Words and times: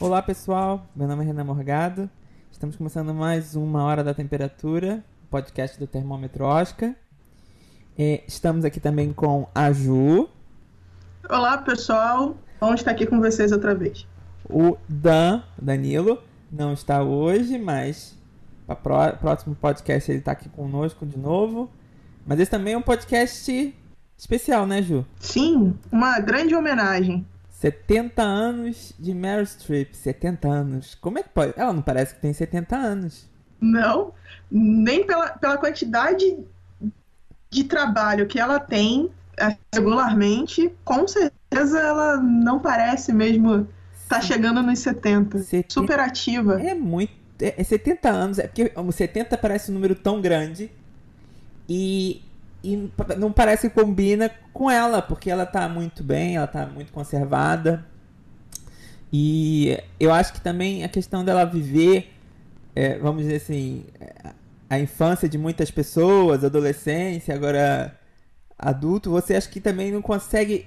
Olá 0.00 0.22
pessoal, 0.22 0.86
meu 0.96 1.06
nome 1.06 1.22
é 1.22 1.26
Renan 1.26 1.44
Morgado. 1.44 2.08
Estamos 2.50 2.74
começando 2.74 3.12
mais 3.12 3.54
uma 3.54 3.84
Hora 3.84 4.02
da 4.02 4.14
Temperatura, 4.14 5.04
podcast 5.28 5.78
do 5.78 5.86
Termômetro 5.86 6.42
Oscar. 6.42 6.94
Estamos 8.26 8.64
aqui 8.64 8.80
também 8.80 9.12
com 9.12 9.46
a 9.54 9.70
Ju. 9.72 10.26
Olá 11.28 11.58
pessoal, 11.58 12.34
bom 12.58 12.72
estar 12.72 12.92
aqui 12.92 13.04
com 13.04 13.20
vocês 13.20 13.52
outra 13.52 13.74
vez. 13.74 14.06
O 14.48 14.78
Dan, 14.88 15.42
Danilo, 15.60 16.22
não 16.50 16.72
está 16.72 17.02
hoje, 17.02 17.58
mas 17.58 18.16
para 18.66 19.12
o 19.12 19.18
próximo 19.18 19.54
podcast 19.54 20.10
ele 20.10 20.20
está 20.20 20.32
aqui 20.32 20.48
conosco 20.48 21.04
de 21.04 21.18
novo. 21.18 21.70
Mas 22.26 22.40
esse 22.40 22.50
também 22.50 22.72
é 22.72 22.78
um 22.78 22.82
podcast 22.82 23.74
especial, 24.16 24.66
né, 24.66 24.80
Ju? 24.80 25.04
Sim, 25.18 25.78
uma 25.92 26.18
grande 26.20 26.54
homenagem. 26.54 27.26
70 27.60 28.22
anos 28.22 28.94
de 28.98 29.12
Meryl 29.12 29.44
Streep. 29.44 29.92
70 29.92 30.48
anos. 30.48 30.94
Como 30.94 31.18
é 31.18 31.22
que 31.22 31.28
pode? 31.28 31.52
Ela 31.56 31.74
não 31.74 31.82
parece 31.82 32.14
que 32.14 32.20
tem 32.20 32.32
70 32.32 32.74
anos. 32.74 33.28
Não, 33.60 34.14
nem 34.50 35.06
pela, 35.06 35.28
pela 35.30 35.58
quantidade 35.58 36.38
de 37.50 37.64
trabalho 37.64 38.26
que 38.26 38.40
ela 38.40 38.58
tem 38.58 39.10
é, 39.38 39.54
regularmente, 39.74 40.72
com 40.82 41.06
certeza 41.06 41.78
ela 41.78 42.16
não 42.16 42.58
parece 42.58 43.12
mesmo 43.12 43.68
estar 43.92 44.16
tá 44.16 44.20
chegando 44.22 44.62
nos 44.62 44.78
70. 44.78 45.40
70. 45.40 45.74
Super 45.74 46.00
ativa. 46.00 46.62
É 46.62 46.74
muito. 46.74 47.12
É, 47.42 47.54
é 47.58 47.64
70 47.64 48.08
anos, 48.08 48.38
é 48.38 48.46
porque 48.46 48.72
o 48.74 48.90
70 48.90 49.36
parece 49.36 49.70
um 49.70 49.74
número 49.74 49.94
tão 49.94 50.22
grande. 50.22 50.70
E 51.68 52.22
e 52.62 52.90
não 53.16 53.32
parece 53.32 53.68
que 53.68 53.74
combina 53.74 54.30
com 54.52 54.70
ela, 54.70 55.00
porque 55.00 55.30
ela 55.30 55.46
tá 55.46 55.68
muito 55.68 56.02
bem, 56.04 56.36
ela 56.36 56.46
tá 56.46 56.66
muito 56.66 56.92
conservada. 56.92 57.84
E 59.12 59.78
eu 59.98 60.12
acho 60.12 60.32
que 60.32 60.40
também 60.40 60.84
a 60.84 60.88
questão 60.88 61.24
dela 61.24 61.44
viver, 61.44 62.12
é, 62.74 62.98
vamos 62.98 63.22
dizer 63.22 63.36
assim, 63.36 63.84
a 64.68 64.78
infância 64.78 65.28
de 65.28 65.36
muitas 65.36 65.70
pessoas, 65.70 66.44
adolescência, 66.44 67.34
agora 67.34 67.98
adulto, 68.58 69.10
você 69.10 69.34
acha 69.34 69.48
que 69.48 69.60
também 69.60 69.90
não 69.90 70.02
consegue 70.02 70.66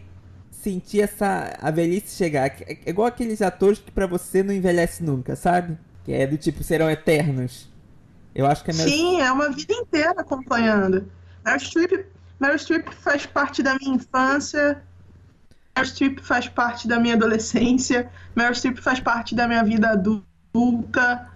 sentir 0.52 1.02
essa 1.02 1.58
a 1.62 1.70
velhice 1.72 2.16
chegar. 2.16 2.48
É 2.48 2.80
igual 2.88 3.08
aqueles 3.08 3.42
atores 3.42 3.80
que 3.80 3.92
para 3.92 4.08
você 4.08 4.42
não 4.42 4.54
envelhece 4.54 5.04
nunca, 5.04 5.36
sabe? 5.36 5.78
Que 6.04 6.12
é 6.12 6.26
do 6.26 6.38
tipo 6.38 6.64
serão 6.64 6.90
eternos. 6.90 7.72
Eu 8.34 8.48
acho 8.48 8.64
que 8.64 8.72
é 8.72 8.74
meu... 8.74 8.88
Sim, 8.88 9.22
é 9.22 9.32
uma 9.32 9.52
vida 9.52 9.74
inteira 9.74 10.20
acompanhando. 10.20 11.10
Meryl 11.46 11.60
Streep, 11.60 12.06
Meryl 12.40 12.60
Streep 12.60 12.90
faz 12.94 13.26
parte 13.26 13.62
da 13.62 13.76
minha 13.80 13.96
infância, 13.96 14.82
Meryl 15.76 15.92
Streep 15.92 16.20
faz 16.20 16.48
parte 16.48 16.88
da 16.88 17.00
minha 17.00 17.16
adolescência, 17.16 18.10
Meryl 18.36 18.54
Streep 18.54 18.78
faz 18.80 19.00
parte 19.00 19.36
da 19.36 19.48
minha 19.48 19.64
vida 19.64 19.90
adulta. 19.90 21.30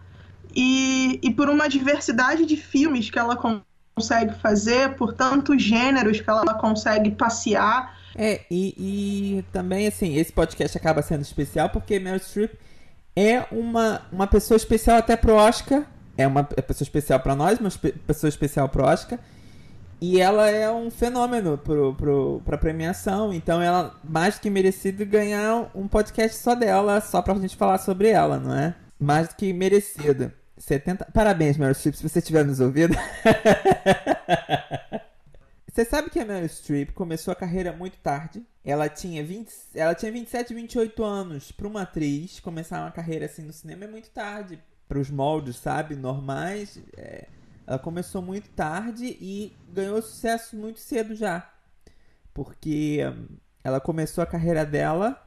E, 0.55 1.19
e 1.21 1.31
por 1.31 1.49
uma 1.49 1.67
diversidade 1.67 2.45
de 2.45 2.57
filmes 2.57 3.09
que 3.09 3.19
ela 3.19 3.35
consegue 3.35 4.33
fazer, 4.35 4.95
por 4.95 5.13
tantos 5.13 5.61
gêneros 5.61 6.19
que 6.19 6.29
ela 6.29 6.53
consegue 6.55 7.11
passear. 7.11 7.95
É, 8.15 8.41
e, 8.49 8.73
e 8.77 9.45
também, 9.51 9.87
assim, 9.87 10.15
esse 10.15 10.31
podcast 10.31 10.75
acaba 10.77 11.01
sendo 11.01 11.21
especial 11.21 11.69
porque 11.69 11.99
Meryl 11.99 12.19
Streep 12.19 12.53
é 13.15 13.45
uma, 13.51 14.01
uma 14.11 14.27
pessoa 14.27 14.55
especial 14.55 14.97
até 14.97 15.15
pro 15.15 15.33
Oscar. 15.33 15.83
É 16.17 16.25
uma 16.25 16.43
pessoa 16.43 16.85
especial 16.85 17.19
para 17.19 17.35
nós, 17.35 17.59
uma 17.59 17.69
pessoa 18.07 18.29
especial 18.29 18.67
pro 18.69 18.83
Oscar. 18.83 19.19
E 19.99 20.21
ela 20.21 20.47
é 20.47 20.71
um 20.71 20.91
fenômeno 20.91 21.57
pro, 21.57 21.95
pro, 21.95 22.41
pra 22.45 22.57
premiação, 22.57 23.33
então 23.33 23.59
ela 23.59 23.99
mais 24.03 24.35
do 24.35 24.41
que 24.41 24.49
merecido 24.49 25.03
ganhar 25.05 25.71
um 25.73 25.87
podcast 25.87 26.37
só 26.37 26.53
dela, 26.53 27.01
só 27.01 27.21
pra 27.21 27.33
gente 27.35 27.55
falar 27.55 27.79
sobre 27.79 28.09
ela, 28.09 28.39
não 28.39 28.53
é? 28.53 28.75
Mais 28.99 29.29
do 29.29 29.35
que 29.35 29.51
merecido. 29.51 30.31
70... 30.57 31.05
Parabéns, 31.13 31.57
Meryl 31.57 31.73
Streep, 31.73 31.95
se 31.95 32.07
você 32.07 32.19
estiver 32.19 32.45
nos 32.45 32.59
ouvindo. 32.59 32.95
você 35.71 35.83
sabe 35.83 36.11
que 36.11 36.19
a 36.19 36.25
Meryl 36.25 36.47
Streep 36.47 36.91
começou 36.91 37.31
a 37.31 37.35
carreira 37.35 37.73
muito 37.73 37.97
tarde. 37.97 38.45
Ela 38.63 38.89
tinha, 38.89 39.23
20... 39.23 39.51
ela 39.73 39.95
tinha 39.95 40.11
27, 40.11 40.53
28 40.53 41.03
anos. 41.03 41.51
Para 41.51 41.67
uma 41.67 41.81
atriz, 41.81 42.39
começar 42.39 42.81
uma 42.81 42.91
carreira 42.91 43.25
assim 43.25 43.41
no 43.41 43.53
cinema 43.53 43.85
é 43.85 43.87
muito 43.87 44.11
tarde. 44.11 44.59
Para 44.87 44.99
os 44.99 45.09
moldes, 45.09 45.57
sabe, 45.57 45.95
normais. 45.95 46.79
É 46.95 47.25
ela 47.67 47.77
começou 47.77 48.21
muito 48.21 48.49
tarde 48.51 49.17
e 49.19 49.53
ganhou 49.73 50.01
sucesso 50.01 50.55
muito 50.55 50.79
cedo 50.79 51.13
já. 51.13 51.51
Porque 52.33 52.99
hum, 53.05 53.35
ela 53.61 53.81
começou 53.81 54.23
a 54.23 54.27
carreira 54.27 54.65
dela 54.65 55.21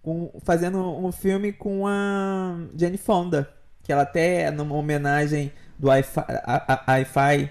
com, 0.00 0.32
fazendo 0.42 0.78
um 0.78 1.12
filme 1.12 1.52
com 1.52 1.86
a 1.86 2.56
Jane 2.74 2.96
Fonda. 2.96 3.52
Que 3.82 3.92
ela 3.92 4.02
até, 4.02 4.50
numa 4.50 4.74
homenagem 4.74 5.52
do 5.78 5.88
Hi-Fi. 5.90 7.50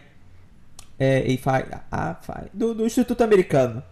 É, 0.98 1.36
do, 2.54 2.74
do 2.74 2.86
Instituto 2.86 3.24
Americano. 3.24 3.84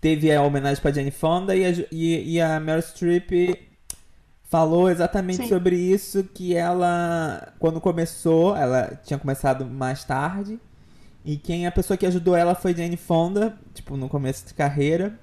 Teve 0.00 0.32
a 0.32 0.42
homenagem 0.42 0.82
para 0.82 0.92
Jane 0.92 1.10
Fonda 1.10 1.54
e 1.54 1.64
a, 1.64 1.70
e, 1.92 2.34
e 2.34 2.40
a 2.40 2.58
Meryl 2.58 2.82
Streep 2.82 3.30
falou 4.54 4.88
exatamente 4.88 5.42
Sim. 5.42 5.48
sobre 5.48 5.74
isso 5.74 6.22
que 6.32 6.54
ela 6.54 7.52
quando 7.58 7.80
começou, 7.80 8.56
ela 8.56 8.96
tinha 9.02 9.18
começado 9.18 9.66
mais 9.66 10.04
tarde 10.04 10.60
e 11.24 11.36
quem 11.36 11.66
a 11.66 11.72
pessoa 11.72 11.96
que 11.96 12.06
ajudou 12.06 12.36
ela 12.36 12.54
foi 12.54 12.72
Jane 12.72 12.96
Fonda, 12.96 13.58
tipo 13.74 13.96
no 13.96 14.08
começo 14.08 14.46
de 14.46 14.54
carreira. 14.54 15.18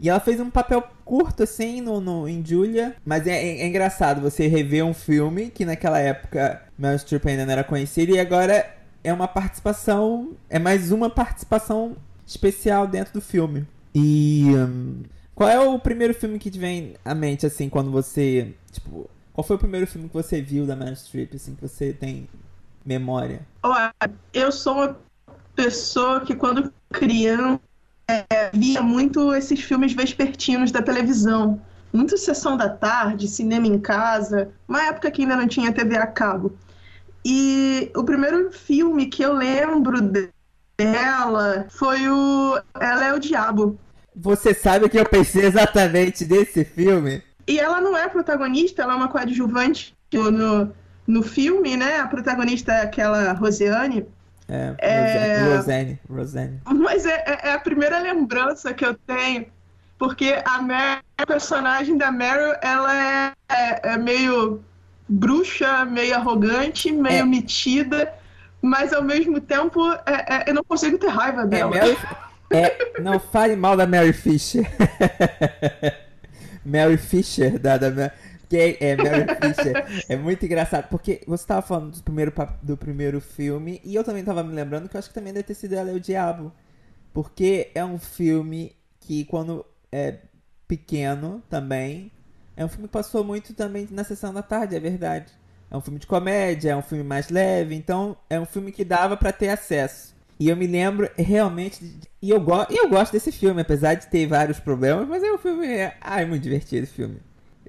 E 0.00 0.10
ela 0.10 0.18
fez 0.18 0.40
um 0.40 0.50
papel 0.50 0.82
curto 1.04 1.44
assim 1.44 1.80
no, 1.80 2.00
no 2.00 2.28
em 2.28 2.44
Julia, 2.44 2.96
mas 3.04 3.24
é, 3.28 3.36
é, 3.36 3.60
é 3.60 3.66
engraçado 3.68 4.20
você 4.20 4.48
rever 4.48 4.84
um 4.84 4.92
filme 4.92 5.48
que 5.48 5.64
naquela 5.64 6.00
época 6.00 6.60
Meryl 6.76 6.98
Streep 6.98 7.24
ainda 7.24 7.46
não 7.46 7.52
era 7.52 7.62
conhecida 7.62 8.10
e 8.10 8.18
agora 8.18 8.68
é 9.04 9.12
uma 9.12 9.28
participação, 9.28 10.32
é 10.50 10.58
mais 10.58 10.90
uma 10.90 11.08
participação 11.08 11.96
especial 12.26 12.88
dentro 12.88 13.12
do 13.12 13.20
filme. 13.20 13.64
E 13.94 14.46
um, 14.56 15.04
qual 15.36 15.50
é 15.50 15.60
o 15.60 15.78
primeiro 15.78 16.14
filme 16.14 16.38
que 16.38 16.50
te 16.50 16.58
vem 16.58 16.94
à 17.04 17.14
mente, 17.14 17.44
assim, 17.44 17.68
quando 17.68 17.90
você. 17.90 18.54
Tipo, 18.72 19.08
qual 19.34 19.46
foi 19.46 19.56
o 19.56 19.58
primeiro 19.58 19.86
filme 19.86 20.08
que 20.08 20.14
você 20.14 20.40
viu 20.40 20.66
da 20.66 20.74
Meryl 20.74 20.96
Streep, 20.96 21.34
assim, 21.34 21.54
que 21.54 21.60
você 21.60 21.92
tem 21.92 22.26
memória? 22.82 23.42
Olha, 23.62 23.92
eu 24.32 24.50
sou 24.50 24.76
uma 24.76 24.96
pessoa 25.54 26.22
que 26.22 26.34
quando 26.34 26.72
criança 26.90 27.60
é, 28.08 28.50
via 28.54 28.80
muito 28.80 29.34
esses 29.34 29.60
filmes 29.60 29.92
vespertinos 29.92 30.72
da 30.72 30.80
televisão. 30.80 31.60
Muito 31.92 32.16
sessão 32.16 32.56
da 32.56 32.70
tarde, 32.70 33.28
cinema 33.28 33.66
em 33.66 33.78
casa, 33.78 34.50
uma 34.66 34.82
época 34.84 35.10
que 35.10 35.22
ainda 35.22 35.36
não 35.36 35.46
tinha 35.46 35.72
TV 35.72 35.98
a 35.98 36.06
cabo. 36.06 36.56
E 37.24 37.90
o 37.94 38.04
primeiro 38.04 38.50
filme 38.52 39.06
que 39.06 39.22
eu 39.22 39.34
lembro 39.34 39.98
dela 40.78 41.66
foi 41.68 42.08
o 42.08 42.58
Ela 42.80 43.06
é 43.08 43.14
o 43.14 43.18
Diabo, 43.18 43.78
você 44.16 44.54
sabe 44.54 44.88
que 44.88 44.98
eu 44.98 45.04
pensei 45.04 45.44
exatamente 45.44 46.24
desse 46.24 46.64
filme? 46.64 47.22
E 47.46 47.60
ela 47.60 47.80
não 47.80 47.96
é 47.96 48.08
protagonista, 48.08 48.82
ela 48.82 48.94
é 48.94 48.96
uma 48.96 49.08
coadjuvante 49.08 49.94
no, 50.12 50.72
no 51.06 51.22
filme, 51.22 51.76
né? 51.76 52.00
A 52.00 52.06
protagonista 52.06 52.72
é 52.72 52.82
aquela 52.82 53.32
Rosiane. 53.32 54.06
É, 54.48 54.74
é... 54.78 55.56
Rosane, 55.56 56.00
Rosane. 56.08 56.60
Mas 56.64 57.04
é, 57.04 57.24
é, 57.26 57.48
é, 57.48 57.52
a 57.52 57.58
primeira 57.58 57.98
lembrança 57.98 58.72
que 58.72 58.84
eu 58.84 58.94
tenho, 58.94 59.46
porque 59.98 60.40
a, 60.44 60.62
Meryl, 60.62 61.02
a 61.18 61.26
personagem 61.26 61.98
da 61.98 62.10
Meryl, 62.10 62.54
ela 62.62 62.94
é, 62.96 63.32
é, 63.50 63.92
é 63.92 63.98
meio 63.98 64.62
bruxa, 65.08 65.84
meio 65.84 66.14
arrogante, 66.14 66.90
meio 66.90 67.22
é. 67.22 67.24
metida, 67.24 68.12
mas 68.62 68.92
ao 68.92 69.02
mesmo 69.02 69.40
tempo 69.40 69.80
eu 70.46 70.54
não 70.54 70.64
consigo 70.64 70.96
ter 70.98 71.08
raiva 71.08 71.44
dela. 71.44 71.70
Meryl, 71.70 71.96
é, 72.50 73.00
não 73.00 73.18
fale 73.18 73.56
mal 73.56 73.76
da 73.76 73.86
Mary 73.86 74.12
Fisher. 74.12 74.66
Mary 76.64 76.96
Fisher, 76.96 77.58
da, 77.58 77.76
da 77.76 78.12
que 78.48 78.78
é 78.80 78.96
Mary 78.96 79.26
Fisher. 79.40 80.04
É 80.08 80.16
muito 80.16 80.44
engraçado, 80.44 80.88
porque 80.88 81.22
você 81.26 81.42
estava 81.42 81.62
falando 81.62 81.92
do 81.92 82.02
primeiro, 82.02 82.32
do 82.62 82.76
primeiro 82.76 83.20
filme, 83.20 83.80
e 83.84 83.94
eu 83.94 84.04
também 84.04 84.20
estava 84.20 84.42
me 84.42 84.54
lembrando 84.54 84.88
que 84.88 84.96
eu 84.96 84.98
acho 84.98 85.08
que 85.08 85.14
também 85.14 85.32
deve 85.32 85.44
ter 85.44 85.54
sido 85.54 85.74
Ela 85.74 85.90
é 85.90 85.94
o 85.94 86.00
Diabo. 86.00 86.52
Porque 87.12 87.70
é 87.74 87.84
um 87.84 87.98
filme 87.98 88.76
que, 89.00 89.24
quando 89.24 89.64
é 89.90 90.18
pequeno 90.68 91.42
também, 91.48 92.12
é 92.56 92.64
um 92.64 92.68
filme 92.68 92.88
que 92.88 92.92
passou 92.92 93.22
muito 93.22 93.54
também 93.54 93.86
na 93.90 94.04
sessão 94.04 94.32
da 94.32 94.42
tarde, 94.42 94.76
é 94.76 94.80
verdade. 94.80 95.32
É 95.70 95.76
um 95.76 95.80
filme 95.80 95.98
de 95.98 96.06
comédia, 96.06 96.70
é 96.70 96.76
um 96.76 96.82
filme 96.82 97.04
mais 97.04 97.28
leve, 97.28 97.74
então 97.74 98.16
é 98.30 98.38
um 98.38 98.46
filme 98.46 98.72
que 98.72 98.84
dava 98.84 99.16
para 99.16 99.32
ter 99.32 99.48
acesso. 99.48 100.15
E 100.38 100.48
eu 100.48 100.56
me 100.56 100.66
lembro 100.66 101.08
realmente. 101.16 101.82
De, 101.84 102.08
e 102.20 102.30
eu, 102.30 102.40
go, 102.40 102.66
eu 102.70 102.88
gosto 102.88 103.12
desse 103.12 103.32
filme, 103.32 103.62
apesar 103.62 103.94
de 103.94 104.06
ter 104.06 104.26
vários 104.26 104.60
problemas, 104.60 105.08
mas 105.08 105.22
é 105.22 105.32
um 105.32 105.38
filme. 105.38 105.66
Ah, 106.00 106.20
é 106.20 106.26
muito 106.26 106.42
divertido 106.42 106.84
esse 106.84 106.92
filme. 106.92 107.20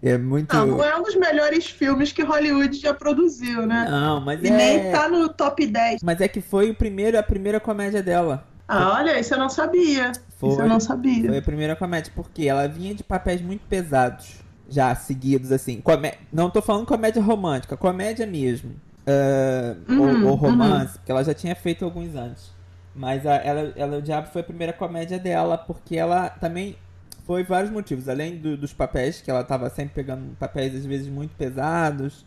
É 0.01 0.17
muito. 0.17 0.55
Não, 0.55 0.83
é 0.83 0.95
um 0.97 1.03
dos 1.03 1.15
melhores 1.15 1.67
filmes 1.67 2.11
que 2.11 2.21
Hollywood 2.21 2.77
já 2.77 2.93
produziu, 2.93 3.65
né? 3.65 3.87
Não, 3.89 4.21
mas 4.21 4.43
e 4.43 4.47
é. 4.47 4.51
nem 4.51 4.91
tá 4.91 5.09
no 5.09 5.29
top 5.29 5.65
10. 5.65 6.01
Mas 6.03 6.21
é 6.21 6.27
que 6.27 6.41
foi 6.41 6.69
o 6.69 6.75
primeiro, 6.75 7.17
a 7.17 7.23
primeira 7.23 7.59
comédia 7.59 8.03
dela. 8.03 8.45
Ah, 8.67 8.97
olha, 8.97 9.19
isso 9.19 9.33
eu 9.33 9.39
não 9.39 9.49
sabia. 9.49 10.11
Foi, 10.37 10.49
isso 10.49 10.61
eu 10.61 10.67
não 10.67 10.79
sabia. 10.79 11.29
Foi 11.29 11.37
a 11.37 11.41
primeira 11.41 11.75
comédia, 11.75 12.11
porque 12.13 12.45
ela 12.47 12.67
vinha 12.67 12.93
de 12.93 13.03
papéis 13.03 13.41
muito 13.41 13.61
pesados. 13.67 14.35
já 14.69 14.93
seguidos, 14.93 15.51
assim. 15.51 15.81
Comé 15.81 16.15
não 16.31 16.49
tô 16.49 16.61
falando 16.61 16.85
comédia 16.85 17.21
romântica, 17.21 17.77
comédia 17.77 18.27
mesmo. 18.27 18.75
Uh, 19.07 19.93
uhum, 19.93 20.25
ou, 20.25 20.31
ou, 20.31 20.35
romance, 20.35 20.87
uhum. 20.87 20.93
porque 20.97 21.11
ela 21.11 21.23
já 21.23 21.33
tinha 21.33 21.55
feito 21.55 21.85
alguns 21.85 22.13
antes. 22.13 22.56
Mas 22.97 23.27
a, 23.27 23.35
ela, 23.35 23.73
ela, 23.75 23.97
o 23.97 24.01
Diabo 24.01 24.27
foi 24.29 24.41
a 24.41 24.43
primeira 24.43 24.73
comédia 24.73 25.19
dela, 25.19 25.55
porque 25.55 25.95
ela 25.95 26.29
também 26.29 26.75
foi 27.27 27.43
vários 27.43 27.71
motivos. 27.71 28.09
Além 28.09 28.37
do, 28.37 28.57
dos 28.57 28.73
papéis, 28.73 29.21
que 29.21 29.29
ela 29.29 29.41
estava 29.41 29.69
sempre 29.69 29.93
pegando 29.93 30.35
papéis 30.37 30.75
às 30.75 30.83
vezes 30.83 31.07
muito 31.07 31.35
pesados 31.35 32.25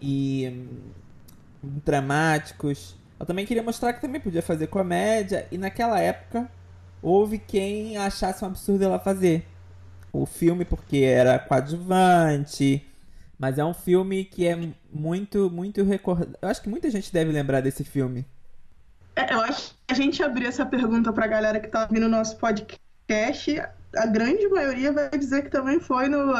e 0.00 0.48
hum, 0.52 1.70
dramáticos. 1.84 2.96
Ela 3.18 3.26
também 3.26 3.44
queria 3.44 3.62
mostrar 3.62 3.92
que 3.92 4.00
também 4.00 4.20
podia 4.20 4.40
fazer 4.40 4.68
comédia. 4.68 5.48
E 5.50 5.58
naquela 5.58 5.98
época 5.98 6.48
houve 7.02 7.38
quem 7.38 7.96
achasse 7.96 8.44
um 8.44 8.48
absurdo 8.48 8.84
ela 8.84 9.00
fazer 9.00 9.44
o 10.12 10.24
filme 10.24 10.64
porque 10.64 10.98
era 10.98 11.40
coadjuvante. 11.40 12.86
Mas 13.36 13.58
é 13.58 13.64
um 13.64 13.74
filme 13.74 14.24
que 14.24 14.46
é 14.46 14.56
muito, 14.92 15.50
muito 15.50 15.82
recordado. 15.82 16.38
Eu 16.40 16.48
acho 16.48 16.62
que 16.62 16.68
muita 16.68 16.88
gente 16.88 17.12
deve 17.12 17.32
lembrar 17.32 17.60
desse 17.60 17.82
filme. 17.82 18.24
É, 19.16 19.32
eu 19.32 19.40
acho 19.40 19.74
que 19.86 19.92
a 19.92 19.94
gente 19.94 20.22
abrir 20.22 20.46
essa 20.46 20.66
pergunta 20.66 21.12
pra 21.12 21.26
galera 21.26 21.60
que 21.60 21.68
tá 21.68 21.82
ouvindo 21.82 22.06
o 22.06 22.08
nosso 22.08 22.36
podcast, 22.38 23.60
a 23.96 24.06
grande 24.06 24.48
maioria 24.48 24.92
vai 24.92 25.10
dizer 25.10 25.42
que 25.42 25.50
também 25.50 25.78
foi 25.78 26.08
no 26.08 26.32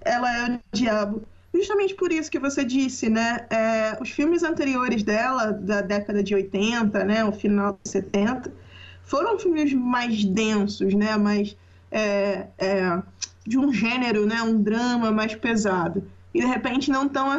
Ela 0.00 0.36
é 0.36 0.54
o 0.54 0.60
Diabo. 0.72 1.22
Justamente 1.54 1.94
por 1.94 2.10
isso 2.10 2.30
que 2.30 2.38
você 2.38 2.64
disse, 2.64 3.08
né? 3.08 3.46
É, 3.48 3.96
os 4.00 4.10
filmes 4.10 4.42
anteriores 4.42 5.02
dela, 5.02 5.52
da 5.52 5.80
década 5.80 6.22
de 6.22 6.34
80, 6.34 7.04
né? 7.04 7.24
O 7.24 7.32
final 7.32 7.78
de 7.82 7.88
70, 7.90 8.52
foram 9.04 9.38
filmes 9.38 9.72
mais 9.72 10.24
densos, 10.24 10.94
né? 10.94 11.16
Mais 11.16 11.56
é, 11.94 12.48
é, 12.58 13.02
de 13.46 13.56
um 13.56 13.72
gênero, 13.72 14.26
né, 14.26 14.42
um 14.42 14.60
drama 14.60 15.12
mais 15.12 15.34
pesado. 15.36 16.10
E 16.34 16.40
de 16.40 16.46
repente 16.46 16.90
não 16.90 17.08
tão 17.08 17.30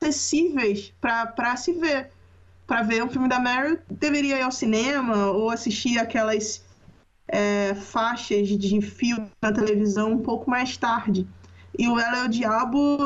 acessíveis 0.00 0.92
para 1.00 1.56
se 1.56 1.72
ver. 1.72 2.10
Para 2.66 2.82
ver 2.82 3.02
um 3.02 3.08
filme 3.08 3.28
da 3.28 3.38
Mary, 3.38 3.78
deveria 3.90 4.38
ir 4.38 4.42
ao 4.42 4.50
cinema 4.50 5.26
ou 5.26 5.50
assistir 5.50 5.98
aquelas 5.98 6.64
é, 7.28 7.74
faixas 7.74 8.48
de 8.48 8.80
fio 8.80 9.26
na 9.42 9.52
televisão 9.52 10.12
um 10.12 10.18
pouco 10.18 10.50
mais 10.50 10.76
tarde. 10.76 11.26
E 11.78 11.88
o 11.88 11.98
Ela 11.98 12.18
é 12.18 12.24
o 12.24 12.28
Diabo, 12.28 12.98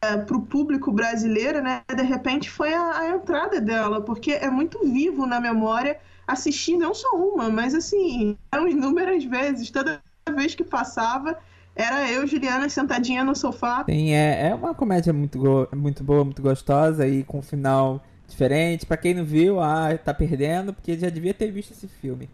é, 0.00 0.16
para 0.16 0.36
o 0.36 0.42
público 0.42 0.90
brasileiro, 0.92 1.60
né, 1.60 1.82
de 1.94 2.02
repente 2.02 2.48
foi 2.48 2.72
a, 2.72 2.98
a 2.98 3.08
entrada 3.10 3.60
dela, 3.60 4.00
porque 4.00 4.32
é 4.32 4.48
muito 4.50 4.78
vivo 4.84 5.26
na 5.26 5.40
memória 5.40 5.98
assisti 6.26 6.76
não 6.76 6.92
só 6.92 7.08
uma, 7.16 7.48
mas 7.48 7.74
assim, 7.74 8.36
eram 8.50 8.66
inúmeras 8.66 9.24
vezes. 9.24 9.70
Toda 9.70 10.00
vez 10.34 10.54
que 10.54 10.64
passava, 10.64 11.38
era 11.74 12.10
eu, 12.10 12.26
Juliana, 12.26 12.68
sentadinha 12.68 13.22
no 13.22 13.36
sofá. 13.36 13.84
Sim, 13.88 14.12
é, 14.12 14.48
é 14.48 14.54
uma 14.54 14.74
comédia 14.74 15.12
muito, 15.12 15.38
muito 15.74 16.02
boa, 16.02 16.24
muito 16.24 16.42
gostosa 16.42 17.06
e 17.06 17.22
com 17.22 17.38
um 17.38 17.42
final 17.42 18.02
diferente. 18.26 18.86
Para 18.86 18.96
quem 18.96 19.14
não 19.14 19.24
viu, 19.24 19.60
ah, 19.60 19.96
tá 19.96 20.12
perdendo, 20.12 20.72
porque 20.72 20.98
já 20.98 21.08
devia 21.08 21.34
ter 21.34 21.50
visto 21.50 21.72
esse 21.72 21.88
filme. 21.88 22.28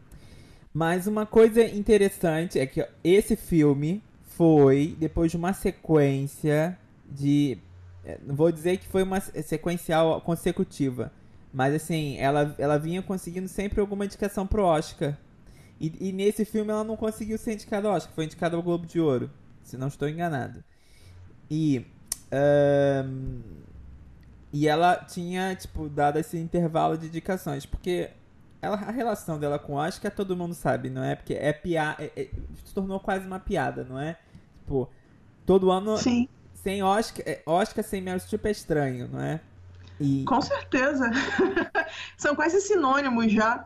Mas 0.72 1.06
uma 1.06 1.26
coisa 1.26 1.64
interessante 1.64 2.58
é 2.58 2.66
que 2.66 2.86
esse 3.04 3.36
filme 3.36 4.02
foi 4.22 4.96
depois 4.98 5.30
de 5.30 5.36
uma 5.36 5.52
sequência 5.52 6.78
de. 7.08 7.58
É, 8.04 8.18
não 8.26 8.34
vou 8.34 8.50
dizer 8.50 8.78
que 8.78 8.86
foi 8.86 9.02
uma 9.02 9.20
sequencial 9.20 10.20
consecutiva 10.22 11.12
mas 11.52 11.74
assim, 11.74 12.16
ela, 12.16 12.54
ela 12.56 12.78
vinha 12.78 13.02
conseguindo 13.02 13.46
sempre 13.46 13.80
alguma 13.80 14.06
indicação 14.06 14.46
pro 14.46 14.64
Oscar. 14.64 15.18
E, 15.78 16.08
e 16.08 16.12
nesse 16.12 16.44
filme 16.44 16.70
ela 16.70 16.84
não 16.84 16.96
conseguiu 16.96 17.36
ser 17.36 17.52
indicada 17.52 17.88
ao 17.88 17.94
Oscar, 17.94 18.14
foi 18.14 18.24
indicada 18.24 18.56
ao 18.56 18.62
Globo 18.62 18.86
de 18.86 18.98
Ouro, 18.98 19.30
se 19.62 19.76
não 19.76 19.88
estou 19.88 20.08
enganado. 20.08 20.64
E. 21.50 21.84
Um, 23.04 23.40
e 24.52 24.68
ela 24.68 24.96
tinha, 24.96 25.54
tipo, 25.56 25.88
dado 25.88 26.18
esse 26.18 26.36
intervalo 26.36 26.98
de 26.98 27.06
indicações, 27.06 27.64
porque 27.64 28.10
ela, 28.60 28.76
a 28.76 28.90
relação 28.90 29.38
dela 29.38 29.58
com 29.58 29.72
o 29.72 29.76
Oscar 29.76 30.14
todo 30.14 30.36
mundo 30.36 30.54
sabe, 30.54 30.90
não 30.90 31.02
é? 31.02 31.16
Porque 31.16 31.34
é 31.34 31.52
piada. 31.52 32.02
É, 32.02 32.12
é, 32.16 32.30
se 32.64 32.74
tornou 32.74 33.00
quase 33.00 33.26
uma 33.26 33.40
piada, 33.40 33.82
não 33.82 33.98
é? 33.98 34.16
Tipo, 34.60 34.88
todo 35.46 35.70
ano. 35.70 35.96
Sim. 35.96 36.28
Sem 36.54 36.80
Oscar, 36.80 37.24
é, 37.26 37.42
Oscar 37.44 37.82
sem 37.82 38.00
Meryl 38.00 38.20
Streep 38.20 38.46
é 38.46 38.50
estranho, 38.52 39.08
não 39.08 39.20
é? 39.20 39.40
E... 39.98 40.24
Com 40.24 40.40
certeza. 40.40 41.10
São 42.16 42.36
quase 42.36 42.60
sinônimos 42.60 43.32
já. 43.32 43.64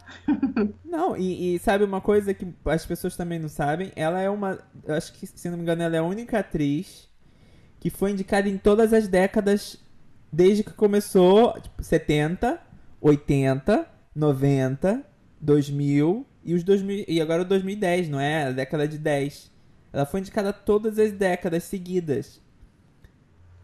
não, 0.84 1.16
e, 1.16 1.56
e, 1.56 1.58
sabe 1.58 1.84
uma 1.84 2.00
coisa 2.00 2.32
que 2.32 2.46
as 2.64 2.86
pessoas 2.86 3.16
também 3.16 3.38
não 3.38 3.48
sabem? 3.48 3.92
Ela 3.96 4.20
é 4.20 4.30
uma. 4.30 4.58
Acho 4.88 5.12
que, 5.12 5.26
se 5.26 5.50
não 5.50 5.56
me 5.56 5.62
engano, 5.62 5.82
ela 5.82 5.96
é 5.96 5.98
a 5.98 6.02
única 6.02 6.38
atriz 6.38 7.08
que 7.80 7.90
foi 7.90 8.12
indicada 8.12 8.48
em 8.48 8.56
todas 8.56 8.92
as 8.92 9.08
décadas 9.08 9.78
desde 10.32 10.62
que 10.62 10.72
começou, 10.72 11.58
tipo, 11.60 11.82
70, 11.82 12.60
80, 13.00 13.88
90, 14.14 15.04
2000 15.40 16.26
e 16.44 16.54
os 16.54 16.62
2000 16.62 17.04
e 17.08 17.20
agora 17.20 17.42
o 17.42 17.44
2010, 17.44 18.08
não 18.08 18.20
é? 18.20 18.46
A 18.46 18.52
década 18.52 18.86
de 18.86 18.98
10. 18.98 19.50
Ela 19.92 20.06
foi 20.06 20.20
indicada 20.20 20.52
todas 20.52 20.98
as 20.98 21.12
décadas 21.12 21.64
seguidas. 21.64 22.40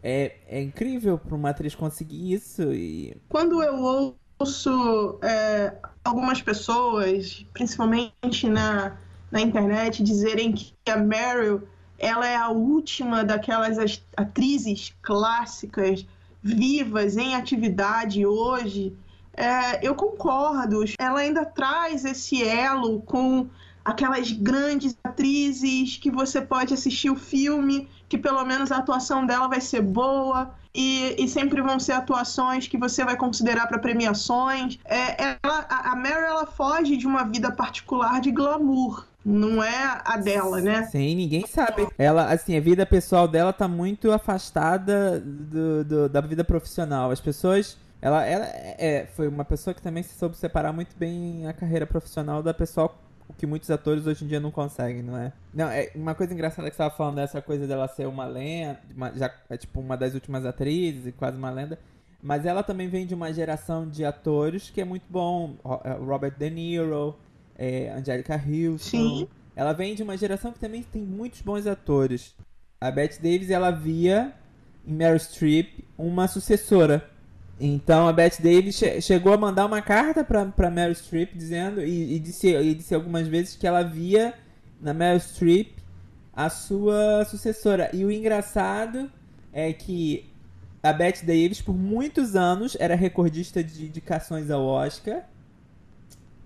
É, 0.01 0.35
é 0.47 0.61
incrível 0.61 1.17
para 1.17 1.35
uma 1.35 1.49
atriz 1.49 1.73
conseguir 1.75 2.33
isso. 2.33 2.73
E... 2.73 3.15
Quando 3.29 3.63
eu 3.63 4.11
ouço 4.39 5.19
é, 5.21 5.73
algumas 6.03 6.41
pessoas, 6.41 7.45
principalmente 7.53 8.49
na, 8.49 8.97
na 9.31 9.39
internet, 9.39 10.03
dizerem 10.03 10.51
que 10.51 10.73
a 10.89 10.97
Meryl 10.97 11.63
ela 11.97 12.27
é 12.27 12.35
a 12.35 12.49
última 12.49 13.23
daquelas 13.23 13.77
atrizes 14.17 14.93
clássicas 15.01 16.05
vivas 16.43 17.15
em 17.15 17.35
atividade 17.35 18.25
hoje, 18.25 18.93
é, 19.35 19.85
eu 19.85 19.95
concordo. 19.95 20.83
Ela 20.99 21.21
ainda 21.21 21.45
traz 21.45 22.03
esse 22.03 22.43
elo 22.43 23.01
com 23.01 23.47
aquelas 23.83 24.31
grandes 24.31 24.95
atrizes 25.03 25.97
que 25.97 26.11
você 26.11 26.41
pode 26.41 26.73
assistir 26.73 27.09
o 27.09 27.15
filme, 27.15 27.87
que 28.07 28.17
pelo 28.17 28.43
menos 28.45 28.71
a 28.71 28.77
atuação 28.77 29.25
dela 29.25 29.47
vai 29.47 29.61
ser 29.61 29.81
boa. 29.81 30.53
E, 30.75 31.15
e 31.19 31.27
sempre 31.27 31.61
vão 31.61 31.79
ser 31.79 31.91
atuações 31.91 32.67
que 32.67 32.79
você 32.79 33.05
vai 33.05 33.15
considerar 33.15 33.67
para 33.67 33.77
premiações. 33.77 34.79
É, 34.85 35.37
ela, 35.43 35.67
a 35.69 35.95
Mary 35.95 36.25
ela 36.25 36.47
foge 36.47 36.97
de 36.97 37.05
uma 37.05 37.23
vida 37.23 37.51
particular 37.51 38.19
de 38.19 38.31
glamour 38.31 39.05
não 39.25 39.63
é 39.63 40.01
a 40.03 40.17
dela, 40.17 40.59
né? 40.61 40.83
Sim, 40.83 41.15
ninguém 41.15 41.45
sabe. 41.47 41.87
Ela, 41.97 42.31
assim, 42.31 42.57
a 42.57 42.59
vida 42.59 42.85
pessoal 42.85 43.27
dela 43.27 43.53
tá 43.53 43.67
muito 43.67 44.11
afastada 44.11 45.19
do, 45.19 45.83
do 45.83 46.09
da 46.09 46.21
vida 46.21 46.43
profissional. 46.43 47.11
As 47.11 47.21
pessoas. 47.21 47.77
Ela, 48.01 48.25
ela 48.25 48.45
é, 48.45 49.07
foi 49.15 49.29
uma 49.29 49.45
pessoa 49.45 49.73
que 49.73 49.81
também 49.81 50.03
se 50.03 50.13
soube 50.17 50.35
separar 50.35 50.73
muito 50.73 50.93
bem 50.97 51.47
a 51.47 51.53
carreira 51.53 51.87
profissional 51.87 52.43
da 52.43 52.53
pessoa 52.53 52.93
o 53.27 53.33
que 53.33 53.45
muitos 53.45 53.69
atores 53.71 54.05
hoje 54.05 54.25
em 54.25 54.27
dia 54.27 54.39
não 54.39 54.51
conseguem, 54.51 55.01
não 55.01 55.17
é? 55.17 55.31
Não, 55.53 55.69
é 55.69 55.89
uma 55.95 56.13
coisa 56.15 56.33
engraçada 56.33 56.69
que 56.69 56.75
você 56.75 56.81
estava 56.83 56.95
falando 56.95 57.15
dessa 57.15 57.41
coisa 57.41 57.65
dela 57.67 57.87
ser 57.87 58.07
uma 58.07 58.25
lenda, 58.25 58.79
uma, 58.95 59.11
já 59.13 59.33
é 59.49 59.57
tipo 59.57 59.79
uma 59.79 59.95
das 59.95 60.13
últimas 60.13 60.45
atrizes 60.45 61.07
e 61.07 61.11
quase 61.11 61.37
uma 61.37 61.49
lenda. 61.49 61.79
Mas 62.21 62.45
ela 62.45 62.63
também 62.63 62.87
vem 62.87 63.05
de 63.05 63.13
uma 63.13 63.33
geração 63.33 63.87
de 63.89 64.05
atores 64.05 64.69
que 64.69 64.79
é 64.79 64.85
muito 64.85 65.05
bom. 65.09 65.55
É, 65.83 65.91
Robert 65.93 66.35
De 66.37 66.49
Niro, 66.49 67.15
é, 67.57 67.89
Angelica 67.91 68.35
Houston. 68.35 68.79
Sim. 68.79 69.27
Ela 69.55 69.73
vem 69.73 69.95
de 69.95 70.03
uma 70.03 70.17
geração 70.17 70.51
que 70.51 70.59
também 70.59 70.83
tem 70.83 71.01
muitos 71.01 71.41
bons 71.41 71.67
atores. 71.67 72.35
A 72.81 72.89
Bette 72.89 73.21
Davis, 73.21 73.49
ela 73.49 73.71
via 73.71 74.33
em 74.85 74.93
Meryl 74.93 75.19
Streep 75.19 75.85
uma 75.97 76.27
sucessora 76.27 77.09
então 77.59 78.07
a 78.07 78.13
Bette 78.13 78.41
Davis 78.41 78.77
che 78.77 78.99
chegou 79.01 79.33
a 79.33 79.37
mandar 79.37 79.65
uma 79.65 79.81
carta 79.81 80.23
para 80.23 80.69
Meryl 80.69 80.95
Streep 80.95 81.33
dizendo, 81.35 81.81
e, 81.81 82.15
e, 82.15 82.19
disse, 82.19 82.53
e 82.53 82.73
disse 82.73 82.93
algumas 82.93 83.27
vezes 83.27 83.55
que 83.55 83.67
ela 83.67 83.83
via 83.83 84.33
na 84.81 84.93
Meryl 84.93 85.19
Streep 85.19 85.77
a 86.33 86.49
sua 86.49 87.23
sucessora. 87.25 87.89
E 87.93 88.03
o 88.03 88.11
engraçado 88.11 89.09
é 89.51 89.71
que 89.71 90.29
a 90.81 90.91
Bette 90.91 91.25
Davis, 91.25 91.61
por 91.61 91.73
muitos 91.73 92.35
anos, 92.35 92.75
era 92.79 92.95
recordista 92.95 93.63
de 93.63 93.85
indicações 93.85 94.49
ao 94.49 94.65
Oscar. 94.65 95.23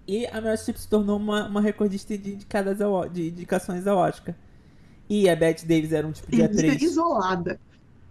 E 0.07 0.25
a 0.27 0.39
Meryl 0.39 0.57
Streep 0.57 0.77
se 0.77 0.87
tornou 0.87 1.17
uma, 1.17 1.47
uma 1.47 1.61
recordista 1.61 2.17
de, 2.17 2.33
indicadas 2.33 2.79
ao, 2.79 3.09
de 3.09 3.29
indicações 3.29 3.85
ao 3.85 3.97
Oscar. 3.97 4.33
E 5.09 5.29
a 5.29 5.35
Bette 5.35 5.65
Davis 5.65 5.91
era 5.91 6.07
um 6.07 6.11
tipo 6.11 6.31
de 6.31 6.43
atriz. 6.43 6.81
Isolada. 6.81 7.59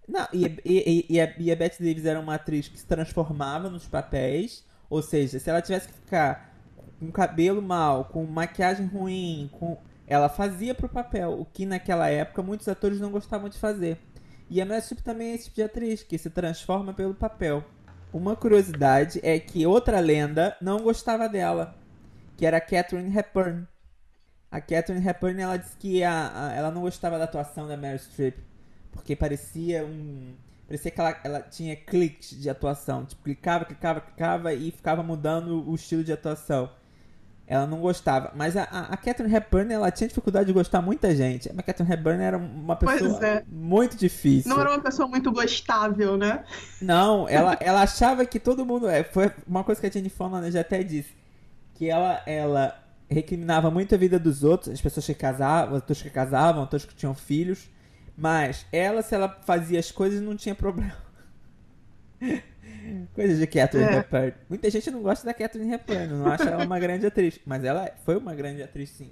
Não, 0.06 0.26
e, 0.32 0.44
e, 0.64 1.06
e, 1.08 1.20
a, 1.20 1.34
e 1.38 1.50
a 1.50 1.56
Bette 1.56 1.82
Davis 1.82 2.04
era 2.04 2.20
uma 2.20 2.34
atriz 2.34 2.68
que 2.68 2.78
se 2.78 2.86
transformava 2.86 3.70
nos 3.70 3.86
papéis. 3.86 4.64
Ou 4.88 5.02
seja, 5.02 5.38
se 5.38 5.48
ela 5.48 5.62
tivesse 5.62 5.88
que 5.88 5.94
ficar 5.94 6.54
com 7.00 7.10
cabelo 7.10 7.60
mal, 7.62 8.04
com 8.04 8.24
maquiagem 8.24 8.86
ruim, 8.86 9.50
com 9.52 9.76
ela 10.06 10.28
fazia 10.28 10.74
pro 10.74 10.88
papel, 10.88 11.32
o 11.40 11.44
que 11.44 11.66
naquela 11.66 12.08
época 12.08 12.42
muitos 12.42 12.68
atores 12.68 13.00
não 13.00 13.10
gostavam 13.10 13.48
de 13.48 13.58
fazer. 13.58 13.98
E 14.48 14.60
a 14.60 14.64
Meryl 14.64 14.82
Streep 14.82 15.02
também 15.02 15.30
é 15.30 15.34
esse 15.34 15.44
tipo 15.44 15.56
de 15.56 15.62
atriz, 15.62 16.02
que 16.02 16.16
se 16.16 16.30
transforma 16.30 16.92
pelo 16.92 17.14
papel. 17.14 17.64
Uma 18.12 18.36
curiosidade 18.36 19.18
é 19.22 19.38
que 19.40 19.66
outra 19.66 19.98
lenda 19.98 20.56
não 20.60 20.78
gostava 20.78 21.28
dela, 21.28 21.74
que 22.36 22.46
era 22.46 22.60
Catherine 22.60 23.16
Hepburn. 23.16 23.66
A 24.50 24.60
Catherine 24.60 25.06
Hepburn, 25.06 25.40
ela 25.40 25.56
disse 25.56 25.76
que 25.76 26.02
a, 26.04 26.30
a- 26.34 26.52
ela 26.52 26.70
não 26.70 26.82
gostava 26.82 27.18
da 27.18 27.24
atuação 27.24 27.66
da 27.68 27.76
Meryl 27.76 27.98
Streep. 27.98 28.36
Porque 28.92 29.14
parecia 29.16 29.84
um... 29.84 30.34
Parecia 30.66 30.90
que 30.90 31.00
ela, 31.00 31.16
ela 31.22 31.40
tinha 31.42 31.76
cliques 31.76 32.30
de 32.40 32.50
atuação. 32.50 33.04
Tipo, 33.04 33.22
clicava, 33.22 33.64
clicava, 33.64 34.00
clicava 34.00 34.52
e 34.54 34.70
ficava 34.72 35.02
mudando 35.02 35.68
o 35.68 35.74
estilo 35.74 36.02
de 36.02 36.12
atuação. 36.12 36.68
Ela 37.46 37.64
não 37.66 37.80
gostava. 37.80 38.32
Mas 38.34 38.56
a, 38.56 38.64
a, 38.64 38.80
a 38.94 38.96
Catherine 38.96 39.32
Hepburn, 39.32 39.72
ela 39.72 39.90
tinha 39.92 40.08
dificuldade 40.08 40.46
de 40.46 40.52
gostar 40.52 40.82
muita 40.82 41.14
gente. 41.14 41.48
A 41.56 41.62
Catherine 41.62 41.94
Hepburn 41.94 42.20
era 42.20 42.36
uma 42.36 42.74
pessoa 42.74 43.24
é. 43.24 43.44
muito 43.46 43.96
difícil. 43.96 44.50
Não 44.50 44.60
era 44.60 44.70
uma 44.70 44.80
pessoa 44.80 45.06
muito 45.06 45.30
gostável, 45.30 46.16
né? 46.16 46.44
Não, 46.80 47.28
ela, 47.28 47.56
ela 47.60 47.82
achava 47.82 48.26
que 48.26 48.40
todo 48.40 48.66
mundo. 48.66 48.88
é, 48.88 49.04
Foi 49.04 49.30
uma 49.46 49.62
coisa 49.62 49.80
que 49.80 49.86
a 49.86 49.90
Jennifer 49.90 50.16
Fonda 50.18 50.50
já 50.50 50.62
até 50.62 50.82
disse. 50.82 51.14
Que 51.76 51.88
ela, 51.90 52.22
ela 52.26 52.82
recriminava 53.08 53.70
muito 53.70 53.94
a 53.94 53.98
vida 53.98 54.18
dos 54.18 54.42
outros, 54.42 54.72
as 54.72 54.80
pessoas 54.80 55.06
que 55.06 55.14
casavam, 55.14 55.78
todos 55.80 56.02
que 56.02 56.10
casavam, 56.10 56.66
todos 56.66 56.86
que 56.86 56.94
tinham 56.94 57.14
filhos. 57.14 57.68
Mas 58.16 58.66
ela, 58.72 59.02
se 59.02 59.14
ela 59.14 59.28
fazia 59.44 59.78
as 59.78 59.92
coisas, 59.92 60.22
não 60.22 60.36
tinha 60.36 60.54
problema. 60.54 60.96
Coisa 63.14 63.36
de 63.36 63.46
Catherine 63.46 63.90
É. 63.90 63.98
Hepburn. 63.98 64.34
Muita 64.48 64.70
gente 64.70 64.90
não 64.90 65.02
gosta 65.02 65.26
da 65.26 65.34
Catherine 65.34 65.72
Hepburn, 65.72 66.08
não 66.08 66.26
acha 66.26 66.50
ela 66.50 66.64
uma 66.64 66.78
grande 66.78 67.06
atriz. 67.06 67.40
Mas 67.44 67.64
ela 67.64 67.90
foi 68.04 68.16
uma 68.16 68.34
grande 68.34 68.62
atriz, 68.62 68.90
sim. 68.90 69.10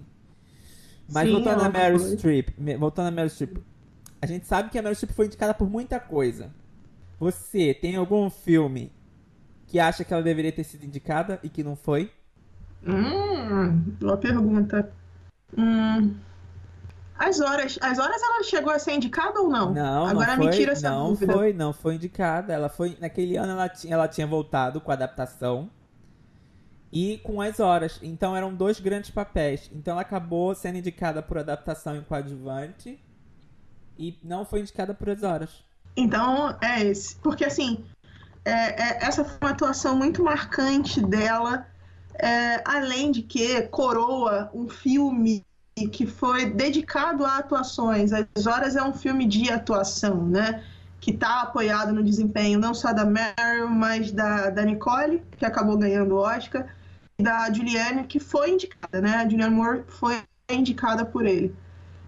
Mas 1.08 1.28
Sim, 1.28 1.32
voltando 1.32 1.62
a 1.62 1.68
Meryl 1.68 1.98
foi. 1.98 2.16
Streep, 2.16 2.48
voltando 2.78 3.08
a 3.08 3.10
Meryl 3.10 3.28
Streep, 3.30 3.58
a 4.22 4.26
gente 4.26 4.46
sabe 4.46 4.70
que 4.70 4.78
a 4.78 4.82
Meryl 4.82 4.94
Streep 4.94 5.12
foi 5.14 5.26
indicada 5.26 5.54
por 5.54 5.68
muita 5.68 6.00
coisa. 6.00 6.54
Você 7.18 7.74
tem 7.74 7.96
algum 7.96 8.30
filme 8.30 8.92
que 9.66 9.78
acha 9.78 10.04
que 10.04 10.12
ela 10.14 10.22
deveria 10.22 10.52
ter 10.52 10.64
sido 10.64 10.84
indicada 10.84 11.38
e 11.42 11.48
que 11.48 11.62
não 11.62 11.76
foi? 11.76 12.10
Hum, 12.86 13.70
boa 14.00 14.16
pergunta. 14.16 14.90
Hum, 15.56 16.14
as 17.18 17.40
horas, 17.40 17.78
as 17.80 17.98
horas 17.98 18.22
ela 18.22 18.42
chegou 18.42 18.72
a 18.72 18.78
ser 18.78 18.92
indicada 18.94 19.40
ou 19.40 19.48
não? 19.48 19.72
Não, 19.72 20.06
Agora 20.06 20.32
não 20.36 20.36
foi. 20.36 20.46
me 20.46 20.52
tira 20.52 20.72
essa 20.72 20.90
não 20.90 21.10
dúvida. 21.10 21.32
foi, 21.32 21.52
não 21.52 21.72
foi 21.72 21.94
indicada. 21.94 22.52
Ela 22.52 22.68
foi 22.68 22.96
naquele 23.00 23.36
ano 23.36 23.52
ela 23.52 23.68
tinha, 23.68 23.94
ela 23.94 24.08
tinha 24.08 24.26
voltado 24.26 24.80
com 24.80 24.90
a 24.90 24.94
adaptação 24.94 25.70
e 26.92 27.18
com 27.18 27.40
as 27.40 27.60
horas. 27.60 27.98
Então 28.02 28.36
eram 28.36 28.54
dois 28.54 28.80
grandes 28.80 29.10
papéis. 29.10 29.70
Então 29.72 29.92
ela 29.92 30.02
acabou 30.02 30.54
sendo 30.54 30.78
indicada 30.78 31.22
por 31.22 31.38
adaptação 31.38 31.96
em 31.96 32.02
coadjuvante 32.02 32.98
e 33.98 34.18
não 34.22 34.44
foi 34.44 34.60
indicada 34.60 34.92
por 34.92 35.08
as 35.08 35.22
horas. 35.22 35.62
Então 35.96 36.56
é 36.60 36.82
esse. 36.84 37.16
Porque 37.16 37.44
assim, 37.44 37.84
é- 38.44 38.82
é- 38.82 39.04
essa 39.04 39.24
foi 39.24 39.38
uma 39.40 39.50
atuação 39.50 39.96
muito 39.96 40.22
marcante 40.22 41.00
dela. 41.00 41.66
É, 42.14 42.62
além 42.64 43.10
de 43.10 43.22
que 43.22 43.62
coroa 43.62 44.50
um 44.54 44.68
filme 44.68 45.44
que 45.90 46.06
foi 46.06 46.46
dedicado 46.46 47.24
a 47.24 47.38
atuações. 47.38 48.12
As 48.12 48.46
Horas 48.46 48.76
é 48.76 48.82
um 48.82 48.92
filme 48.92 49.26
de 49.26 49.50
atuação, 49.50 50.24
né? 50.24 50.62
Que 51.00 51.10
está 51.10 51.42
apoiado 51.42 51.92
no 51.92 52.02
desempenho 52.02 52.58
não 52.58 52.72
só 52.72 52.92
da 52.92 53.04
Meryl, 53.04 53.68
mas 53.68 54.12
da, 54.12 54.50
da 54.50 54.62
Nicole, 54.62 55.22
que 55.36 55.44
acabou 55.44 55.76
ganhando 55.76 56.14
o 56.14 56.18
Oscar, 56.18 56.68
e 57.18 57.22
da 57.22 57.52
Julianne, 57.52 58.04
que 58.04 58.20
foi 58.20 58.52
indicada, 58.52 59.00
né? 59.00 59.16
A 59.16 59.28
Julianne 59.28 59.54
Moore 59.54 59.84
foi 59.88 60.22
indicada 60.48 61.04
por 61.04 61.26
ele. 61.26 61.54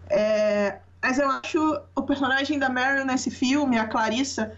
É, 0.08 0.78
mas 1.02 1.18
eu 1.18 1.28
acho 1.28 1.80
o 1.94 2.02
personagem 2.02 2.58
da 2.58 2.68
Meryl 2.68 3.04
nesse 3.04 3.30
filme, 3.30 3.78
a 3.78 3.86
Clarissa, 3.86 4.52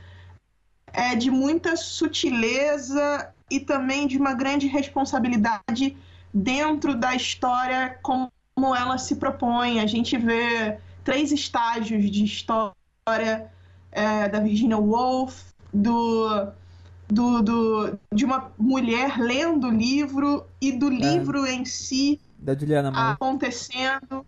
é 0.92 1.14
de 1.14 1.30
muita 1.30 1.76
sutileza 1.76 3.32
e 3.50 3.60
também 3.60 4.06
de 4.06 4.18
uma 4.18 4.34
grande 4.34 4.66
responsabilidade 4.66 5.96
dentro 6.32 6.94
da 6.94 7.14
história 7.14 7.98
como 8.02 8.30
ela 8.76 8.98
se 8.98 9.16
propõe. 9.16 9.80
A 9.80 9.86
gente 9.86 10.16
vê 10.16 10.78
três 11.04 11.32
estágios 11.32 12.10
de 12.10 12.24
história 12.24 13.50
é, 13.90 14.28
da 14.28 14.40
Virginia 14.40 14.76
Woolf, 14.78 15.44
do, 15.72 16.48
do, 17.08 17.42
do- 17.42 17.98
de 18.12 18.24
uma 18.24 18.52
mulher 18.58 19.18
lendo 19.18 19.68
o 19.68 19.70
livro 19.70 20.46
e 20.60 20.72
do 20.72 20.88
livro 20.88 21.46
em 21.46 21.64
si 21.64 22.20
Da 22.38 22.54
Juliana 22.54 22.90
Moore. 22.90 23.12
acontecendo. 23.12 24.26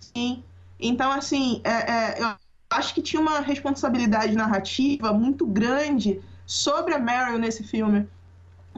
Sim. 0.00 0.42
Então, 0.78 1.10
assim, 1.10 1.60
é, 1.64 1.70
é, 1.70 2.22
eu 2.22 2.34
acho 2.70 2.94
que 2.94 3.00
tinha 3.02 3.20
uma 3.20 3.40
responsabilidade 3.40 4.34
narrativa 4.34 5.12
muito 5.12 5.46
grande 5.46 6.20
sobre 6.46 6.94
a 6.94 6.98
Meryl 6.98 7.38
nesse 7.38 7.62
filme. 7.64 8.06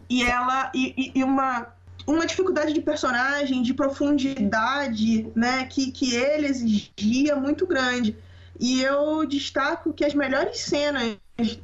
E 0.09 0.23
ela. 0.23 0.71
E, 0.75 1.13
e- 1.15 1.25
uma, 1.25 1.67
uma 2.07 2.27
dificuldade 2.27 2.73
de 2.73 2.81
personagem, 2.81 3.63
de 3.63 3.75
profundidade, 3.75 5.31
né, 5.35 5.65
que, 5.67 5.91
que 5.93 6.15
ele 6.15 6.47
exigia 6.47 7.37
muito 7.37 7.67
grande. 7.67 8.17
E 8.59 8.81
eu 8.83 9.27
destaco 9.27 9.93
que 9.93 10.05
as 10.05 10.15
melhores 10.15 10.61
cenas 10.61 11.19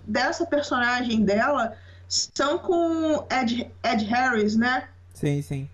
dessa 0.07 0.45
personagem 0.47 1.25
dela 1.25 1.77
são 2.09 2.59
com 2.59 3.27
Ed, 3.31 3.71
Ed 3.83 4.05
Harris, 4.05 4.57
né? 4.57 4.89
Sim, 5.15 5.41
sim. 5.43 5.71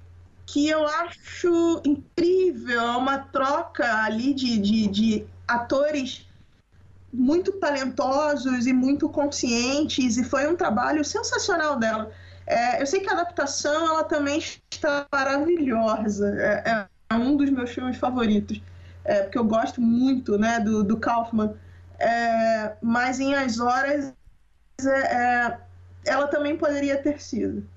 que 0.46 0.68
eu 0.68 0.86
acho 0.86 1.82
incrível, 1.84 2.80
é 2.80 2.96
uma 2.96 3.18
troca 3.18 3.84
ali 4.04 4.32
de, 4.34 4.58
de, 4.58 4.88
de 4.88 5.26
atores 5.46 6.26
muito 7.12 7.52
talentosos 7.52 8.66
e 8.66 8.72
muito 8.72 9.08
conscientes, 9.08 10.16
e 10.16 10.24
foi 10.24 10.46
um 10.46 10.56
trabalho 10.56 11.04
sensacional 11.04 11.78
dela. 11.78 12.12
É, 12.48 12.80
eu 12.82 12.86
sei 12.86 13.00
que 13.00 13.10
a 13.10 13.12
adaptação 13.12 13.86
ela 13.88 14.04
também 14.04 14.38
está 14.38 15.06
maravilhosa, 15.12 16.34
é, 16.40 16.88
é 17.10 17.14
um 17.14 17.36
dos 17.36 17.50
meus 17.50 17.70
filmes 17.70 17.98
favoritos, 17.98 18.62
é, 19.04 19.22
porque 19.22 19.38
eu 19.38 19.44
gosto 19.44 19.80
muito 19.82 20.38
né, 20.38 20.60
do, 20.60 20.82
do 20.84 20.98
Kaufman, 20.98 21.54
É, 21.98 22.76
mas 22.82 23.20
em 23.20 23.34
As 23.34 23.58
Horas 23.60 24.14
é, 24.80 25.46
é, 25.46 25.60
ela 26.06 26.28
também 26.28 26.56
poderia 26.56 26.96
ter 27.02 27.20
sido. 27.20 27.68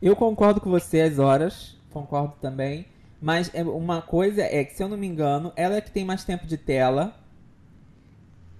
Eu 0.00 0.16
concordo 0.16 0.60
com 0.60 0.70
você 0.70 1.00
as 1.02 1.18
horas, 1.18 1.76
concordo 1.90 2.34
também. 2.40 2.86
Mas 3.20 3.50
uma 3.54 4.02
coisa 4.02 4.42
é 4.42 4.64
que, 4.64 4.74
se 4.74 4.82
eu 4.82 4.88
não 4.88 4.96
me 4.96 5.06
engano, 5.06 5.52
ela 5.56 5.76
é 5.76 5.80
que 5.80 5.90
tem 5.92 6.04
mais 6.04 6.24
tempo 6.24 6.46
de 6.46 6.56
tela. 6.58 7.14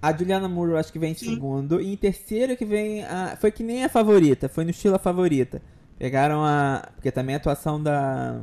A 0.03 0.11
Juliana 0.15 0.47
eu 0.53 0.77
acho 0.77 0.91
que 0.91 0.99
vem 0.99 1.13
em 1.13 1.15
Sim. 1.15 1.33
segundo. 1.33 1.79
E 1.79 1.93
em 1.93 1.95
terceiro 1.97 2.57
que 2.57 2.65
vem 2.65 3.03
a. 3.05 3.37
Foi 3.37 3.51
que 3.51 3.63
nem 3.63 3.85
a 3.85 3.89
favorita, 3.89 4.49
foi 4.49 4.65
no 4.65 4.69
estilo 4.71 4.95
a 4.95 4.99
favorita. 4.99 5.61
Pegaram 5.97 6.43
a. 6.43 6.89
Porque 6.95 7.09
também 7.09 7.35
a 7.35 7.37
atuação 7.37 7.81
da. 7.81 8.41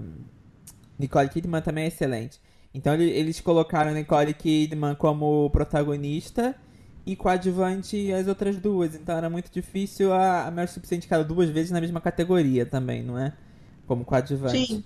Nicole 0.98 1.28
Kidman 1.28 1.60
também 1.62 1.84
é 1.84 1.88
excelente. 1.88 2.40
Então 2.72 2.94
ele- 2.94 3.10
eles 3.10 3.40
colocaram 3.40 3.90
a 3.90 3.94
Nicole 3.94 4.32
Kidman 4.32 4.94
como 4.94 5.50
protagonista 5.50 6.54
e 7.04 7.16
coadjuvante 7.16 8.12
as 8.12 8.26
outras 8.26 8.56
duas. 8.56 8.94
Então 8.94 9.16
era 9.16 9.28
muito 9.28 9.50
difícil 9.52 10.12
a, 10.12 10.46
a 10.46 10.50
Meryl 10.50 10.68
Streep 10.68 10.86
ser 10.86 10.96
indicada 10.96 11.24
duas 11.24 11.50
vezes 11.50 11.70
na 11.70 11.80
mesma 11.80 12.00
categoria 12.00 12.64
também, 12.64 13.02
não 13.02 13.18
é? 13.18 13.32
Como 13.86 14.04
coadjuvante. 14.04 14.66
Sim. 14.66 14.84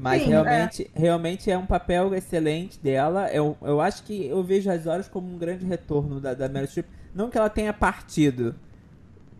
Mas 0.00 0.22
Sim, 0.22 0.30
realmente, 0.30 0.90
realmente 0.94 1.50
é 1.50 1.58
um 1.58 1.66
papel 1.66 2.14
excelente 2.14 2.78
dela. 2.78 3.30
Eu, 3.32 3.56
eu 3.62 3.80
acho 3.80 4.02
que 4.04 4.26
eu 4.26 4.42
vejo 4.42 4.70
as 4.70 4.86
horas 4.86 5.08
como 5.08 5.28
um 5.32 5.38
grande 5.38 5.66
retorno 5.66 6.20
da, 6.20 6.34
da 6.34 6.48
Meryl 6.48 6.68
Streep. 6.68 6.86
Não 7.14 7.28
que 7.28 7.36
ela 7.36 7.50
tenha 7.50 7.72
partido 7.72 8.54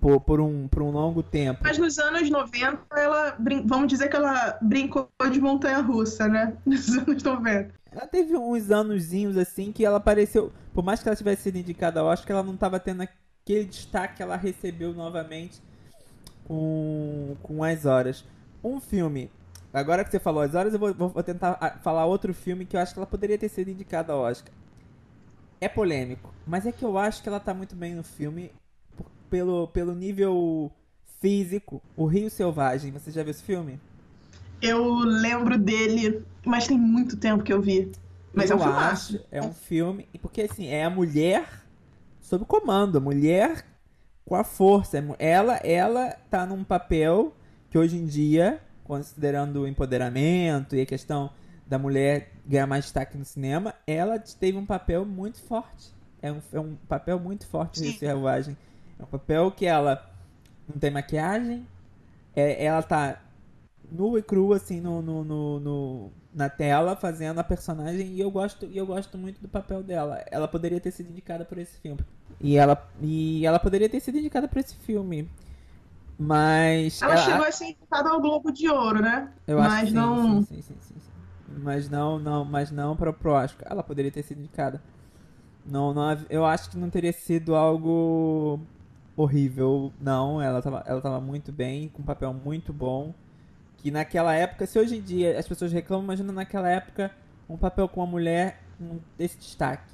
por, 0.00 0.20
por, 0.20 0.40
um, 0.40 0.68
por 0.68 0.82
um 0.82 0.90
longo 0.90 1.22
tempo. 1.22 1.62
Mas 1.64 1.78
nos 1.78 1.98
anos 1.98 2.28
90, 2.30 2.82
ela, 2.96 3.32
brin- 3.38 3.66
vamos 3.66 3.88
dizer 3.88 4.08
que 4.08 4.16
ela 4.16 4.58
brincou 4.62 5.10
de 5.30 5.40
montanha-russa, 5.40 6.28
né? 6.28 6.56
Nos 6.66 6.88
anos 6.96 7.22
90. 7.22 7.74
Ela 7.90 8.06
teve 8.06 8.36
uns 8.36 8.70
anozinhos 8.70 9.36
assim 9.36 9.72
que 9.72 9.84
ela 9.84 9.96
apareceu. 9.98 10.52
Por 10.72 10.84
mais 10.84 11.02
que 11.02 11.08
ela 11.08 11.16
tivesse 11.16 11.42
sido 11.42 11.56
indicada, 11.58 12.00
eu 12.00 12.08
acho 12.08 12.24
que 12.24 12.32
ela 12.32 12.42
não 12.42 12.54
estava 12.54 12.78
tendo 12.78 13.02
aquele 13.02 13.64
destaque 13.64 14.16
que 14.16 14.22
ela 14.22 14.36
recebeu 14.36 14.92
novamente 14.94 15.60
com, 16.44 17.36
com 17.42 17.64
as 17.64 17.86
horas. 17.86 18.24
Um 18.62 18.80
filme. 18.80 19.30
Agora 19.72 20.04
que 20.04 20.10
você 20.10 20.18
falou 20.18 20.42
as 20.42 20.54
horas, 20.54 20.72
eu 20.72 20.78
vou, 20.78 20.92
vou 20.92 21.22
tentar 21.22 21.56
ah, 21.60 21.78
falar 21.82 22.04
outro 22.06 22.34
filme 22.34 22.64
que 22.66 22.76
eu 22.76 22.80
acho 22.80 22.92
que 22.92 22.98
ela 22.98 23.06
poderia 23.06 23.38
ter 23.38 23.48
sido 23.48 23.70
indicada 23.70 24.12
ao 24.12 24.20
Oscar. 24.20 24.52
É 25.60 25.68
polêmico, 25.68 26.34
mas 26.46 26.66
é 26.66 26.72
que 26.72 26.84
eu 26.84 26.98
acho 26.98 27.22
que 27.22 27.28
ela 27.28 27.38
tá 27.38 27.54
muito 27.54 27.76
bem 27.76 27.94
no 27.94 28.02
filme 28.02 28.50
pelo, 29.28 29.68
pelo 29.68 29.94
nível 29.94 30.72
físico. 31.20 31.80
O 31.96 32.06
Rio 32.06 32.30
Selvagem, 32.30 32.90
você 32.90 33.10
já 33.10 33.22
viu 33.22 33.30
esse 33.30 33.42
filme? 33.42 33.78
Eu 34.60 34.98
lembro 34.98 35.56
dele, 35.58 36.24
mas 36.44 36.66
tem 36.66 36.78
muito 36.78 37.16
tempo 37.16 37.44
que 37.44 37.52
eu 37.52 37.62
vi. 37.62 37.92
Mas 38.32 38.50
eu 38.50 38.56
é 38.56 38.60
um 38.60 38.62
filmaço. 38.62 39.16
acho, 39.16 39.26
é 39.30 39.42
um 39.42 39.52
filme, 39.52 40.08
porque 40.20 40.42
assim, 40.42 40.66
é 40.68 40.84
a 40.84 40.90
mulher 40.90 41.46
sob 42.20 42.44
comando, 42.44 42.98
a 42.98 43.00
mulher 43.00 43.64
com 44.24 44.34
a 44.34 44.44
força. 44.44 44.98
É 44.98 45.30
Ela, 45.32 45.56
ela 45.56 46.10
tá 46.30 46.46
num 46.46 46.62
papel 46.62 47.34
que 47.70 47.78
hoje 47.78 47.96
em 47.96 48.06
dia, 48.06 48.60
considerando 48.90 49.62
o 49.62 49.68
empoderamento 49.68 50.74
e 50.76 50.80
a 50.80 50.86
questão 50.86 51.30
da 51.66 51.78
mulher 51.78 52.32
ganhar 52.46 52.66
mais 52.66 52.84
destaque 52.84 53.16
no 53.16 53.24
cinema, 53.24 53.74
ela 53.86 54.18
teve 54.18 54.58
um 54.58 54.66
papel 54.66 55.04
muito 55.04 55.40
forte. 55.42 55.88
É 56.20 56.32
um, 56.32 56.40
é 56.52 56.60
um 56.60 56.76
papel 56.88 57.18
muito 57.18 57.46
forte 57.46 57.78
Sim. 57.78 57.92
selvagem. 57.92 58.56
É 58.98 59.02
um 59.02 59.06
papel 59.06 59.50
que 59.52 59.66
ela 59.66 60.10
não 60.68 60.78
tem 60.78 60.90
maquiagem, 60.90 61.66
é, 62.34 62.64
ela 62.64 62.82
tá 62.82 63.20
nua 63.90 64.18
e 64.18 64.22
crua, 64.22 64.56
assim, 64.56 64.80
no, 64.80 65.02
no, 65.02 65.24
no, 65.24 65.60
no- 65.60 66.12
na 66.32 66.48
tela 66.48 66.96
fazendo 66.96 67.40
a 67.40 67.44
personagem 67.44 68.08
e 68.08 68.20
eu 68.20 68.30
gosto 68.30 68.66
e 68.66 68.78
eu 68.78 68.86
gosto 68.86 69.18
muito 69.18 69.40
do 69.40 69.48
papel 69.48 69.82
dela. 69.82 70.24
Ela 70.30 70.48
poderia 70.48 70.80
ter 70.80 70.92
sido 70.92 71.10
indicada 71.10 71.44
por 71.44 71.58
esse 71.58 71.78
filme. 71.80 72.00
E 72.40 72.56
ela 72.56 72.88
e 73.00 73.44
ela 73.46 73.58
poderia 73.58 73.88
ter 73.88 74.00
sido 74.00 74.18
indicada 74.18 74.48
por 74.48 74.58
esse 74.58 74.74
filme. 74.76 75.28
Mas 76.22 77.00
ela, 77.00 77.14
ela 77.14 77.22
chegou 77.22 77.46
a 77.46 77.50
ser 77.50 77.64
indicada 77.70 78.10
ao 78.10 78.20
Globo 78.20 78.52
de 78.52 78.68
Ouro, 78.68 79.00
né? 79.00 79.32
Eu 79.46 79.56
mas 79.56 79.84
acho 79.84 79.94
não 79.94 80.42
sim, 80.42 80.60
sim, 80.60 80.76
sim, 80.80 80.94
sim. 81.00 81.10
Mas 81.62 81.88
não, 81.88 82.18
não, 82.18 82.44
mas 82.44 82.70
não 82.70 82.94
para 82.94 83.10
o 83.10 83.28
Oscar. 83.30 83.66
Ela 83.70 83.82
poderia 83.82 84.10
ter 84.10 84.22
sido 84.22 84.38
indicada. 84.38 84.82
Não, 85.64 85.94
não, 85.94 86.18
eu 86.28 86.44
acho 86.44 86.68
que 86.68 86.76
não 86.76 86.90
teria 86.90 87.12
sido 87.12 87.54
algo 87.54 88.60
horrível, 89.16 89.90
não. 89.98 90.42
Ela 90.42 90.60
tava, 90.60 90.84
ela 90.86 91.00
tava 91.00 91.20
muito 91.22 91.50
bem, 91.50 91.88
com 91.88 92.02
um 92.02 92.04
papel 92.04 92.34
muito 92.34 92.70
bom 92.70 93.14
que 93.78 93.90
naquela 93.90 94.34
época, 94.34 94.66
se 94.66 94.78
hoje 94.78 94.98
em 94.98 95.00
dia 95.00 95.38
as 95.38 95.48
pessoas 95.48 95.72
reclamam, 95.72 96.04
imagina 96.04 96.32
naquela 96.32 96.68
época 96.68 97.10
um 97.48 97.56
papel 97.56 97.88
com 97.88 98.00
uma 98.00 98.06
mulher 98.06 98.60
desse 99.16 99.38
destaque. 99.38 99.90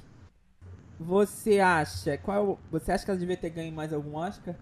Você 0.99 1.61
acha, 1.61 2.17
qual, 2.17 2.59
você 2.69 2.91
acha 2.91 3.05
que 3.05 3.11
ela 3.11 3.19
devia 3.19 3.37
ter 3.37 3.49
ganho 3.49 3.71
mais 3.71 3.93
algum 3.93 4.15
Oscar? 4.15 4.55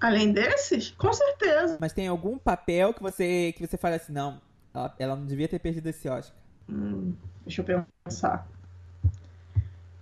Além 0.00 0.32
desses? 0.32 0.90
Com 0.92 1.12
certeza. 1.12 1.78
Mas 1.80 1.92
tem 1.92 2.08
algum 2.08 2.38
papel 2.38 2.94
que 2.94 3.02
você 3.02 3.52
que 3.56 3.66
você 3.66 3.76
fala 3.76 3.96
assim, 3.96 4.12
não, 4.12 4.40
ela, 4.74 4.94
ela 4.98 5.16
não 5.16 5.26
devia 5.26 5.48
ter 5.48 5.58
perdido 5.58 5.88
esse 5.88 6.08
Oscar? 6.08 6.36
Hum, 6.68 7.14
deixa 7.44 7.62
eu 7.62 7.84
pensar. 8.04 8.46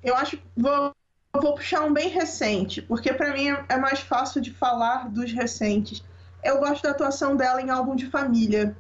Eu 0.03 0.15
acho, 0.17 0.39
vou, 0.57 0.95
vou 1.33 1.55
puxar 1.55 1.83
um 1.83 1.93
bem 1.93 2.09
recente, 2.09 2.83
porque 2.83 3.13
para 3.13 3.33
mim 3.33 3.49
é 3.69 3.77
mais 3.77 4.01
fácil 4.01 4.41
de 4.41 4.53
falar 4.53 5.09
dos 5.09 5.33
recentes 5.33 6.05
eu 6.47 6.59
gosto 6.59 6.83
da 6.85 6.91
atuação 6.91 7.37
dela 7.37 7.61
em 7.61 7.71
álbum 7.71 7.97
de 7.97 8.07
família. 8.07 8.77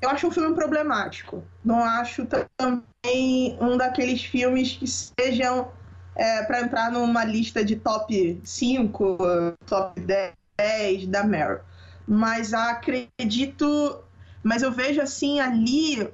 Eu 0.00 0.08
acho 0.08 0.28
um 0.28 0.30
filme 0.30 0.54
problemático. 0.54 1.42
Não 1.64 1.82
acho 1.82 2.24
também 2.56 3.58
um 3.60 3.76
daqueles 3.76 4.22
filmes 4.24 4.76
que 4.76 4.86
sejam 4.86 5.72
é, 6.14 6.44
para 6.44 6.60
entrar 6.60 6.92
numa 6.92 7.24
lista 7.24 7.64
de 7.64 7.74
top 7.74 8.40
5, 8.44 9.18
top 9.66 10.00
10 10.00 10.37
da 11.08 11.22
Meryl. 11.24 11.60
Mas 12.06 12.52
acredito. 12.52 14.02
Mas 14.42 14.62
eu 14.62 14.72
vejo 14.72 15.00
assim 15.00 15.40
ali 15.40 16.08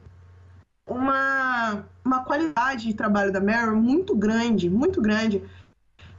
uma, 0.86 1.84
uma 2.04 2.24
qualidade 2.24 2.86
de 2.86 2.94
trabalho 2.94 3.32
da 3.32 3.40
Meryl 3.40 3.76
muito 3.76 4.14
grande, 4.14 4.68
muito 4.68 5.00
grande. 5.00 5.42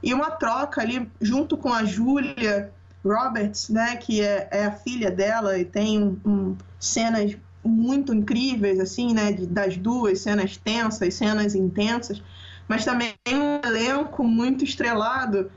E 0.02 0.12
uma 0.12 0.30
troca 0.30 0.80
ali 0.80 1.10
junto 1.20 1.56
com 1.56 1.72
a 1.72 1.84
Júlia 1.84 2.72
Roberts, 3.04 3.68
né, 3.68 3.96
que 3.96 4.20
é, 4.20 4.48
é 4.50 4.64
a 4.66 4.72
filha 4.72 5.10
dela 5.10 5.58
e 5.58 5.64
tem 5.64 6.20
um, 6.24 6.56
cenas 6.78 7.36
muito 7.64 8.14
incríveis, 8.14 8.78
assim, 8.80 9.14
né, 9.14 9.32
de, 9.32 9.46
das 9.46 9.76
duas, 9.76 10.20
cenas 10.20 10.56
tensas, 10.56 11.14
cenas 11.14 11.54
intensas, 11.54 12.22
mas 12.68 12.84
também 12.84 13.14
um 13.28 13.66
elenco 13.66 14.24
muito 14.24 14.64
estrelado 14.64 15.50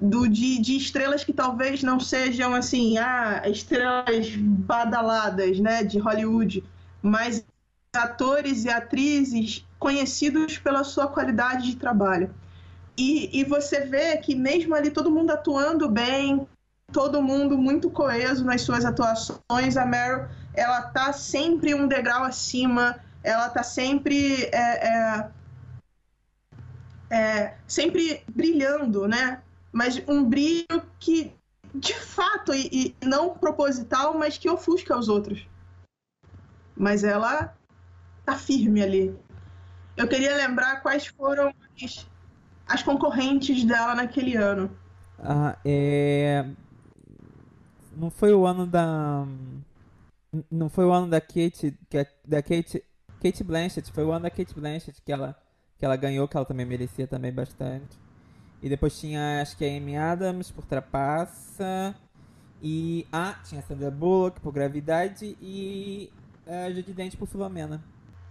do, 0.00 0.28
de, 0.28 0.60
de 0.60 0.76
estrelas 0.76 1.24
que 1.24 1.32
talvez 1.32 1.82
não 1.82 1.98
sejam, 1.98 2.54
assim, 2.54 2.98
ah, 2.98 3.42
estrelas 3.46 4.34
badaladas, 4.36 5.58
né, 5.58 5.82
de 5.82 5.98
Hollywood, 5.98 6.64
mas 7.02 7.44
atores 7.94 8.64
e 8.64 8.70
atrizes 8.70 9.66
conhecidos 9.78 10.58
pela 10.58 10.84
sua 10.84 11.08
qualidade 11.08 11.70
de 11.70 11.76
trabalho. 11.76 12.34
E, 12.96 13.40
e, 13.40 13.44
você 13.44 13.80
vê 13.80 14.16
que 14.16 14.34
mesmo 14.34 14.74
ali 14.74 14.90
todo 14.90 15.10
mundo 15.10 15.30
atuando 15.30 15.88
bem, 15.88 16.46
todo 16.92 17.22
mundo 17.22 17.56
muito 17.56 17.90
coeso 17.90 18.44
nas 18.44 18.62
suas 18.62 18.84
atuações. 18.84 19.76
A 19.76 19.86
Meryl, 19.86 20.26
ela 20.52 20.82
tá 20.82 21.12
sempre 21.12 21.74
um 21.74 21.86
degrau 21.86 22.24
acima, 22.24 22.98
ela 23.22 23.48
tá 23.48 23.62
sempre 23.62 24.44
é, 24.46 24.88
é, 24.88 25.30
é, 27.10 27.54
sempre 27.68 28.24
brilhando, 28.28 29.06
né? 29.06 29.40
Mas 29.72 30.02
um 30.08 30.24
brilho 30.24 30.82
que, 30.98 31.32
de 31.74 31.94
fato, 31.94 32.54
e, 32.54 32.94
e 33.00 33.06
não 33.06 33.30
proposital, 33.30 34.16
mas 34.16 34.38
que 34.38 34.48
ofusca 34.48 34.96
os 34.96 35.08
outros. 35.08 35.46
Mas 36.76 37.04
ela 37.04 37.56
tá 38.24 38.36
firme 38.36 38.82
ali. 38.82 39.16
Eu 39.96 40.06
queria 40.08 40.34
lembrar 40.36 40.80
quais 40.80 41.06
foram 41.06 41.52
as, 41.82 42.06
as 42.66 42.82
concorrentes 42.82 43.64
dela 43.64 43.94
naquele 43.94 44.36
ano. 44.36 44.70
Ah, 45.18 45.56
é 45.64 46.46
não 47.98 48.10
foi 48.10 48.32
o 48.32 48.46
ano 48.46 48.66
da. 48.66 49.26
Não 50.50 50.68
foi 50.68 50.84
o 50.84 50.92
ano 50.92 51.08
da 51.08 51.20
Kate. 51.20 51.76
Que 51.90 52.06
da 52.24 52.40
Kate. 52.40 52.82
Kate 53.20 53.42
Blanchett. 53.42 53.90
Foi 53.90 54.04
o 54.04 54.12
ano 54.12 54.22
da 54.22 54.30
Kate 54.30 54.54
Blanchett 54.54 55.02
que 55.02 55.10
ela, 55.10 55.36
que 55.76 55.84
ela 55.84 55.96
ganhou, 55.96 56.28
que 56.28 56.36
ela 56.36 56.46
também 56.46 56.64
merecia 56.64 57.08
também 57.08 57.32
bastante. 57.32 57.98
E 58.62 58.68
depois 58.68 58.98
tinha, 58.98 59.40
acho 59.40 59.56
que 59.56 59.64
a 59.64 59.68
Amy 59.68 59.96
Adams 59.96 60.50
por 60.50 60.64
Trapassa. 60.64 61.94
E. 62.62 63.06
Ah, 63.12 63.36
tinha 63.44 63.60
a 63.60 63.64
Sandra 63.64 63.90
Bullock 63.90 64.40
por 64.40 64.52
Gravidade. 64.52 65.36
E 65.40 66.10
a 66.46 66.70
Judy 66.70 66.92
Dent 66.92 67.16
por 67.16 67.28
Filomena. 67.28 67.82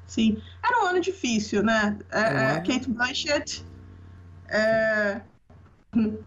Sim. 0.05 0.41
Era 0.63 0.83
um 0.83 0.87
ano 0.87 0.99
difícil, 0.99 1.63
né? 1.63 1.97
É, 2.11 2.19
é, 2.19 2.51
ano... 2.51 2.65
Kate 2.65 2.89
Blanchett. 2.89 3.65
É, 4.49 5.21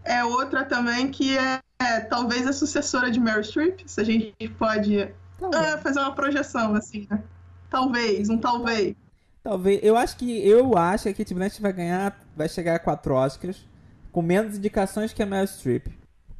é 0.03 0.23
outra 0.23 0.63
também 0.65 1.09
que 1.09 1.37
é 1.37 1.59
é, 1.81 1.99
talvez 2.01 2.45
a 2.45 2.53
sucessora 2.53 3.09
de 3.09 3.19
Meryl 3.19 3.43
Streep, 3.43 3.81
se 3.87 3.99
a 3.99 4.03
gente 4.03 4.35
pode 4.59 5.01
ah, 5.01 5.77
fazer 5.79 5.99
uma 5.99 6.13
projeção, 6.13 6.75
assim, 6.75 7.07
né? 7.09 7.23
Talvez, 7.71 8.29
um 8.29 8.37
talvez. 8.37 8.95
Talvez. 9.43 9.79
Eu 9.81 9.97
acho 9.97 10.15
que 10.15 10.47
eu 10.47 10.77
acho 10.77 11.05
que 11.05 11.09
a 11.09 11.13
Kate 11.13 11.33
Blanchett 11.33 11.61
vai 11.61 11.73
ganhar, 11.73 12.19
vai 12.35 12.47
chegar 12.47 12.75
a 12.75 12.79
quatro 12.79 13.15
Oscars 13.15 13.67
com 14.11 14.21
menos 14.21 14.57
indicações 14.57 15.13
que 15.13 15.23
a 15.23 15.25
Meryl 15.25 15.47
Streep. 15.47 15.87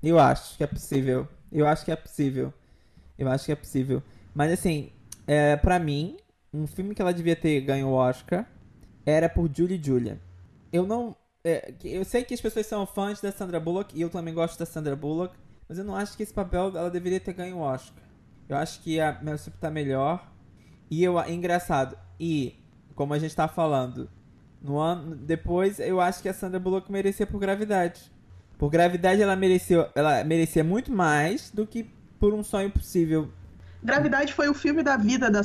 Eu 0.01 0.19
acho 0.19 0.57
que 0.57 0.63
é 0.63 0.67
possível. 0.67 1.27
Eu 1.51 1.67
acho 1.67 1.85
que 1.85 1.91
é 1.91 1.95
possível. 1.95 2.53
Eu 3.17 3.29
acho 3.29 3.45
que 3.45 3.51
é 3.51 3.55
possível. 3.55 4.01
Mas 4.33 4.51
assim, 4.51 4.91
é, 5.27 5.55
para 5.55 5.79
mim, 5.79 6.17
um 6.53 6.65
filme 6.67 6.95
que 6.95 7.01
ela 7.01 7.13
devia 7.13 7.35
ter 7.35 7.61
ganho 7.61 7.87
o 7.87 7.93
Oscar 7.93 8.45
era 9.05 9.29
por 9.29 9.49
Julie 9.53 9.81
Julia. 9.81 10.19
Eu 10.71 10.85
não, 10.85 11.15
é, 11.43 11.73
eu 11.83 12.03
sei 12.05 12.23
que 12.23 12.33
as 12.33 12.41
pessoas 12.41 12.65
são 12.65 12.85
fãs 12.85 13.21
da 13.21 13.31
Sandra 13.31 13.59
Bullock 13.59 13.97
e 13.97 14.01
eu 14.01 14.09
também 14.09 14.33
gosto 14.33 14.57
da 14.57 14.65
Sandra 14.65 14.95
Bullock, 14.95 15.35
mas 15.67 15.77
eu 15.77 15.83
não 15.83 15.95
acho 15.95 16.15
que 16.15 16.23
esse 16.23 16.33
papel 16.33 16.71
ela 16.75 16.89
deveria 16.89 17.19
ter 17.19 17.33
ganho 17.33 17.57
o 17.57 17.61
Oscar. 17.61 18.03
Eu 18.47 18.57
acho 18.57 18.81
que 18.81 18.99
a 18.99 19.13
Meryl 19.21 19.37
Streep 19.37 19.57
tá 19.59 19.71
melhor. 19.71 20.29
E 20.89 21.03
eu, 21.03 21.17
é 21.19 21.31
engraçado. 21.31 21.97
E, 22.19 22.59
como 22.95 23.13
a 23.13 23.19
gente 23.19 23.35
tá 23.35 23.47
falando, 23.47 24.09
no 24.61 24.77
ano 24.77 25.15
depois 25.15 25.79
eu 25.79 25.99
acho 25.99 26.21
que 26.21 26.29
a 26.29 26.33
Sandra 26.33 26.59
Bullock 26.59 26.91
merecia 26.91 27.25
por 27.25 27.39
gravidade. 27.39 28.11
Por 28.57 28.69
gravidade 28.69 29.21
ela 29.21 29.35
mereceu, 29.35 29.87
ela 29.95 30.23
merecia 30.23 30.63
muito 30.63 30.91
mais 30.91 31.49
do 31.49 31.65
que 31.65 31.89
por 32.19 32.33
um 32.33 32.43
sonho 32.43 32.69
possível. 32.69 33.29
Gravidade 33.83 34.33
foi 34.33 34.47
o 34.47 34.53
filme 34.53 34.83
da 34.83 34.95
vida 34.95 35.31
da 35.31 35.41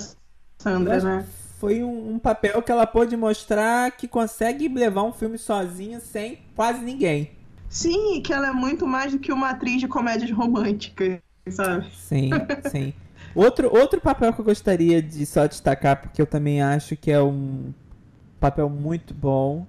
Sandra, 0.59 1.01
né? 1.01 1.27
foi 1.59 1.83
um, 1.83 2.15
um, 2.15 2.19
papel 2.19 2.61
que 2.61 2.71
ela 2.71 2.87
pôde 2.87 3.17
mostrar 3.17 3.91
que 3.93 4.07
consegue 4.07 4.69
levar 4.69 5.03
um 5.05 5.13
filme 5.13 5.39
sozinha 5.39 6.01
sem 6.01 6.41
quase 6.55 6.81
ninguém. 6.81 7.31
Sim, 7.69 8.21
que 8.21 8.33
ela 8.33 8.49
é 8.49 8.53
muito 8.53 8.87
mais 8.87 9.13
do 9.13 9.19
que 9.19 9.33
uma 9.33 9.51
atriz 9.51 9.81
de 9.81 9.89
comédias 9.89 10.31
românticas, 10.31 11.19
sabe? 11.49 11.87
Sim, 11.95 12.31
sim. 12.71 12.93
Outro, 13.35 13.75
outro 13.75 14.01
papel 14.01 14.33
que 14.33 14.41
eu 14.41 14.45
gostaria 14.45 15.03
de 15.03 15.25
só 15.27 15.47
destacar, 15.47 16.01
porque 16.01 16.21
eu 16.21 16.27
também 16.27 16.63
acho 16.63 16.97
que 16.97 17.11
é 17.11 17.21
um 17.21 17.73
papel 18.41 18.69
muito 18.69 19.15
bom, 19.15 19.67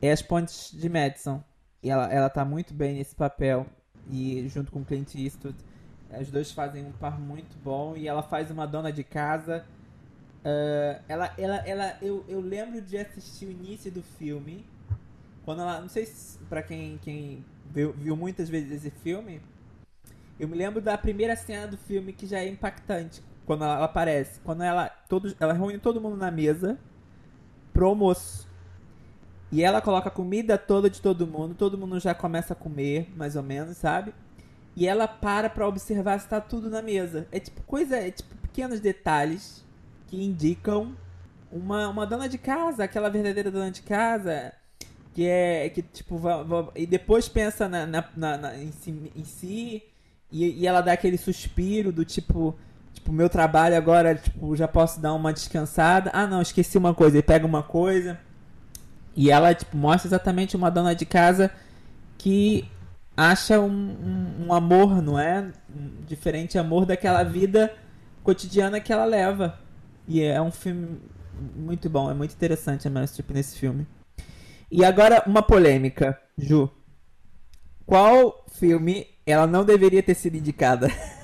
é 0.00 0.10
As 0.10 0.22
Pontes 0.22 0.70
de 0.72 0.88
Madison. 0.88 1.42
E 1.82 1.90
ela, 1.90 2.12
ela 2.12 2.30
tá 2.30 2.44
muito 2.44 2.74
bem 2.74 2.94
nesse 2.94 3.14
papel. 3.14 3.66
E 4.10 4.48
junto 4.48 4.70
com 4.72 4.84
Clint 4.84 5.14
Eastwood, 5.14 5.56
os 6.20 6.30
dois 6.30 6.52
fazem 6.52 6.84
um 6.84 6.92
par 6.92 7.18
muito 7.18 7.56
bom. 7.62 7.96
E 7.96 8.08
ela 8.08 8.22
faz 8.22 8.50
uma 8.50 8.66
dona 8.66 8.92
de 8.92 9.04
casa 9.04 9.64
Uh, 10.46 11.02
ela, 11.08 11.34
ela, 11.36 11.56
ela, 11.66 11.98
eu, 12.00 12.24
eu 12.28 12.40
lembro 12.40 12.80
de 12.80 12.96
assistir 12.96 13.46
o 13.46 13.50
início 13.50 13.90
do 13.90 14.00
filme. 14.00 14.64
Quando 15.44 15.62
ela. 15.62 15.80
Não 15.80 15.88
sei 15.88 16.06
se 16.06 16.38
pra 16.44 16.62
quem, 16.62 16.98
quem 16.98 17.44
viu, 17.68 17.92
viu 17.92 18.16
muitas 18.16 18.48
vezes 18.48 18.70
esse 18.70 18.90
filme. 18.90 19.40
Eu 20.38 20.46
me 20.46 20.56
lembro 20.56 20.80
da 20.80 20.96
primeira 20.96 21.34
cena 21.34 21.66
do 21.66 21.76
filme 21.76 22.12
que 22.12 22.28
já 22.28 22.38
é 22.38 22.48
impactante. 22.48 23.20
Quando 23.44 23.64
ela, 23.64 23.74
ela 23.74 23.84
aparece. 23.86 24.38
Quando 24.44 24.62
ela. 24.62 24.88
Todos, 25.08 25.34
ela 25.40 25.52
reúne 25.52 25.78
todo 25.78 26.00
mundo 26.00 26.16
na 26.16 26.30
mesa 26.30 26.78
pro 27.76 27.88
almoço. 27.88 28.48
E 29.52 29.62
ela 29.62 29.82
coloca 29.82 30.08
a 30.08 30.10
comida 30.10 30.56
toda 30.56 30.88
de 30.88 31.00
todo 31.00 31.26
mundo. 31.26 31.54
Todo 31.54 31.76
mundo 31.76 32.00
já 32.00 32.14
começa 32.14 32.54
a 32.54 32.56
comer, 32.56 33.12
mais 33.14 33.36
ou 33.36 33.42
menos, 33.42 33.76
sabe? 33.76 34.14
E 34.74 34.86
ela 34.86 35.06
para 35.06 35.50
pra 35.50 35.68
observar 35.68 36.18
se 36.18 36.26
tá 36.26 36.40
tudo 36.40 36.70
na 36.70 36.80
mesa. 36.80 37.28
É 37.30 37.38
tipo 37.38 37.62
coisa. 37.62 37.96
É 37.96 38.10
tipo 38.10 38.34
pequenos 38.36 38.80
detalhes 38.80 39.62
que 40.06 40.16
indicam 40.24 40.96
uma, 41.52 41.88
uma 41.88 42.06
dona 42.06 42.28
de 42.28 42.38
casa, 42.38 42.84
aquela 42.84 43.10
verdadeira 43.10 43.50
dona 43.50 43.70
de 43.70 43.82
casa, 43.82 44.52
que 45.12 45.26
é 45.26 45.68
que 45.68 45.82
tipo 45.82 46.16
vai, 46.16 46.44
vai, 46.44 46.66
e 46.74 46.86
depois 46.86 47.28
pensa 47.28 47.68
na, 47.68 47.86
na, 47.86 48.04
na, 48.16 48.36
na 48.38 48.56
em 48.56 48.72
si, 48.72 49.12
em 49.14 49.24
si 49.24 49.82
e, 50.30 50.62
e, 50.62 50.66
ela 50.66 50.80
dá 50.80 50.92
aquele 50.92 51.16
suspiro 51.16 51.92
do 51.92 52.04
tipo 52.04 52.56
Tipo, 52.96 53.12
meu 53.12 53.28
trabalho 53.28 53.76
agora, 53.76 54.14
tipo, 54.14 54.56
já 54.56 54.66
posso 54.66 55.00
dar 55.00 55.12
uma 55.12 55.32
descansada. 55.32 56.10
Ah, 56.12 56.26
não, 56.26 56.40
esqueci 56.40 56.78
uma 56.78 56.94
coisa. 56.94 57.18
E 57.18 57.22
pega 57.22 57.46
uma 57.46 57.62
coisa. 57.62 58.18
E 59.14 59.30
ela, 59.30 59.54
tipo, 59.54 59.76
mostra 59.76 60.08
exatamente 60.08 60.56
uma 60.56 60.70
dona 60.70 60.94
de 60.94 61.04
casa 61.04 61.50
que 62.16 62.66
acha 63.14 63.60
um, 63.60 63.68
um, 63.70 64.46
um 64.46 64.52
amor, 64.52 65.02
não 65.02 65.18
é? 65.18 65.52
Um 65.74 66.04
diferente 66.06 66.58
amor 66.58 66.86
daquela 66.86 67.22
vida 67.22 67.72
cotidiana 68.24 68.80
que 68.80 68.92
ela 68.92 69.04
leva. 69.04 69.58
E 70.08 70.22
é 70.22 70.40
um 70.40 70.50
filme 70.50 70.98
muito 71.54 71.90
bom, 71.90 72.10
é 72.10 72.14
muito 72.14 72.32
interessante 72.32 72.88
a 72.88 72.90
Meryl 72.90 73.06
Streep 73.06 73.30
nesse 73.30 73.58
filme. 73.58 73.86
E 74.70 74.84
agora 74.84 75.22
uma 75.26 75.42
polêmica, 75.42 76.18
Ju. 76.36 76.70
Qual 77.84 78.44
filme 78.50 79.06
ela 79.26 79.46
não 79.46 79.64
deveria 79.64 80.02
ter 80.02 80.14
sido 80.14 80.36
indicada? 80.36 80.88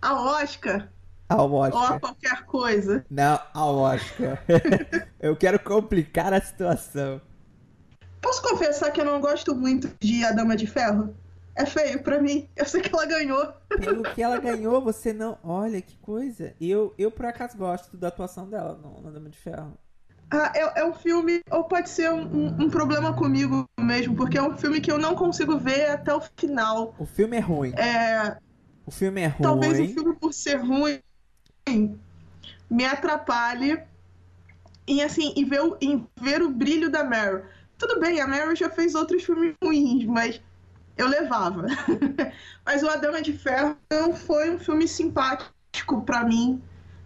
A 0.00 0.14
Oscar. 0.40 0.88
Ao 1.28 1.52
Oscar. 1.52 1.80
Ou 1.80 1.96
a 1.96 2.00
qualquer 2.00 2.44
coisa. 2.44 3.04
Não, 3.10 3.40
ao 3.54 3.76
Oscar. 3.76 4.42
eu 5.20 5.36
quero 5.36 5.58
complicar 5.58 6.32
a 6.32 6.40
situação. 6.40 7.20
Posso 8.20 8.42
confessar 8.42 8.90
que 8.90 9.00
eu 9.00 9.04
não 9.04 9.20
gosto 9.20 9.54
muito 9.54 9.90
de 10.00 10.24
A 10.24 10.32
Dama 10.32 10.56
de 10.56 10.66
Ferro? 10.66 11.14
É 11.54 11.66
feio 11.66 12.02
pra 12.02 12.20
mim. 12.20 12.48
Eu 12.56 12.64
sei 12.64 12.80
que 12.80 12.94
ela 12.94 13.04
ganhou. 13.04 13.52
Pelo 13.68 14.02
que 14.02 14.22
ela 14.22 14.38
ganhou, 14.38 14.80
você 14.80 15.12
não. 15.12 15.38
Olha 15.42 15.82
que 15.82 15.96
coisa. 15.98 16.54
Eu, 16.60 16.94
eu 16.96 17.10
por 17.10 17.26
acaso 17.26 17.56
gosto 17.58 17.96
da 17.96 18.08
atuação 18.08 18.48
dela 18.48 18.78
no, 18.82 19.00
no 19.02 19.12
Dama 19.12 19.28
de 19.28 19.38
Ferro. 19.38 19.76
Ah, 20.30 20.50
é, 20.54 20.80
é 20.80 20.84
um 20.84 20.94
filme, 20.94 21.42
ou 21.50 21.64
pode 21.64 21.90
ser 21.90 22.10
um, 22.10 22.22
um, 22.22 22.46
um 22.64 22.70
problema 22.70 23.12
comigo 23.12 23.66
mesmo, 23.78 24.16
porque 24.16 24.38
é 24.38 24.42
um 24.42 24.56
filme 24.56 24.80
que 24.80 24.90
eu 24.90 24.96
não 24.96 25.14
consigo 25.14 25.58
ver 25.58 25.90
até 25.90 26.14
o 26.14 26.22
final. 26.36 26.94
O 26.98 27.04
filme 27.04 27.36
é 27.36 27.40
ruim. 27.40 27.74
É, 27.76 28.38
O 28.86 28.90
filme 28.90 29.20
é 29.20 29.26
ruim. 29.28 29.42
talvez 29.42 29.78
o 29.80 29.94
filme, 29.94 30.14
por 30.16 30.32
ser 30.32 30.56
ruim, 30.56 31.00
me 32.70 32.84
atrapalhe 32.84 33.80
em, 34.86 35.02
assim, 35.02 35.32
em, 35.36 35.44
ver 35.44 35.60
o, 35.60 35.76
em 35.80 36.06
ver 36.20 36.42
o 36.42 36.50
brilho 36.50 36.90
da 36.90 37.04
Meryl. 37.04 37.42
Tudo 37.78 38.00
bem, 38.00 38.20
a 38.20 38.26
Meryl 38.26 38.54
já 38.56 38.68
fez 38.70 38.94
outros 38.94 39.22
filmes 39.24 39.54
ruins, 39.62 40.04
mas 40.04 40.40
eu 40.96 41.06
levava. 41.08 41.66
mas 42.66 42.82
o 42.82 42.88
A 42.88 42.96
Dama 42.96 43.22
de 43.22 43.32
Ferro 43.32 43.76
não 43.90 44.14
foi 44.14 44.50
um 44.50 44.58
filme 44.58 44.86
simpático 44.88 46.02
pra 46.04 46.24
mim. 46.24 46.60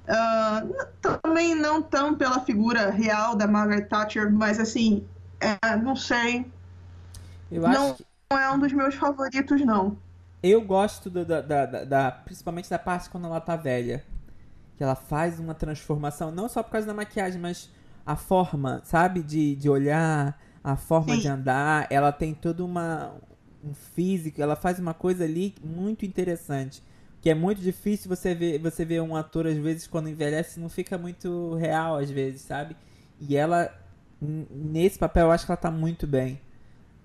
N- 0.09 0.87
também 1.01 1.55
não 1.55 1.83
tão 1.83 2.15
pela 2.15 2.41
figura 2.41 2.91
real 2.91 3.35
da 3.35 3.47
Margaret 3.47 3.83
Thatcher, 3.87 4.33
mas 4.33 4.59
assim, 4.59 5.05
é, 5.41 5.77
não 5.77 5.97
sei. 5.97 6.47
Eu 7.51 7.67
acho 7.67 7.79
não- 7.79 7.95
que. 7.95 8.07
Não 8.29 8.39
é 8.41 8.51
um 8.51 8.59
dos 8.59 8.73
meus 8.73 8.95
favoritos, 8.97 9.61
não. 9.65 9.97
Eu 10.47 10.61
gosto 10.63 11.11
da, 11.11 11.25
da, 11.25 11.41
da- 11.67 11.85
da- 11.85 12.11
Principalmente 12.13 12.71
da 12.71 12.79
parte 12.79 13.11
quando 13.11 13.27
ela 13.27 13.41
tá 13.41 13.57
velha. 13.57 14.05
Que 14.77 14.83
ela 14.85 14.95
faz 14.95 15.41
uma 15.41 15.55
transformação, 15.55 16.31
não 16.31 16.49
só 16.49 16.63
por 16.63 16.71
causa 16.73 16.87
da 16.87 16.95
maquiagem, 16.95 17.41
mas 17.41 17.71
a 18.05 18.15
forma, 18.15 18.81
sabe? 18.85 19.23
De, 19.23 19.57
de 19.57 19.69
olhar, 19.71 20.39
a 20.63 20.77
forma 20.77 21.15
Sim. 21.15 21.21
de 21.21 21.29
andar. 21.29 21.87
Ela 21.91 22.13
tem 22.13 22.35
todo 22.35 22.65
uma, 22.65 23.15
um 23.65 23.73
físico, 23.75 24.41
ela 24.41 24.55
faz 24.55 24.79
uma 24.79 24.93
coisa 24.95 25.25
ali 25.25 25.55
muito 25.65 26.05
interessante. 26.05 26.83
Que 27.23 27.31
é 27.31 27.35
muito 27.35 27.61
difícil 27.61 28.09
você 28.09 28.35
ver, 28.35 28.59
você 28.61 28.85
ver 28.85 29.01
um 29.03 29.17
ator, 29.17 29.47
às 29.47 29.57
vezes, 29.57 29.87
quando 29.87 30.09
envelhece, 30.09 30.61
não 30.61 30.69
fica 30.69 30.97
muito 30.99 31.55
real, 31.55 31.97
às 31.97 32.11
vezes, 32.11 32.43
sabe? 32.43 32.77
E 33.19 33.35
ela, 33.37 33.73
nesse 34.21 34.99
papel, 34.99 35.27
eu 35.27 35.33
acho 35.33 35.45
que 35.47 35.51
ela 35.51 35.57
tá 35.57 35.71
muito 35.71 36.07
bem. 36.07 36.39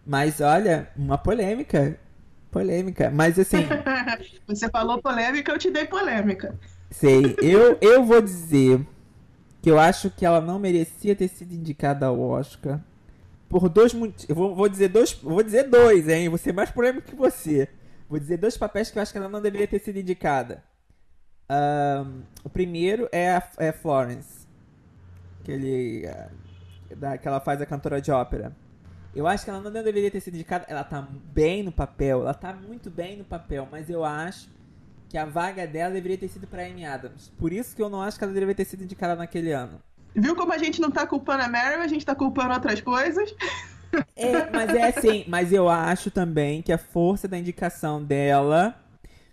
Mas 0.05 0.41
olha, 0.41 0.89
uma 0.95 1.17
polêmica. 1.17 1.97
Polêmica. 2.51 3.09
Mas 3.09 3.39
assim, 3.39 3.65
Você 4.45 4.69
falou 4.69 5.01
polêmica, 5.01 5.51
eu 5.51 5.57
te 5.57 5.71
dei 5.71 5.85
polêmica. 5.85 6.59
sei. 6.89 7.35
Eu, 7.41 7.77
eu 7.81 8.03
vou 8.03 8.21
dizer 8.21 8.85
que 9.61 9.71
eu 9.71 9.79
acho 9.79 10.09
que 10.11 10.25
ela 10.25 10.41
não 10.41 10.59
merecia 10.59 11.15
ter 11.15 11.29
sido 11.29 11.53
indicada 11.53 12.05
ao 12.07 12.19
Oscar. 12.19 12.81
Por 13.47 13.69
dois 13.69 13.93
motivos. 13.93 14.29
Eu 14.29 14.35
vou, 14.35 14.55
vou 14.55 14.67
dizer 14.67 14.89
dois. 14.89 15.13
Vou 15.13 15.41
dizer 15.41 15.63
dois, 15.63 16.07
hein? 16.07 16.29
Vou 16.29 16.37
ser 16.37 16.53
mais 16.53 16.69
polêmico 16.69 17.07
que 17.07 17.15
você. 17.15 17.67
Vou 18.09 18.19
dizer 18.19 18.37
dois 18.37 18.57
papéis 18.57 18.91
que 18.91 18.97
eu 18.97 19.01
acho 19.01 19.11
que 19.11 19.17
ela 19.17 19.29
não 19.29 19.41
deveria 19.41 19.67
ter 19.67 19.79
sido 19.79 19.97
indicada. 19.97 20.63
Ahn, 21.49 22.23
o 22.43 22.49
primeiro 22.49 23.09
é 23.11 23.31
a 23.31 23.43
é 23.57 23.71
Florence. 23.71 24.47
Que, 25.43 25.51
ele, 25.51 26.07
ah, 26.07 26.29
da, 26.95 27.17
que 27.17 27.27
ela 27.27 27.39
faz 27.39 27.61
a 27.61 27.65
cantora 27.65 28.01
de 28.01 28.11
ópera. 28.11 28.55
Eu 29.15 29.27
acho 29.27 29.43
que 29.43 29.49
ela 29.49 29.59
não 29.59 29.71
deveria 29.71 30.09
ter 30.09 30.21
sido 30.21 30.35
indicada. 30.35 30.65
Ela 30.67 30.83
tá 30.83 31.05
bem 31.33 31.63
no 31.63 31.71
papel. 31.71 32.21
Ela 32.21 32.33
tá 32.33 32.53
muito 32.53 32.89
bem 32.89 33.17
no 33.17 33.23
papel. 33.23 33.67
Mas 33.69 33.89
eu 33.89 34.05
acho 34.05 34.49
que 35.09 35.17
a 35.17 35.25
vaga 35.25 35.67
dela 35.67 35.93
deveria 35.93 36.17
ter 36.17 36.29
sido 36.29 36.47
pra 36.47 36.63
Amy 36.63 36.85
Adams. 36.85 37.29
Por 37.37 37.51
isso 37.51 37.75
que 37.75 37.81
eu 37.81 37.89
não 37.89 38.01
acho 38.01 38.17
que 38.17 38.23
ela 38.23 38.33
deveria 38.33 38.55
ter 38.55 38.65
sido 38.65 38.83
indicada 38.83 39.15
naquele 39.15 39.51
ano. 39.51 39.81
Viu 40.15 40.35
como 40.35 40.53
a 40.53 40.57
gente 40.57 40.79
não 40.79 40.89
tá 40.89 41.05
culpando 41.05 41.43
a 41.43 41.47
Meryl, 41.47 41.81
a 41.81 41.87
gente 41.87 42.05
tá 42.05 42.15
culpando 42.15 42.53
outras 42.53 42.79
coisas? 42.79 43.33
É, 44.15 44.49
mas 44.49 44.69
é 44.69 44.83
assim, 44.87 45.25
mas 45.27 45.51
eu 45.51 45.67
acho 45.69 46.09
também 46.11 46.61
que 46.61 46.71
a 46.71 46.77
força 46.77 47.27
da 47.27 47.37
indicação 47.37 48.01
dela 48.01 48.75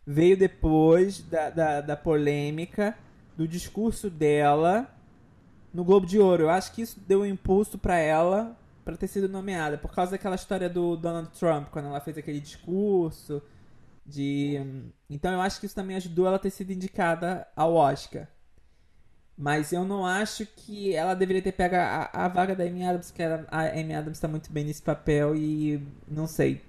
veio 0.05 0.37
depois 0.37 1.21
da, 1.23 1.51
da, 1.51 1.81
da 1.81 1.97
polêmica, 1.97 2.97
do 3.37 3.47
discurso 3.47 4.11
dela 4.11 4.89
no 5.73 5.85
Globo 5.85 6.07
de 6.07 6.19
Ouro. 6.19 6.45
Eu 6.45 6.51
acho 6.51 6.73
que 6.73 6.83
isso 6.83 6.99
deu 7.07 7.21
um 7.21 7.27
impulso 7.27 7.79
pra 7.79 7.99
ela 7.99 8.57
pra 8.89 8.97
ter 8.97 9.07
sido 9.07 9.29
nomeada, 9.29 9.77
por 9.77 9.95
causa 9.95 10.13
daquela 10.13 10.35
história 10.35 10.67
do 10.67 10.97
Donald 10.97 11.29
Trump, 11.39 11.69
quando 11.69 11.89
ela 11.89 12.01
fez 12.01 12.17
aquele 12.17 12.41
discurso 12.41 13.43
de. 14.07 14.59
Então 15.11 15.31
eu 15.31 15.43
acho 15.43 15.61
que 15.61 15.67
isso 15.67 15.75
também 15.75 15.95
ajudou 15.97 16.27
ela 16.27 16.37
a 16.37 16.39
ter 16.39 16.49
sido 16.49 16.73
indicada 16.73 17.47
ao 17.55 17.75
Oscar. 17.75 18.27
Mas 19.37 19.75
eu 19.75 19.85
não 19.85 20.07
acho 20.07 20.47
que 20.47 20.95
ela 20.95 21.13
deveria 21.13 21.43
ter 21.43 21.53
pego 21.53 21.77
a, 21.77 22.09
a 22.15 22.29
vaga 22.29 22.57
da 22.57 22.65
Amy 22.65 22.83
Adams, 22.83 23.11
porque 23.11 23.23
a 23.23 23.79
Amy 23.79 23.95
Adams 23.95 24.19
tá 24.19 24.27
muito 24.27 24.51
bem 24.51 24.65
nesse 24.65 24.81
papel 24.81 25.37
e 25.37 25.87
não 26.09 26.27
sei. 26.27 26.65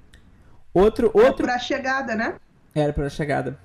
Outro, 0.74 1.10
outro 1.14 1.46
Pra 1.46 1.58
chegada, 1.58 2.16
né? 2.16 2.36
era 2.76 2.92
pra 2.92 3.10
chegada. 3.10 3.58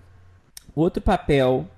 Outro 0.77 1.03
papel 1.03 1.69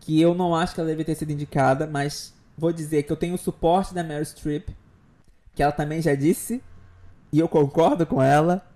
que 0.00 0.20
eu 0.20 0.34
não 0.34 0.54
acho 0.54 0.74
que 0.74 0.80
ela 0.80 0.88
deveria 0.88 1.14
ter 1.14 1.18
sido 1.18 1.32
indicada, 1.32 1.86
mas 1.86 2.34
vou 2.58 2.72
dizer 2.74 3.04
que 3.04 3.10
eu 3.10 3.16
tenho 3.16 3.34
o 3.34 3.38
suporte 3.38 3.94
da 3.94 4.04
Meryl 4.04 4.24
Streep, 4.24 4.68
que 5.60 5.62
ela 5.62 5.72
também 5.72 6.00
já 6.00 6.14
disse, 6.14 6.62
e 7.30 7.38
eu 7.38 7.46
concordo 7.46 8.06
com 8.06 8.22
ela. 8.22 8.66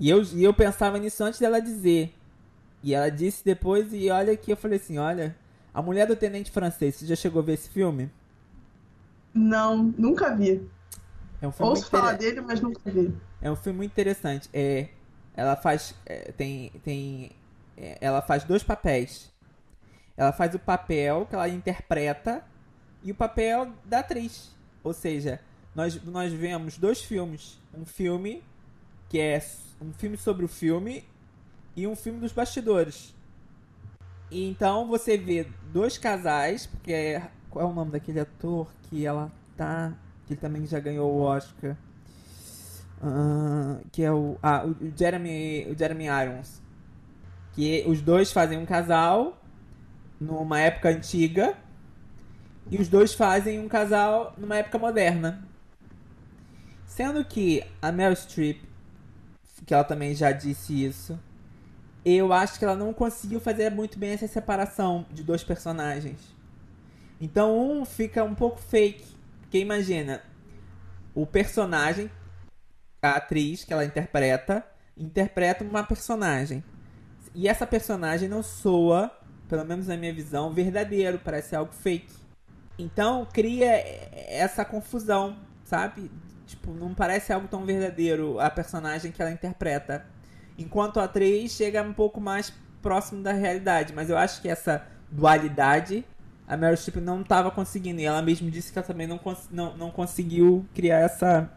E 0.00 0.10
eu, 0.10 0.24
e 0.24 0.42
eu 0.42 0.52
pensava 0.52 0.98
nisso 0.98 1.22
antes 1.22 1.38
dela 1.38 1.60
dizer. 1.60 2.12
E 2.82 2.92
ela 2.92 3.08
disse 3.08 3.44
depois, 3.44 3.92
e 3.92 4.10
olha 4.10 4.36
que 4.36 4.50
eu 4.50 4.56
falei 4.56 4.78
assim: 4.78 4.98
olha, 4.98 5.36
a 5.72 5.80
mulher 5.80 6.08
do 6.08 6.16
tenente 6.16 6.50
francês, 6.50 6.96
você 6.96 7.06
já 7.06 7.14
chegou 7.14 7.40
a 7.40 7.44
ver 7.44 7.52
esse 7.52 7.70
filme? 7.70 8.10
Não, 9.32 9.94
nunca 9.96 10.34
vi. 10.34 10.68
É 11.40 11.46
um 11.46 11.52
filme 11.52 11.70
Ouço 11.70 11.88
falar 11.88 12.14
dele, 12.14 12.40
mas 12.40 12.60
nunca 12.60 12.80
vi. 12.90 13.14
É 13.40 13.48
um 13.48 13.54
filme 13.54 13.76
muito 13.76 13.92
interessante. 13.92 14.50
É, 14.52 14.88
ela 15.36 15.54
faz 15.54 15.94
é, 16.06 16.32
tem 16.32 16.72
tem 16.82 17.30
é, 17.76 17.98
ela 18.00 18.20
faz 18.20 18.42
dois 18.42 18.64
papéis. 18.64 19.32
Ela 20.16 20.32
faz 20.32 20.56
o 20.56 20.58
papel 20.58 21.24
que 21.24 21.36
ela 21.36 21.48
interpreta 21.48 22.42
e 23.00 23.12
o 23.12 23.14
papel 23.14 23.72
da 23.84 24.00
atriz. 24.00 24.52
Ou 24.82 24.92
seja, 24.92 25.40
nós 25.74 26.02
nós 26.04 26.32
vemos 26.32 26.78
dois 26.78 27.02
filmes, 27.02 27.58
um 27.76 27.84
filme 27.84 28.42
que 29.08 29.18
é 29.20 29.44
um 29.80 29.92
filme 29.92 30.16
sobre 30.16 30.44
o 30.44 30.48
filme 30.48 31.04
e 31.76 31.86
um 31.86 31.96
filme 31.96 32.20
dos 32.20 32.32
bastidores. 32.32 33.14
E 34.30 34.48
então 34.48 34.86
você 34.88 35.16
vê 35.16 35.46
dois 35.72 35.98
casais, 35.98 36.66
porque 36.66 36.92
é, 36.92 37.28
qual 37.50 37.66
é 37.66 37.70
o 37.70 37.74
nome 37.74 37.92
daquele 37.92 38.20
ator 38.20 38.66
que 38.82 39.04
ela 39.06 39.30
tá, 39.56 39.92
que 40.26 40.34
também 40.34 40.66
já 40.66 40.80
ganhou 40.80 41.12
o 41.12 41.20
Oscar? 41.20 41.76
Ah, 43.02 43.78
que 43.92 44.02
é 44.02 44.10
o, 44.10 44.36
ah, 44.42 44.64
o 44.66 44.76
Jeremy, 44.96 45.68
o 45.70 45.78
Jeremy 45.78 46.06
Irons. 46.06 46.62
Que 47.52 47.84
os 47.86 48.00
dois 48.00 48.32
fazem 48.32 48.58
um 48.58 48.66
casal 48.66 49.40
numa 50.20 50.58
época 50.58 50.88
antiga 50.88 51.56
e 52.70 52.78
os 52.78 52.88
dois 52.88 53.14
fazem 53.14 53.60
um 53.60 53.68
casal 53.68 54.34
numa 54.38 54.56
época 54.56 54.78
moderna. 54.78 55.46
Sendo 56.94 57.24
que 57.24 57.60
a 57.82 57.90
Meryl 57.90 58.14
Streep, 58.14 58.62
que 59.66 59.74
ela 59.74 59.82
também 59.82 60.14
já 60.14 60.30
disse 60.30 60.84
isso, 60.84 61.18
eu 62.04 62.32
acho 62.32 62.56
que 62.56 62.64
ela 62.64 62.76
não 62.76 62.92
conseguiu 62.92 63.40
fazer 63.40 63.68
muito 63.68 63.98
bem 63.98 64.12
essa 64.12 64.28
separação 64.28 65.04
de 65.10 65.24
dois 65.24 65.42
personagens. 65.42 66.20
Então 67.20 67.58
um 67.58 67.84
fica 67.84 68.22
um 68.22 68.32
pouco 68.32 68.60
fake. 68.60 69.04
Porque 69.40 69.58
imagina, 69.58 70.22
o 71.12 71.26
personagem 71.26 72.08
a 73.02 73.16
atriz 73.16 73.64
que 73.64 73.72
ela 73.72 73.84
interpreta 73.84 74.64
interpreta 74.96 75.64
uma 75.64 75.82
personagem. 75.82 76.62
E 77.34 77.48
essa 77.48 77.66
personagem 77.66 78.28
não 78.28 78.40
soa, 78.40 79.10
pelo 79.48 79.64
menos 79.64 79.88
na 79.88 79.96
minha 79.96 80.14
visão, 80.14 80.52
verdadeiro, 80.52 81.18
parece 81.18 81.56
algo 81.56 81.72
fake. 81.72 82.14
Então 82.78 83.26
cria 83.32 83.72
essa 84.28 84.64
confusão, 84.64 85.36
sabe? 85.64 86.08
Tipo, 86.46 86.72
não 86.72 86.94
parece 86.94 87.32
algo 87.32 87.48
tão 87.48 87.64
verdadeiro 87.64 88.38
a 88.38 88.50
personagem 88.50 89.10
que 89.12 89.20
ela 89.22 89.30
interpreta. 89.30 90.06
Enquanto 90.58 91.00
a 91.00 91.04
atriz 91.04 91.52
chega 91.52 91.82
um 91.82 91.92
pouco 91.92 92.20
mais 92.20 92.52
próximo 92.82 93.22
da 93.22 93.32
realidade, 93.32 93.92
mas 93.94 94.10
eu 94.10 94.16
acho 94.16 94.40
que 94.42 94.48
essa 94.48 94.86
dualidade, 95.10 96.04
a 96.46 96.56
Meryl 96.56 96.76
Streep 96.76 96.96
não 97.02 97.22
estava 97.22 97.50
conseguindo. 97.50 98.00
E 98.00 98.04
ela 98.04 98.22
mesmo 98.22 98.50
disse 98.50 98.72
que 98.72 98.78
ela 98.78 98.86
também 98.86 99.06
não, 99.06 99.18
cons 99.18 99.48
não, 99.50 99.76
não 99.76 99.90
conseguiu 99.90 100.66
criar 100.74 100.98
essa, 101.00 101.50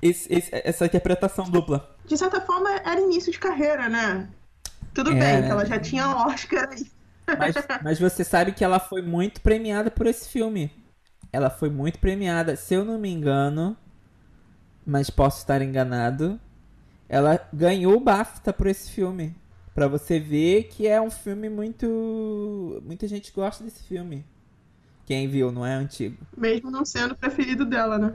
esse, 0.00 0.32
esse, 0.32 0.50
essa 0.52 0.86
interpretação 0.86 1.50
dupla. 1.50 1.96
De 2.06 2.16
certa 2.16 2.40
forma, 2.40 2.70
era 2.70 3.00
início 3.00 3.32
de 3.32 3.38
carreira, 3.38 3.88
né? 3.88 4.28
Tudo 4.94 5.12
É. 5.12 5.14
bem, 5.14 5.50
ela 5.50 5.64
já 5.64 5.78
tinha 5.78 6.08
Oscar 6.26 6.68
aí. 6.70 6.90
Mas, 7.36 7.54
mas 7.80 7.98
você 8.00 8.22
sabe 8.22 8.52
que 8.52 8.64
ela 8.64 8.78
foi 8.78 9.02
muito 9.02 9.40
premiada 9.40 9.90
por 9.90 10.06
esse 10.06 10.28
filme. 10.28 10.70
Ela 11.32 11.50
foi 11.50 11.68
muito 11.70 11.98
premiada, 11.98 12.56
se 12.56 12.74
eu 12.74 12.84
não 12.84 12.98
me 12.98 13.10
engano, 13.10 13.76
mas 14.86 15.10
posso 15.10 15.38
estar 15.38 15.62
enganado. 15.62 16.38
Ela 17.08 17.40
ganhou 17.52 17.96
o 17.96 18.00
BAFTA 18.00 18.52
por 18.52 18.66
esse 18.66 18.90
filme. 18.90 19.34
Pra 19.74 19.88
você 19.88 20.20
ver 20.20 20.64
que 20.64 20.86
é 20.86 21.00
um 21.00 21.10
filme 21.10 21.48
muito. 21.48 22.80
Muita 22.84 23.08
gente 23.08 23.32
gosta 23.32 23.64
desse 23.64 23.82
filme. 23.82 24.24
Quem 25.04 25.28
viu, 25.28 25.50
não 25.50 25.66
é 25.66 25.74
antigo. 25.74 26.16
Mesmo 26.36 26.70
não 26.70 26.84
sendo 26.84 27.14
preferido 27.14 27.64
dela, 27.64 27.98
né? 27.98 28.14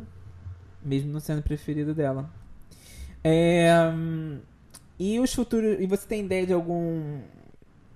Mesmo 0.84 1.12
não 1.12 1.20
sendo 1.20 1.42
preferido 1.42 1.94
dela. 1.94 2.30
É, 3.24 3.72
hum, 3.94 4.40
e 4.98 5.20
os 5.20 5.34
futuros. 5.34 5.78
E 5.80 5.86
você 5.86 6.08
tem 6.08 6.26
ideia 6.26 6.48
de 6.48 6.54
algum. 6.54 7.22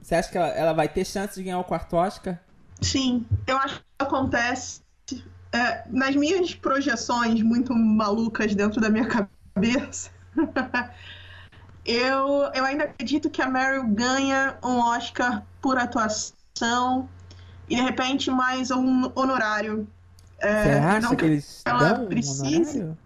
Você 0.01 0.15
acha 0.15 0.29
que 0.29 0.38
ela, 0.38 0.49
ela 0.49 0.73
vai 0.73 0.89
ter 0.89 1.05
chance 1.05 1.36
de 1.36 1.43
ganhar 1.43 1.59
o 1.59 1.63
quarto 1.63 1.95
Oscar? 1.95 2.39
Sim, 2.81 3.25
eu 3.47 3.57
acho 3.57 3.79
que 3.79 3.86
acontece 3.97 4.81
é, 5.53 5.83
nas 5.89 6.15
minhas 6.15 6.55
projeções 6.55 7.41
muito 7.43 7.73
malucas 7.75 8.55
dentro 8.55 8.81
da 8.81 8.89
minha 8.89 9.07
cabeça. 9.55 10.09
eu, 11.85 12.51
eu 12.53 12.65
ainda 12.65 12.85
acredito 12.85 13.29
que 13.29 13.41
a 13.41 13.47
Meryl 13.49 13.85
ganha 13.87 14.57
um 14.63 14.79
Oscar 14.79 15.43
por 15.61 15.77
atuação 15.77 17.07
e 17.69 17.75
de 17.75 17.81
repente 17.81 18.31
mais 18.31 18.71
um 18.71 19.11
honorário. 19.15 19.87
É, 20.39 20.63
Você 20.63 20.69
acha 20.71 20.99
não 21.09 21.15
que 21.15 21.25
eles 21.25 21.61
ela 21.65 21.93
dão 21.93 22.03
um 22.03 22.07
precisa. 22.07 22.43
honorário? 22.47 22.97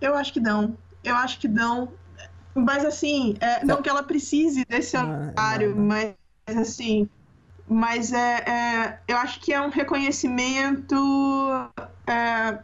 Eu 0.00 0.14
acho 0.16 0.32
que 0.32 0.40
dão. 0.40 0.78
Eu 1.04 1.16
acho 1.16 1.38
que 1.38 1.48
dão. 1.48 1.92
Mas 2.54 2.84
assim, 2.84 3.36
é, 3.40 3.64
não 3.64 3.82
que 3.82 3.88
ela 3.88 4.02
precise 4.02 4.64
desse 4.64 4.96
Não, 4.96 5.04
honorário, 5.04 5.74
não. 5.76 5.84
mas 5.84 6.14
assim. 6.46 7.08
Mas 7.72 8.12
é, 8.12 8.38
é, 8.48 8.98
eu 9.06 9.16
acho 9.16 9.38
que 9.38 9.52
é 9.52 9.60
um 9.60 9.68
reconhecimento 9.68 10.92
é, 12.04 12.58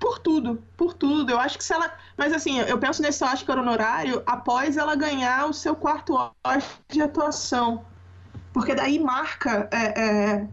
por 0.00 0.18
tudo, 0.18 0.62
por 0.78 0.94
tudo. 0.94 1.30
Eu 1.30 1.38
acho 1.38 1.58
que 1.58 1.64
se 1.64 1.74
ela. 1.74 1.92
Mas 2.16 2.32
assim, 2.32 2.58
eu 2.60 2.78
penso 2.78 3.02
nesse 3.02 3.22
Oscar 3.22 3.58
honorário 3.58 4.22
após 4.24 4.78
ela 4.78 4.96
ganhar 4.96 5.46
o 5.46 5.52
seu 5.52 5.76
quarto 5.76 6.14
Oscar 6.42 6.62
de 6.88 7.02
atuação. 7.02 7.84
Porque 8.50 8.74
daí 8.74 8.98
marca 8.98 9.68
é, 9.70 10.00
é, 10.00 10.48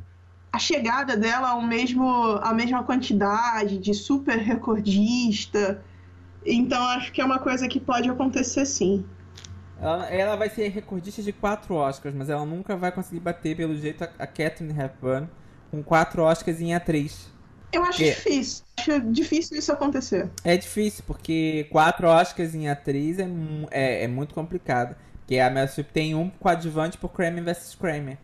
a 0.52 0.60
chegada 0.60 1.16
dela 1.16 1.52
ao 1.52 1.62
mesmo, 1.62 2.06
à 2.42 2.54
mesma 2.54 2.84
quantidade 2.84 3.78
de 3.78 3.94
super 3.94 4.38
recordista. 4.38 5.82
Então 6.46 6.84
acho 6.90 7.10
que 7.14 7.22
é 7.22 7.26
uma 7.26 7.40
coisa 7.40 7.70
que 7.70 7.80
pode 7.80 8.10
acontecer 8.10 8.66
sim. 8.66 9.06
Ela, 9.78 10.10
ela 10.10 10.36
vai 10.36 10.50
ser 10.50 10.70
recordista 10.70 11.22
de 11.22 11.34
quatro 11.34 11.76
Oscars, 11.76 12.16
mas 12.16 12.30
ela 12.30 12.46
nunca 12.46 12.76
vai 12.78 12.92
conseguir 12.92 13.20
bater, 13.20 13.56
pelo 13.56 13.76
jeito, 13.76 14.04
a, 14.04 14.10
a 14.20 14.28
Catherine 14.28 14.74
Hepburn 14.80 15.30
com 15.72 15.84
quatro 15.84 16.24
Oscars 16.24 16.62
em 16.62 16.70
A3. 16.70 17.32
Eu 17.72 17.84
acho 17.84 18.04
É. 18.04 18.06
difícil. 18.06 18.64
Acho 18.80 19.00
difícil 19.12 19.58
isso 19.58 19.72
acontecer. 19.72 20.30
É 20.44 20.56
difícil, 20.58 21.04
porque 21.08 21.68
quatro 21.72 22.08
Oscars 22.08 22.54
em 22.54 22.70
atriz 22.70 23.18
é, 23.20 23.28
é, 23.72 24.04
é 24.04 24.08
muito 24.08 24.34
complicado. 24.34 24.96
Porque 25.20 25.40
a 25.40 25.50
Meryl 25.50 25.68
Streep 25.70 25.90
tem 25.92 26.16
um 26.16 26.30
coadjuvante 26.30 26.98
por 26.98 27.10
Kramer 27.10 27.44
vs. 27.44 27.76
Kramer. 27.76 28.18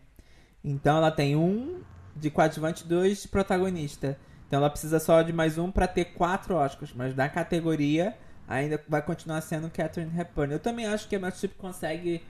Então 0.63 0.97
ela 0.97 1.11
tem 1.11 1.35
um 1.35 1.81
de 2.15 2.29
coadjuvante 2.29 2.83
e 2.83 2.87
dois 2.87 3.21
de 3.21 3.27
protagonista. 3.29 4.19
Então 4.47 4.59
ela 4.59 4.69
precisa 4.69 4.99
só 4.99 5.21
de 5.21 5.31
mais 5.33 5.57
um 5.57 5.71
pra 5.71 5.87
ter 5.87 6.05
quatro 6.05 6.55
Oscars. 6.55 6.93
Mas 6.93 7.15
na 7.15 7.29
categoria 7.29 8.15
ainda 8.49 8.81
vai 8.89 9.01
continuar 9.01 9.39
sendo 9.41 9.69
Catherine 9.69 10.11
Hepburn. 10.19 10.51
Eu 10.51 10.59
também 10.59 10.87
acho 10.87 11.07
que 11.07 11.15
a 11.15 11.19
Meryl 11.19 11.35
Streep 11.35 11.55
consegue 11.57 12.21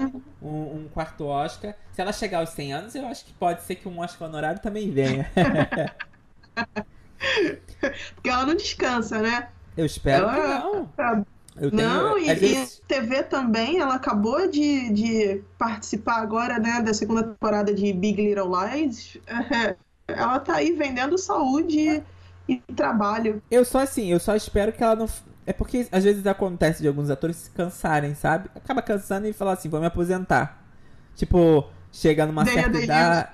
um, 0.42 0.50
um 0.84 0.90
quarto 0.94 1.26
Oscar. 1.26 1.74
Se 1.94 2.02
ela 2.02 2.12
chegar 2.12 2.40
aos 2.40 2.50
100 2.50 2.74
anos, 2.74 2.94
eu 2.96 3.08
acho 3.08 3.24
que 3.26 3.34
pode 3.34 3.64
ser 3.64 3.76
que 3.76 3.88
um 3.88 4.00
Oscar 4.00 4.28
honorário 4.28 4.62
também 4.62 4.92
venha. 4.92 5.32
Porque 8.16 8.30
ela 8.30 8.46
não 8.46 8.56
descansa, 8.56 9.22
né? 9.22 9.50
Eu 9.78 9.86
espero 9.86 10.30
que 10.30 10.36
Ela- 10.36 10.60
não. 10.60 11.26
Eu 11.60 11.72
tenho, 11.72 11.84
Não, 11.84 12.18
e, 12.18 12.30
às 12.30 12.38
e 12.38 12.40
vezes- 12.40 12.82
TV 12.88 13.24
também, 13.24 13.80
ela 13.80 13.96
acabou 13.96 14.50
de, 14.50 14.94
de 14.94 15.42
participar 15.58 16.22
agora, 16.22 16.58
né, 16.58 16.82
da 16.82 16.94
segunda 16.94 17.22
temporada 17.24 17.74
de 17.74 17.92
Big 17.92 18.22
Little 18.22 18.50
Lies. 18.50 19.18
Ela 20.08 20.40
tá 20.40 20.56
aí 20.56 20.72
vendendo 20.72 21.18
saúde 21.18 22.02
e 22.48 22.58
trabalho. 22.76 23.44
Eu 23.52 23.64
só 23.66 23.80
assim, 23.80 24.10
eu 24.12 24.20
só 24.20 24.36
espero 24.36 24.72
que 24.74 24.82
ela 24.84 24.96
não. 24.96 25.08
É 25.50 25.54
porque 25.54 25.88
às 25.92 26.04
vezes 26.04 26.28
acontece 26.28 26.80
de 26.80 26.88
alguns 26.88 27.10
atores 27.10 27.36
se 27.36 27.50
cansarem, 27.50 28.14
sabe? 28.14 28.52
Acaba 28.54 28.84
cansando 28.84 29.26
e 29.26 29.34
falar 29.34 29.54
assim, 29.54 29.68
vou 29.68 29.80
me 29.80 29.88
aposentar. 29.88 30.64
Tipo, 31.16 31.68
chega 31.92 32.24
numa 32.28 32.46
Daniel 32.46 32.64
certa 32.66 32.80
idade. 32.84 33.30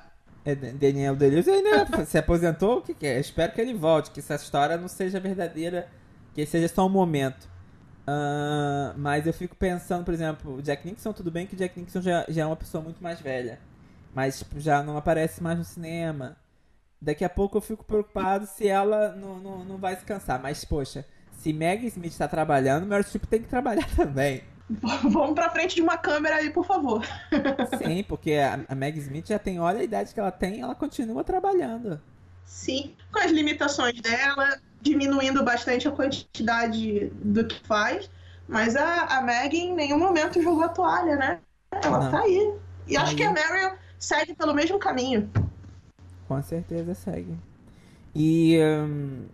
É, 0.45 0.55
Daniel 0.55 1.13
Deleuze 1.17 1.51
ainda 1.51 2.05
se 2.07 2.17
aposentou, 2.17 2.77
o 2.77 2.81
que, 2.81 2.93
que 2.93 3.05
é? 3.05 3.17
Eu 3.17 3.19
espero 3.19 3.51
que 3.51 3.59
ele 3.59 3.73
volte, 3.73 4.11
que 4.11 4.21
essa 4.21 4.35
história 4.35 4.77
não 4.77 4.87
seja 4.87 5.19
verdadeira, 5.19 5.89
que 6.33 6.45
seja 6.45 6.69
só 6.69 6.85
um 6.85 6.89
momento. 6.89 7.49
Ah, 8.07 8.93
mas 8.95 9.27
eu 9.27 9.33
fico 9.33 9.53
pensando, 9.53 10.05
por 10.05 10.13
exemplo, 10.13 10.55
o 10.55 10.61
Jack 10.61 10.87
Nixon, 10.87 11.11
tudo 11.11 11.29
bem 11.29 11.45
que 11.45 11.53
o 11.53 11.57
Jack 11.57 11.77
Nixon 11.77 12.01
já, 12.01 12.25
já 12.29 12.43
é 12.43 12.45
uma 12.45 12.55
pessoa 12.55 12.81
muito 12.81 13.03
mais 13.03 13.19
velha. 13.19 13.59
Mas 14.13 14.39
tipo, 14.39 14.57
já 14.57 14.81
não 14.81 14.95
aparece 14.95 15.43
mais 15.43 15.57
no 15.57 15.65
cinema. 15.65 16.37
Daqui 17.01 17.25
a 17.25 17.29
pouco 17.29 17.57
eu 17.57 17.61
fico 17.61 17.83
preocupado 17.83 18.45
se 18.45 18.69
ela 18.69 19.13
não, 19.17 19.37
não, 19.37 19.65
não 19.65 19.77
vai 19.77 19.97
se 19.97 20.05
cansar. 20.05 20.41
Mas, 20.41 20.63
poxa, 20.63 21.05
se 21.45 21.53
Meg 21.53 21.85
Smith 21.87 22.17
tá 22.17 22.27
trabalhando, 22.27 22.85
Meryl 22.87 23.03
Streep 23.03 23.25
tem 23.27 23.41
que 23.41 23.47
trabalhar 23.47 23.87
também. 23.95 24.43
Vamos 25.03 25.35
pra 25.35 25.49
frente 25.51 25.75
de 25.75 25.81
uma 25.81 25.97
câmera 25.97 26.37
aí, 26.37 26.49
por 26.51 26.65
favor. 26.65 27.05
Sim, 27.63 28.03
porque 28.03 28.33
a, 28.33 28.65
a 28.67 28.75
Meg 28.75 28.97
Smith 28.99 29.27
já 29.27 29.37
tem, 29.39 29.59
olha 29.59 29.79
a 29.79 29.83
idade 29.83 30.13
que 30.13 30.19
ela 30.19 30.31
tem, 30.31 30.61
ela 30.61 30.75
continua 30.75 31.23
trabalhando. 31.23 32.01
Sim, 32.45 32.95
com 33.11 33.19
as 33.19 33.31
limitações 33.31 33.99
dela, 34.01 34.59
diminuindo 34.81 35.43
bastante 35.43 35.87
a 35.87 35.91
quantidade 35.91 37.09
do 37.23 37.45
que 37.47 37.59
faz. 37.67 38.09
Mas 38.47 38.75
a, 38.75 39.17
a 39.17 39.21
Meg 39.21 39.55
em 39.57 39.73
nenhum 39.73 39.97
momento 39.99 40.41
jogou 40.41 40.63
a 40.63 40.69
toalha, 40.69 41.15
né? 41.15 41.41
Ela 41.71 41.99
Não. 41.99 42.11
tá 42.11 42.21
aí. 42.21 42.53
E 42.87 42.97
Tá 42.97 43.01
acho 43.01 43.15
aí. 43.15 43.15
que 43.15 43.23
a 43.23 43.31
Meryl 43.31 43.77
segue 43.99 44.35
pelo 44.35 44.53
mesmo 44.53 44.77
caminho. 44.79 45.31
Com 46.27 46.41
certeza 46.41 46.93
segue. 46.93 47.35
E 48.15 48.59
hum, 48.63 49.25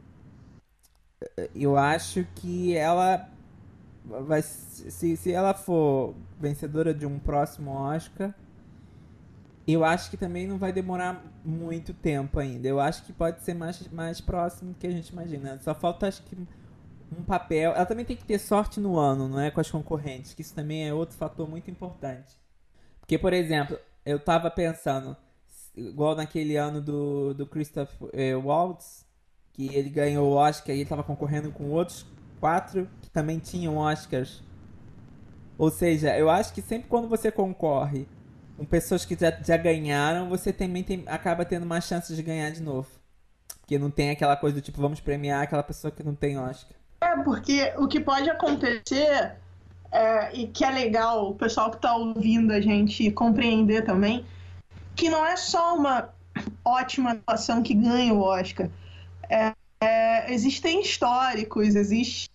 eu 1.55 1.77
acho 1.77 2.25
que 2.35 2.75
ela 2.75 3.29
vai 4.03 4.41
se, 4.41 5.15
se 5.15 5.31
ela 5.31 5.53
for 5.53 6.15
vencedora 6.39 6.93
de 6.93 7.05
um 7.05 7.19
próximo 7.19 7.71
Oscar, 7.71 8.33
eu 9.67 9.85
acho 9.85 10.09
que 10.09 10.17
também 10.17 10.47
não 10.47 10.57
vai 10.57 10.73
demorar 10.73 11.23
muito 11.45 11.93
tempo 11.93 12.39
ainda. 12.39 12.67
Eu 12.67 12.79
acho 12.79 13.03
que 13.03 13.13
pode 13.13 13.41
ser 13.41 13.53
mais, 13.53 13.87
mais 13.89 14.19
próximo 14.19 14.73
do 14.73 14.79
que 14.79 14.87
a 14.87 14.91
gente 14.91 15.09
imagina. 15.09 15.59
Só 15.61 15.73
falta 15.73 16.07
acho 16.07 16.23
que 16.23 16.35
um 17.17 17.23
papel. 17.23 17.73
Ela 17.73 17.85
também 17.85 18.05
tem 18.05 18.15
que 18.15 18.23
ter 18.25 18.39
sorte 18.39 18.79
no 18.79 18.97
ano, 18.97 19.27
não 19.27 19.39
é 19.39 19.51
com 19.51 19.59
as 19.61 19.69
concorrentes, 19.69 20.33
que 20.33 20.41
isso 20.41 20.55
também 20.55 20.87
é 20.87 20.93
outro 20.93 21.15
fator 21.15 21.47
muito 21.47 21.69
importante. 21.69 22.35
Porque, 22.99 23.17
por 23.17 23.33
exemplo, 23.33 23.77
eu 24.05 24.19
tava 24.19 24.49
pensando, 24.49 25.15
igual 25.75 26.15
naquele 26.15 26.55
ano 26.55 26.81
do, 26.81 27.33
do 27.33 27.45
Christoph 27.45 27.91
eh, 28.13 28.35
Waltz, 28.35 29.00
que 29.53 29.73
ele 29.75 29.89
ganhou 29.89 30.29
o 30.29 30.35
Oscar 30.35 30.75
e 30.75 30.79
ele 30.79 30.89
tava 30.89 31.03
concorrendo 31.03 31.51
com 31.51 31.69
outros 31.69 32.05
quatro 32.39 32.89
que 33.01 33.09
também 33.09 33.39
tinham 33.39 33.77
Oscars. 33.77 34.43
Ou 35.57 35.69
seja, 35.69 36.17
eu 36.17 36.29
acho 36.29 36.53
que 36.53 36.61
sempre 36.61 36.87
quando 36.89 37.07
você 37.07 37.31
concorre 37.31 38.07
com 38.57 38.65
pessoas 38.65 39.05
que 39.05 39.15
já, 39.15 39.31
já 39.43 39.57
ganharam, 39.57 40.29
você 40.29 40.51
também 40.51 40.83
tem, 40.83 41.03
acaba 41.07 41.45
tendo 41.45 41.65
mais 41.65 41.85
chances 41.85 42.15
de 42.15 42.23
ganhar 42.23 42.49
de 42.51 42.61
novo. 42.61 42.89
Porque 43.59 43.77
não 43.77 43.91
tem 43.91 44.09
aquela 44.09 44.35
coisa 44.35 44.55
do 44.55 44.61
tipo, 44.61 44.81
vamos 44.81 44.99
premiar 44.99 45.43
aquela 45.43 45.63
pessoa 45.63 45.91
que 45.91 46.03
não 46.03 46.15
tem 46.15 46.37
Oscar. 46.37 46.75
É, 47.01 47.15
porque 47.23 47.73
o 47.77 47.87
que 47.87 47.99
pode 47.99 48.29
acontecer, 48.29 49.35
é, 49.91 50.35
e 50.35 50.47
que 50.47 50.63
é 50.63 50.71
legal 50.71 51.29
o 51.29 51.35
pessoal 51.35 51.69
que 51.69 51.77
está 51.77 51.95
ouvindo 51.95 52.51
a 52.51 52.61
gente 52.61 53.09
compreender 53.11 53.83
também, 53.83 54.25
que 54.95 55.09
não 55.09 55.25
é 55.25 55.35
só 55.35 55.75
uma 55.75 56.09
ótima 56.63 57.11
atuação 57.11 57.63
que 57.63 57.73
ganha 57.73 58.13
o 58.13 58.21
Oscar. 58.21 58.69
É, 59.31 59.53
é, 59.81 60.33
existem 60.33 60.81
históricos, 60.81 61.75
existe 61.75 62.29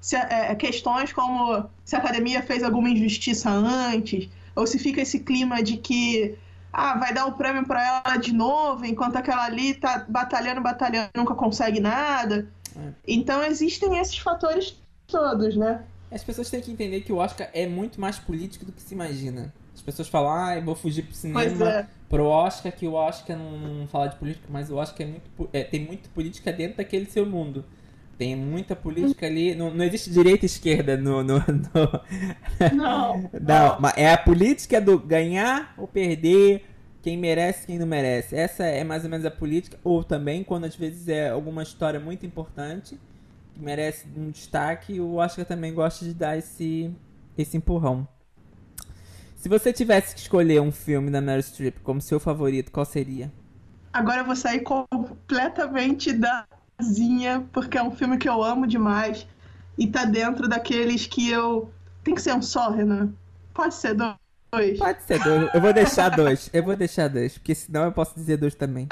se, 0.00 0.16
é, 0.16 0.54
questões 0.56 1.12
como 1.12 1.64
se 1.84 1.94
a 1.94 1.98
academia 1.98 2.42
fez 2.42 2.62
alguma 2.62 2.90
injustiça 2.90 3.50
antes, 3.50 4.28
ou 4.56 4.66
se 4.66 4.78
fica 4.78 5.00
esse 5.00 5.20
clima 5.20 5.62
de 5.62 5.76
que 5.76 6.36
ah, 6.72 6.98
vai 6.98 7.14
dar 7.14 7.26
o 7.26 7.32
prêmio 7.32 7.64
para 7.66 7.84
ela 7.84 8.16
de 8.16 8.32
novo, 8.32 8.84
enquanto 8.84 9.16
aquela 9.16 9.44
ali 9.44 9.74
tá 9.74 10.04
batalhando, 10.08 10.60
batalhando, 10.60 11.10
nunca 11.16 11.34
consegue 11.34 11.80
nada. 11.80 12.48
É. 12.76 12.92
Então 13.06 13.42
existem 13.42 13.98
esses 13.98 14.18
fatores 14.18 14.76
todos, 15.06 15.56
né? 15.56 15.82
As 16.10 16.24
pessoas 16.24 16.50
têm 16.50 16.60
que 16.60 16.70
entender 16.70 17.02
que 17.02 17.12
o 17.12 17.16
Oscar 17.16 17.48
é 17.52 17.66
muito 17.66 18.00
mais 18.00 18.18
político 18.18 18.64
do 18.64 18.72
que 18.72 18.82
se 18.82 18.94
imagina. 18.94 19.52
As 19.74 19.80
pessoas 19.80 20.08
falam, 20.08 20.32
ah, 20.32 20.56
eu 20.56 20.64
vou 20.64 20.74
fugir 20.74 21.04
pro 21.04 21.14
cinema 21.14 21.42
é. 21.42 21.86
Pro 22.10 22.26
Oscar, 22.26 22.72
que 22.72 22.88
o 22.88 22.94
Oscar 22.94 23.38
não, 23.38 23.56
não 23.56 23.86
fala 23.86 24.08
de 24.08 24.16
política, 24.16 24.46
mas 24.50 24.68
o 24.68 24.76
Oscar 24.76 25.06
é 25.06 25.10
muito, 25.10 25.50
é, 25.52 25.62
tem 25.62 25.86
muita 25.86 26.08
política 26.10 26.52
dentro 26.52 26.78
daquele 26.78 27.06
seu 27.06 27.24
mundo. 27.24 27.64
Tem 28.18 28.36
muita 28.36 28.76
política 28.76 29.24
ali. 29.26 29.54
Não, 29.54 29.72
não 29.72 29.82
existe 29.82 30.10
direita 30.10 30.44
e 30.44 30.46
esquerda 30.46 30.96
no. 30.96 31.22
no, 31.22 31.38
no... 31.38 31.40
Não. 32.76 33.30
não, 33.40 33.80
mas 33.80 33.96
é 33.96 34.12
a 34.12 34.18
política 34.18 34.78
do 34.78 34.98
ganhar 34.98 35.72
ou 35.78 35.88
perder, 35.88 36.66
quem 37.00 37.16
merece 37.16 37.66
quem 37.66 37.78
não 37.78 37.86
merece. 37.86 38.36
Essa 38.36 38.64
é 38.64 38.84
mais 38.84 39.04
ou 39.04 39.10
menos 39.10 39.24
a 39.24 39.30
política. 39.30 39.78
Ou 39.82 40.04
também, 40.04 40.44
quando 40.44 40.64
às 40.64 40.76
vezes 40.76 41.08
é 41.08 41.30
alguma 41.30 41.62
história 41.62 41.98
muito 41.98 42.26
importante, 42.26 43.00
que 43.54 43.60
merece 43.60 44.06
um 44.14 44.30
destaque, 44.30 45.00
o 45.00 45.14
Oscar 45.14 45.46
também 45.46 45.72
gosta 45.72 46.04
de 46.04 46.12
dar 46.12 46.36
esse, 46.36 46.90
esse 47.38 47.56
empurrão. 47.56 48.06
Se 49.40 49.48
você 49.48 49.72
tivesse 49.72 50.14
que 50.14 50.20
escolher 50.20 50.60
um 50.60 50.70
filme 50.70 51.10
da 51.10 51.18
Meryl 51.18 51.42
Streep 51.42 51.78
como 51.82 51.98
seu 51.98 52.20
favorito, 52.20 52.70
qual 52.70 52.84
seria? 52.84 53.32
Agora 53.90 54.20
eu 54.20 54.26
vou 54.26 54.36
sair 54.36 54.60
completamente 54.60 56.12
da 56.12 56.46
Zinha, 56.82 57.48
porque 57.50 57.78
é 57.78 57.82
um 57.82 57.90
filme 57.90 58.18
que 58.18 58.28
eu 58.28 58.44
amo 58.44 58.66
demais 58.66 59.26
e 59.78 59.86
tá 59.86 60.04
dentro 60.04 60.46
daqueles 60.46 61.06
que 61.06 61.30
eu. 61.30 61.72
Tem 62.04 62.14
que 62.14 62.20
ser 62.20 62.34
um 62.34 62.42
só, 62.42 62.70
Renan? 62.70 63.14
Pode 63.54 63.74
ser 63.76 63.94
dois? 63.94 64.78
Pode 64.78 65.02
ser 65.04 65.18
dois. 65.20 65.54
Eu 65.54 65.60
vou 65.62 65.72
deixar 65.72 66.10
dois. 66.10 66.50
Eu 66.52 66.62
vou 66.62 66.76
deixar 66.76 67.08
dois, 67.08 67.38
porque 67.38 67.54
senão 67.54 67.84
eu 67.84 67.92
posso 67.92 68.14
dizer 68.14 68.36
dois 68.36 68.54
também. 68.54 68.88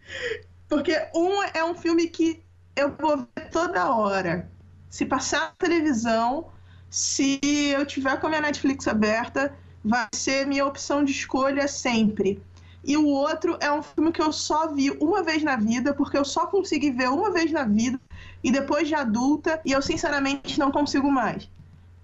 porque 0.68 1.02
um 1.14 1.42
é 1.54 1.64
um 1.64 1.74
filme 1.74 2.08
que 2.08 2.44
eu 2.76 2.94
vou 2.94 3.16
ver 3.16 3.48
toda 3.50 3.88
hora. 3.90 4.50
Se 4.90 5.06
passar 5.06 5.40
na 5.40 5.52
televisão, 5.52 6.48
se 6.90 7.40
eu 7.42 7.86
tiver 7.86 8.20
com 8.20 8.26
a 8.26 8.28
minha 8.28 8.42
Netflix 8.42 8.86
aberta, 8.86 9.50
vai 9.84 10.08
ser 10.12 10.46
minha 10.46 10.66
opção 10.66 11.04
de 11.04 11.12
escolha 11.12 11.66
sempre. 11.68 12.42
E 12.84 12.96
o 12.96 13.06
outro 13.06 13.58
é 13.60 13.70
um 13.70 13.82
filme 13.82 14.12
que 14.12 14.22
eu 14.22 14.32
só 14.32 14.72
vi 14.72 14.90
uma 15.00 15.22
vez 15.22 15.42
na 15.42 15.56
vida, 15.56 15.92
porque 15.92 16.16
eu 16.16 16.24
só 16.24 16.46
consegui 16.46 16.90
ver 16.90 17.08
uma 17.08 17.30
vez 17.30 17.50
na 17.50 17.64
vida, 17.64 18.00
e 18.42 18.50
depois 18.50 18.88
de 18.88 18.94
adulta, 18.94 19.60
e 19.64 19.72
eu 19.72 19.82
sinceramente 19.82 20.58
não 20.58 20.70
consigo 20.70 21.10
mais. 21.10 21.50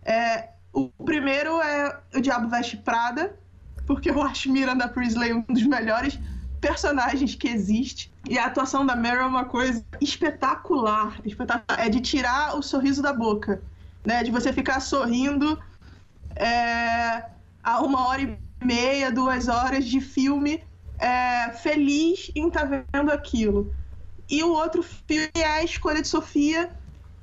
É, 0.04 0.50
o 0.72 0.88
primeiro 1.04 1.60
é 1.62 2.00
O 2.14 2.20
Diabo 2.20 2.48
Veste 2.48 2.76
Prada, 2.76 3.38
porque 3.86 4.10
eu 4.10 4.22
acho 4.22 4.50
Miranda 4.50 4.88
Priestley 4.88 5.32
um 5.32 5.42
dos 5.42 5.62
melhores 5.62 6.18
personagens 6.60 7.34
que 7.34 7.48
existe. 7.48 8.12
E 8.28 8.38
a 8.38 8.46
atuação 8.46 8.86
da 8.86 8.96
Meryl 8.96 9.22
é 9.22 9.26
uma 9.26 9.44
coisa 9.44 9.84
espetacular. 10.00 11.20
espetacular. 11.24 11.78
É 11.78 11.88
de 11.88 12.00
tirar 12.00 12.56
o 12.56 12.62
sorriso 12.62 13.02
da 13.02 13.12
boca. 13.12 13.62
Né? 14.04 14.22
De 14.22 14.30
você 14.30 14.52
ficar 14.52 14.80
sorrindo 14.80 15.58
é, 16.34 17.24
a 17.64 17.80
uma 17.80 18.06
hora 18.06 18.22
e 18.22 18.38
meia, 18.64 19.10
duas 19.10 19.48
horas 19.48 19.86
de 19.86 20.00
filme 20.00 20.62
é, 20.98 21.50
feliz 21.50 22.30
em 22.36 22.48
estar 22.48 22.68
tá 22.68 22.84
vendo 22.92 23.10
aquilo. 23.10 23.74
E 24.28 24.42
o 24.42 24.52
outro 24.52 24.82
filme 24.82 25.30
é 25.34 25.44
A 25.44 25.62
Escolha 25.62 26.02
de 26.02 26.08
Sofia, 26.08 26.70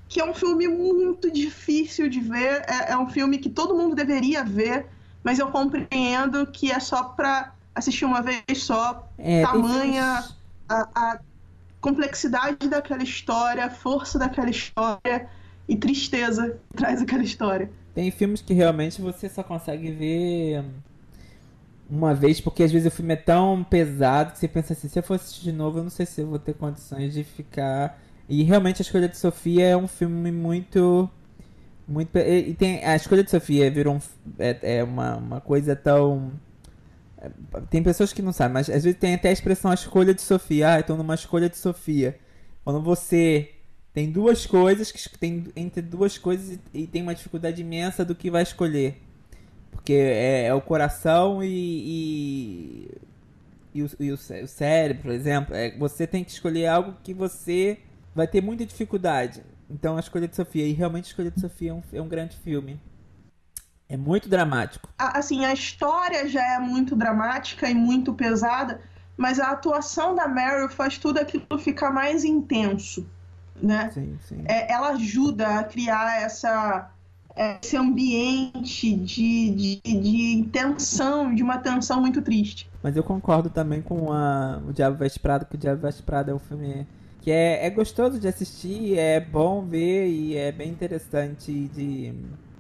que 0.08 0.20
é 0.20 0.26
um 0.26 0.34
filme 0.34 0.68
muito 0.68 1.32
difícil 1.32 2.10
de 2.10 2.20
ver. 2.20 2.66
É, 2.68 2.92
é 2.92 2.98
um 2.98 3.08
filme 3.08 3.38
que 3.38 3.50
todo 3.50 3.76
mundo 3.76 3.96
deveria 3.96 4.44
ver, 4.44 4.88
mas 5.24 5.40
eu 5.40 5.48
compreendo 5.48 6.46
que 6.48 6.72
é 6.72 6.80
só 6.80 7.04
para 7.04 7.54
assistir 7.74 8.06
uma 8.06 8.22
vez 8.22 8.42
só. 8.56 9.08
É, 9.18 9.44
tamanha 9.44 10.26
a, 10.68 10.90
a 10.96 11.20
complexidade 11.80 12.68
daquela 12.68 13.04
história, 13.04 13.66
a 13.66 13.70
força 13.70 14.20
daquela 14.20 14.50
história 14.50 15.30
e 15.68 15.76
tristeza 15.76 16.60
que 16.70 16.78
traz 16.78 17.02
aquela 17.02 17.24
história. 17.24 17.72
Tem 17.94 18.10
filmes 18.12 18.42
que 18.42 18.54
realmente 18.54 19.02
você 19.02 19.28
só 19.28 19.44
consegue 19.44 19.92
ver 19.92 20.64
uma 21.90 22.14
vez, 22.14 22.40
porque 22.40 22.64
às 22.64 22.72
vezes 22.72 22.88
o 22.88 22.96
filme 22.96 23.14
é 23.14 23.18
tão 23.18 23.66
pesado 23.66 24.32
que 24.32 24.40
você 24.40 24.48
pensa 24.48 24.72
assim, 24.72 24.88
se 24.88 24.98
eu 24.98 25.04
for 25.04 25.16
assistir 25.16 25.44
de 25.44 25.52
novo, 25.52 25.80
eu 25.80 25.84
não 25.84 25.90
sei 25.90 26.06
se 26.06 26.22
eu 26.22 26.28
vou 26.28 26.40
ter 26.40 26.54
condições 26.54 27.14
de 27.14 27.24
ficar. 27.24 28.02
E 28.30 28.44
realmente 28.44 28.82
a 28.82 28.84
escolha 28.84 29.10
de 29.10 29.18
Sofia 29.18 29.68
é 29.68 29.76
um 29.76 29.90
filme 29.90 30.32
muito. 30.32 31.10
muito 31.86 32.18
e 32.18 32.54
tem 32.54 32.84
A 32.86 32.96
escolha 32.96 33.24
de 33.24 33.30
Sofia 33.30 33.70
virou 33.70 33.96
um, 33.96 34.00
é, 34.40 34.78
é 34.80 34.84
uma, 34.84 35.18
uma 35.18 35.42
coisa 35.42 35.76
tão. 35.76 36.32
É, 37.18 37.30
tem 37.70 37.84
pessoas 37.84 38.14
que 38.14 38.22
não 38.22 38.32
sabem, 38.32 38.54
mas 38.54 38.70
às 38.70 38.86
vezes 38.86 38.98
tem 38.98 39.14
até 39.16 39.30
a 39.30 39.34
expressão 39.34 39.70
a 39.70 39.74
escolha 39.74 40.14
de 40.14 40.22
Sofia. 40.22 40.76
Ah, 40.76 40.80
estou 40.80 40.96
numa 40.96 41.16
escolha 41.16 41.50
de 41.50 41.58
Sofia. 41.58 42.18
Quando 42.64 42.82
você 42.82 43.50
tem 43.94 44.10
duas 44.10 44.46
coisas, 44.46 44.92
que 44.92 45.18
tem 45.18 45.46
entre 45.56 45.82
duas 45.82 46.18
coisas 46.18 46.58
e, 46.74 46.82
e 46.82 46.88
tem 46.88 47.02
uma 47.02 47.14
dificuldade 47.14 47.62
imensa 47.62 48.06
do 48.06 48.16
que 48.16 48.32
vai 48.32 48.44
escolher. 48.44 49.02
Porque 49.72 49.94
é, 49.94 50.46
é 50.46 50.54
o 50.54 50.62
coração 50.62 51.44
e, 51.44 51.48
e, 51.48 52.92
e, 53.74 53.84
o, 53.84 53.90
e 54.00 54.12
o, 54.12 54.16
o, 54.16 54.48
cérebro, 54.48 55.04
por 55.04 55.12
exemplo. 55.12 55.56
É, 55.56 55.78
você 55.78 56.08
tem 56.08 56.24
que 56.24 56.32
escolher 56.32 56.68
algo 56.68 56.96
que 57.04 57.14
você 57.14 57.80
vai 58.16 58.28
ter 58.28 58.42
muita 58.42 58.66
dificuldade. 58.66 59.44
Então 59.70 59.98
a 59.98 60.00
escolha 60.00 60.28
de 60.28 60.36
Sofia, 60.36 60.66
e 60.66 60.74
realmente 60.74 61.06
a 61.06 61.08
escolha 61.10 61.32
de 61.32 61.40
Sofia 61.40 61.72
é 61.72 61.74
um, 61.74 61.84
é 61.94 62.02
um 62.02 62.08
grande 62.08 62.38
filme. 62.38 62.80
É 63.90 63.98
muito 63.98 64.30
dramático. 64.30 64.88
Assim, 64.98 65.44
a 65.44 65.52
história 65.52 66.26
já 66.28 66.56
é 66.56 66.60
muito 66.60 66.96
dramática 66.96 67.70
e 67.70 67.74
muito 67.74 68.14
pesada, 68.14 68.80
mas 69.18 69.38
a 69.38 69.52
atuação 69.52 70.16
da 70.16 70.30
Meryl 70.30 70.70
faz 70.70 70.98
tudo 70.98 71.20
aquilo 71.20 71.60
ficar 71.60 71.92
mais 71.92 72.24
intenso, 72.24 73.06
né? 73.62 73.90
Sim, 73.94 74.18
sim. 74.28 74.44
É, 74.46 74.72
ela 74.72 74.90
ajuda 74.90 75.60
a 75.60 75.64
criar 75.64 76.22
essa 76.22 76.92
esse 77.36 77.78
ambiente 77.78 78.96
de, 78.96 79.52
de, 79.52 79.82
de 79.82 80.34
intenção, 80.34 81.34
de 81.34 81.42
uma 81.42 81.58
tensão 81.58 82.02
muito 82.02 82.22
triste. 82.22 82.70
Mas 82.84 82.96
eu 82.96 83.04
concordo 83.04 83.50
também 83.50 83.82
com 83.82 84.12
a, 84.12 84.62
o 84.68 84.74
Diabo 84.74 84.98
Veste 84.98 85.20
Prado, 85.20 85.46
que 85.46 85.56
o 85.56 85.58
Diabo 85.58 85.82
Veste 85.82 86.04
Prado 86.04 86.32
é 86.32 86.34
um 86.34 86.40
filme 86.40 86.86
que 87.22 87.32
é, 87.32 87.66
é 87.66 87.70
gostoso 87.70 88.20
de 88.20 88.28
assistir, 88.28 88.98
é 88.98 89.20
bom 89.20 89.64
ver 89.64 90.08
e 90.08 90.36
é 90.36 90.52
bem 90.52 90.70
interessante 90.70 91.52
de, 91.70 92.14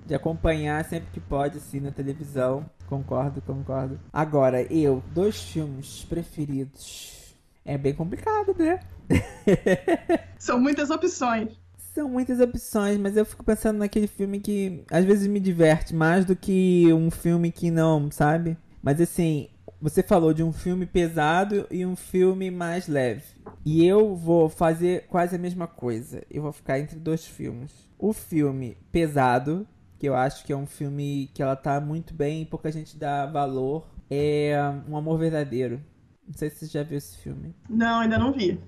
de 0.06 0.15
acompanhar 0.15 0.86
sempre 0.86 1.10
que 1.12 1.19
pode, 1.19 1.58
assim, 1.58 1.80
na 1.80 1.91
televisão. 1.91 2.65
Concordo, 2.88 3.41
concordo. 3.41 3.99
Agora, 4.13 4.62
eu, 4.71 5.01
dois 5.13 5.41
filmes 5.41 6.06
preferidos. 6.08 7.19
É 7.63 7.77
bem 7.77 7.93
complicado, 7.93 8.56
né? 8.58 8.80
São 10.38 10.60
muitas 10.60 10.89
opções. 10.89 11.50
São 11.93 12.08
muitas 12.08 12.39
opções, 12.39 12.97
mas 12.97 13.17
eu 13.17 13.26
fico 13.26 13.43
pensando 13.43 13.80
naquele 13.80 14.08
filme 14.08 14.39
que 14.39 14.84
às 14.89 15.04
vezes 15.04 15.28
me 15.28 15.39
diverte 15.39 15.93
mais 15.93 16.24
do 16.24 16.36
que 16.36 16.91
um 16.93 17.12
filme 17.12 17.52
que 17.52 17.69
não, 17.69 18.10
sabe? 18.10 18.58
Mas 18.82 19.02
assim, 19.02 19.50
você 19.82 20.02
falou 20.04 20.34
de 20.34 20.43
um 20.43 20.54
filme 20.54 20.86
pesado 20.86 21.65
e 21.71 21.86
um 21.86 21.95
filme 21.95 22.52
mais 22.52 22.88
leve. 22.88 23.24
E 23.65 23.86
eu 23.86 24.15
vou 24.15 24.47
fazer 24.47 25.08
quase 25.08 25.36
a 25.36 25.39
mesma 25.39 25.67
coisa. 25.67 26.24
Eu 26.30 26.43
vou 26.43 26.54
ficar 26.54 26.80
entre 26.80 27.00
dois 27.00 27.26
filmes. 27.26 27.71
O 27.97 28.13
filme 28.13 28.78
pesado, 28.91 29.67
que 30.00 30.08
eu 30.08 30.15
acho 30.15 30.45
que 30.45 30.54
é 30.54 30.58
um 30.58 30.65
filme 30.65 31.30
que 31.34 31.41
ela 31.41 31.56
tá 31.56 31.82
muito 31.82 32.13
bem 32.13 32.43
e 32.43 32.45
pouca 32.45 32.71
gente 32.71 32.97
dá 32.97 33.26
valor, 33.26 33.88
é 34.10 34.56
Um 34.88 34.95
Amor 34.95 35.17
Verdadeiro. 35.17 35.82
Não 36.28 36.34
sei 36.34 36.50
se 36.50 36.60
você 36.60 36.65
já 36.67 36.84
viu 36.84 36.97
esse 36.97 37.17
filme. 37.17 37.54
Não, 37.69 38.00
ainda 38.02 38.17
não 38.17 38.32
vi. 38.32 38.60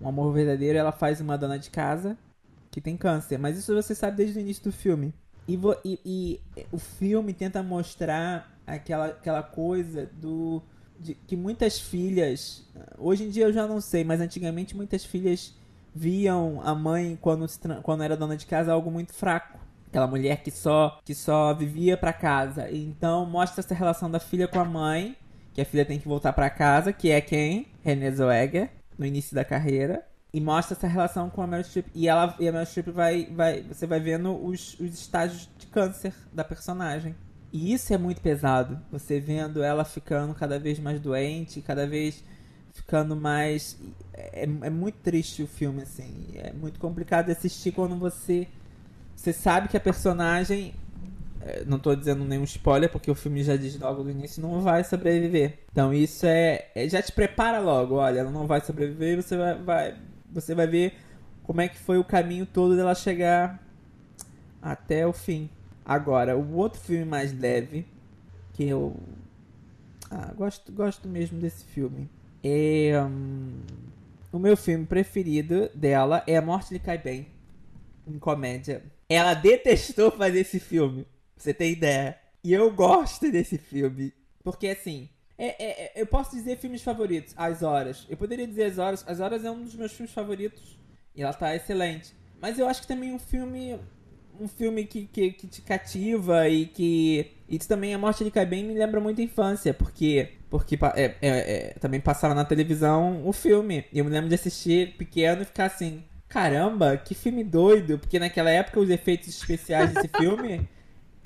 Um 0.00 0.08
Amor 0.08 0.32
Verdadeiro, 0.32 0.78
ela 0.78 0.92
faz 0.92 1.20
uma 1.20 1.36
dona 1.36 1.58
de 1.58 1.70
casa 1.70 2.16
que 2.70 2.80
tem 2.80 2.96
câncer. 2.96 3.38
Mas 3.38 3.58
isso 3.58 3.74
você 3.74 3.94
sabe 3.94 4.18
desde 4.18 4.38
o 4.38 4.40
início 4.40 4.64
do 4.64 4.72
filme. 4.72 5.12
E, 5.46 5.58
e, 5.84 6.00
e 6.04 6.40
o 6.70 6.78
filme 6.78 7.32
tenta 7.32 7.62
mostrar 7.62 8.58
aquela, 8.66 9.06
aquela 9.06 9.42
coisa 9.42 10.08
do. 10.20 10.62
De, 11.00 11.14
que 11.14 11.36
muitas 11.36 11.80
filhas. 11.80 12.66
Hoje 12.98 13.24
em 13.24 13.30
dia 13.30 13.46
eu 13.46 13.52
já 13.52 13.66
não 13.66 13.80
sei, 13.80 14.04
mas 14.04 14.20
antigamente 14.20 14.76
muitas 14.76 15.04
filhas 15.04 15.54
viam 15.94 16.60
a 16.62 16.74
mãe, 16.74 17.18
quando, 17.20 17.46
quando 17.82 18.02
era 18.02 18.16
dona 18.16 18.36
de 18.36 18.46
casa, 18.46 18.72
algo 18.72 18.90
muito 18.90 19.12
fraco. 19.12 19.58
Aquela 19.88 20.06
mulher 20.06 20.42
que 20.42 20.50
só, 20.50 21.00
que 21.02 21.14
só 21.14 21.54
vivia 21.54 21.96
para 21.96 22.12
casa. 22.12 22.70
Então 22.70 23.24
mostra 23.24 23.60
essa 23.60 23.74
relação 23.74 24.10
da 24.10 24.20
filha 24.20 24.46
com 24.46 24.60
a 24.60 24.64
mãe, 24.64 25.16
que 25.54 25.60
a 25.60 25.64
filha 25.64 25.84
tem 25.84 25.98
que 25.98 26.06
voltar 26.06 26.32
para 26.34 26.50
casa, 26.50 26.92
que 26.92 27.10
é 27.10 27.20
quem? 27.20 27.66
Renée 27.82 28.10
Zellweger, 28.12 28.70
no 28.98 29.06
início 29.06 29.34
da 29.34 29.44
carreira. 29.44 30.04
E 30.32 30.40
mostra 30.40 30.76
essa 30.76 30.86
relação 30.86 31.30
com 31.30 31.40
a 31.40 31.46
Meryl 31.46 31.64
Streep. 31.64 31.86
E, 31.94 32.06
ela, 32.06 32.36
e 32.38 32.46
a 32.46 32.52
Meryl 32.52 32.66
Streep 32.66 32.88
vai, 32.88 33.26
vai. 33.26 33.62
Você 33.62 33.86
vai 33.86 34.00
vendo 34.00 34.32
os, 34.44 34.78
os 34.78 34.92
estágios 34.92 35.48
de 35.56 35.66
câncer 35.68 36.12
da 36.32 36.44
personagem. 36.44 37.14
E 37.52 37.72
isso 37.72 37.94
é 37.94 37.98
muito 37.98 38.20
pesado. 38.20 38.78
Você 38.90 39.18
vendo 39.18 39.62
ela 39.62 39.84
ficando 39.84 40.34
cada 40.34 40.58
vez 40.58 40.78
mais 40.78 41.00
doente, 41.00 41.62
cada 41.62 41.86
vez 41.86 42.22
ficando 42.74 43.16
mais. 43.16 43.78
É, 44.12 44.42
é 44.42 44.70
muito 44.70 44.96
triste 44.96 45.42
o 45.42 45.46
filme, 45.46 45.82
assim. 45.82 46.26
É 46.34 46.52
muito 46.52 46.78
complicado 46.78 47.26
de 47.26 47.32
assistir 47.32 47.72
quando 47.72 47.96
você. 47.96 48.46
Você 49.16 49.32
sabe 49.32 49.68
que 49.68 49.76
a 49.76 49.80
personagem. 49.80 50.74
É, 51.40 51.64
não 51.64 51.76
estou 51.76 51.94
dizendo 51.94 52.24
nenhum 52.24 52.44
spoiler, 52.44 52.90
porque 52.90 53.10
o 53.10 53.14
filme 53.14 53.42
já 53.44 53.56
diz 53.56 53.78
logo 53.78 54.02
no 54.02 54.10
início, 54.10 54.42
não 54.42 54.60
vai 54.60 54.82
sobreviver. 54.84 55.60
Então 55.72 55.92
isso 55.94 56.26
é, 56.26 56.68
é 56.74 56.88
já 56.88 57.00
te 57.02 57.12
prepara 57.12 57.60
logo, 57.60 57.96
olha, 57.96 58.20
ela 58.20 58.30
não 58.30 58.46
vai 58.46 58.60
sobreviver, 58.60 59.22
você 59.22 59.36
vai, 59.36 59.54
vai 59.62 59.96
você 60.30 60.54
vai 60.54 60.66
ver 60.66 60.94
como 61.44 61.60
é 61.60 61.68
que 61.68 61.78
foi 61.78 61.98
o 61.98 62.04
caminho 62.04 62.44
todo 62.46 62.76
dela 62.76 62.94
chegar 62.94 63.62
até 64.60 65.06
o 65.06 65.12
fim. 65.12 65.48
Agora, 65.84 66.36
o 66.36 66.56
outro 66.56 66.80
filme 66.80 67.04
mais 67.04 67.32
leve, 67.38 67.86
que 68.52 68.64
eu 68.68 68.96
Ah, 70.10 70.32
gosto, 70.36 70.72
gosto 70.72 71.08
mesmo 71.08 71.38
desse 71.38 71.64
filme. 71.64 72.08
É, 72.42 72.92
hum, 73.02 73.60
o 74.32 74.38
meu 74.38 74.56
filme 74.56 74.86
preferido 74.86 75.68
dela 75.74 76.22
é 76.26 76.36
A 76.36 76.42
Morte 76.42 76.72
lhe 76.72 76.78
Cai 76.80 76.98
Bem, 76.98 77.26
em 78.06 78.18
comédia. 78.18 78.82
Ela 79.08 79.34
detestou 79.34 80.10
fazer 80.10 80.40
esse 80.40 80.58
filme, 80.60 81.06
você 81.42 81.54
ter 81.54 81.70
ideia. 81.70 82.18
E 82.42 82.52
eu 82.52 82.72
gosto 82.72 83.30
desse 83.30 83.58
filme. 83.58 84.12
Porque 84.42 84.68
assim, 84.68 85.08
é, 85.38 85.46
é, 85.46 85.84
é, 85.84 85.92
eu 85.94 86.06
posso 86.06 86.34
dizer 86.34 86.58
filmes 86.58 86.82
favoritos, 86.82 87.32
As 87.36 87.62
Horas. 87.62 88.04
Eu 88.10 88.16
poderia 88.16 88.46
dizer 88.46 88.64
As 88.64 88.78
Horas. 88.78 89.04
As 89.06 89.20
Horas 89.20 89.44
é 89.44 89.50
um 89.50 89.62
dos 89.62 89.74
meus 89.76 89.92
filmes 89.92 90.12
favoritos. 90.12 90.76
E 91.14 91.22
ela 91.22 91.32
tá 91.32 91.54
excelente. 91.54 92.12
Mas 92.40 92.58
eu 92.58 92.68
acho 92.68 92.82
que 92.82 92.88
também 92.88 93.12
um 93.12 93.18
filme. 93.18 93.78
Um 94.40 94.46
filme 94.46 94.84
que, 94.84 95.04
que, 95.06 95.32
que 95.32 95.46
te 95.46 95.62
cativa 95.62 96.48
e 96.48 96.66
que. 96.66 97.32
E 97.48 97.58
também 97.58 97.94
A 97.94 97.98
Morte 97.98 98.22
de 98.22 98.30
Cai 98.30 98.46
Bem 98.46 98.64
me 98.64 98.74
lembra 98.74 99.00
muito 99.00 99.20
a 99.20 99.24
infância, 99.24 99.72
porque. 99.72 100.32
Porque 100.50 100.78
é, 100.94 101.04
é, 101.04 101.16
é, 101.20 101.74
também 101.80 102.00
passava 102.00 102.34
na 102.34 102.44
televisão 102.44 103.26
o 103.26 103.32
filme. 103.32 103.84
E 103.92 103.98
eu 103.98 104.04
me 104.04 104.10
lembro 104.10 104.28
de 104.28 104.34
assistir 104.34 104.96
pequeno 104.96 105.42
e 105.42 105.44
ficar 105.44 105.66
assim. 105.66 106.04
Caramba, 106.28 106.96
que 106.96 107.14
filme 107.14 107.42
doido! 107.42 107.98
Porque 107.98 108.18
naquela 108.18 108.50
época 108.50 108.80
os 108.80 108.90
efeitos 108.90 109.28
especiais 109.28 109.92
desse 109.92 110.08
filme 110.18 110.68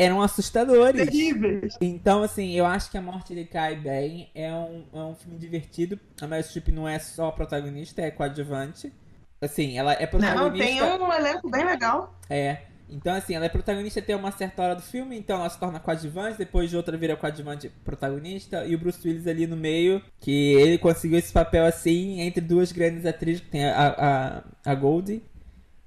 eram 0.02 0.22
assustadores. 0.22 1.04
Terríveis. 1.06 1.76
Então, 1.80 2.22
assim, 2.22 2.52
eu 2.52 2.66
acho 2.66 2.90
que 2.90 2.98
A 2.98 3.02
Morte 3.02 3.34
de 3.34 3.44
Cai 3.44 3.76
Bem 3.76 4.30
é 4.34 4.52
um, 4.52 4.84
é 4.92 4.98
um 4.98 5.14
filme 5.14 5.38
divertido. 5.38 5.98
A 6.20 6.26
Meryl 6.26 6.44
Streep 6.44 6.68
não 6.68 6.88
é 6.88 6.98
só 6.98 7.30
protagonista, 7.30 8.02
é 8.02 8.10
coadjuvante. 8.10 8.92
Assim, 9.40 9.76
ela 9.76 9.92
é 9.92 10.06
protagonista. 10.06 10.86
Não, 10.86 10.98
tem 10.98 11.06
um 11.06 11.12
elenco 11.12 11.50
bem 11.50 11.64
legal. 11.64 12.14
É. 12.30 12.58
Então, 12.88 13.14
assim, 13.14 13.34
ela 13.34 13.46
é 13.46 13.48
protagonista 13.48 14.00
até 14.00 14.14
uma 14.14 14.30
certa 14.30 14.62
hora 14.62 14.74
do 14.76 14.82
filme, 14.82 15.16
então 15.16 15.40
ela 15.40 15.48
se 15.48 15.58
torna 15.58 15.80
coadjuvante, 15.80 16.36
depois 16.36 16.68
de 16.68 16.76
outra 16.76 16.96
vira 16.96 17.16
coadjuvante 17.16 17.70
protagonista, 17.82 18.66
e 18.66 18.74
o 18.74 18.78
Bruce 18.78 19.00
Willis 19.06 19.26
ali 19.26 19.46
no 19.46 19.56
meio, 19.56 20.02
que 20.20 20.52
ele 20.52 20.76
conseguiu 20.76 21.18
esse 21.18 21.32
papel 21.32 21.64
assim, 21.64 22.20
entre 22.20 22.42
duas 22.42 22.70
grandes 22.70 23.06
atrizes, 23.06 23.40
que 23.40 23.48
tem 23.48 23.64
a, 23.64 24.44
a, 24.64 24.70
a 24.70 24.74
Goldie, 24.74 25.24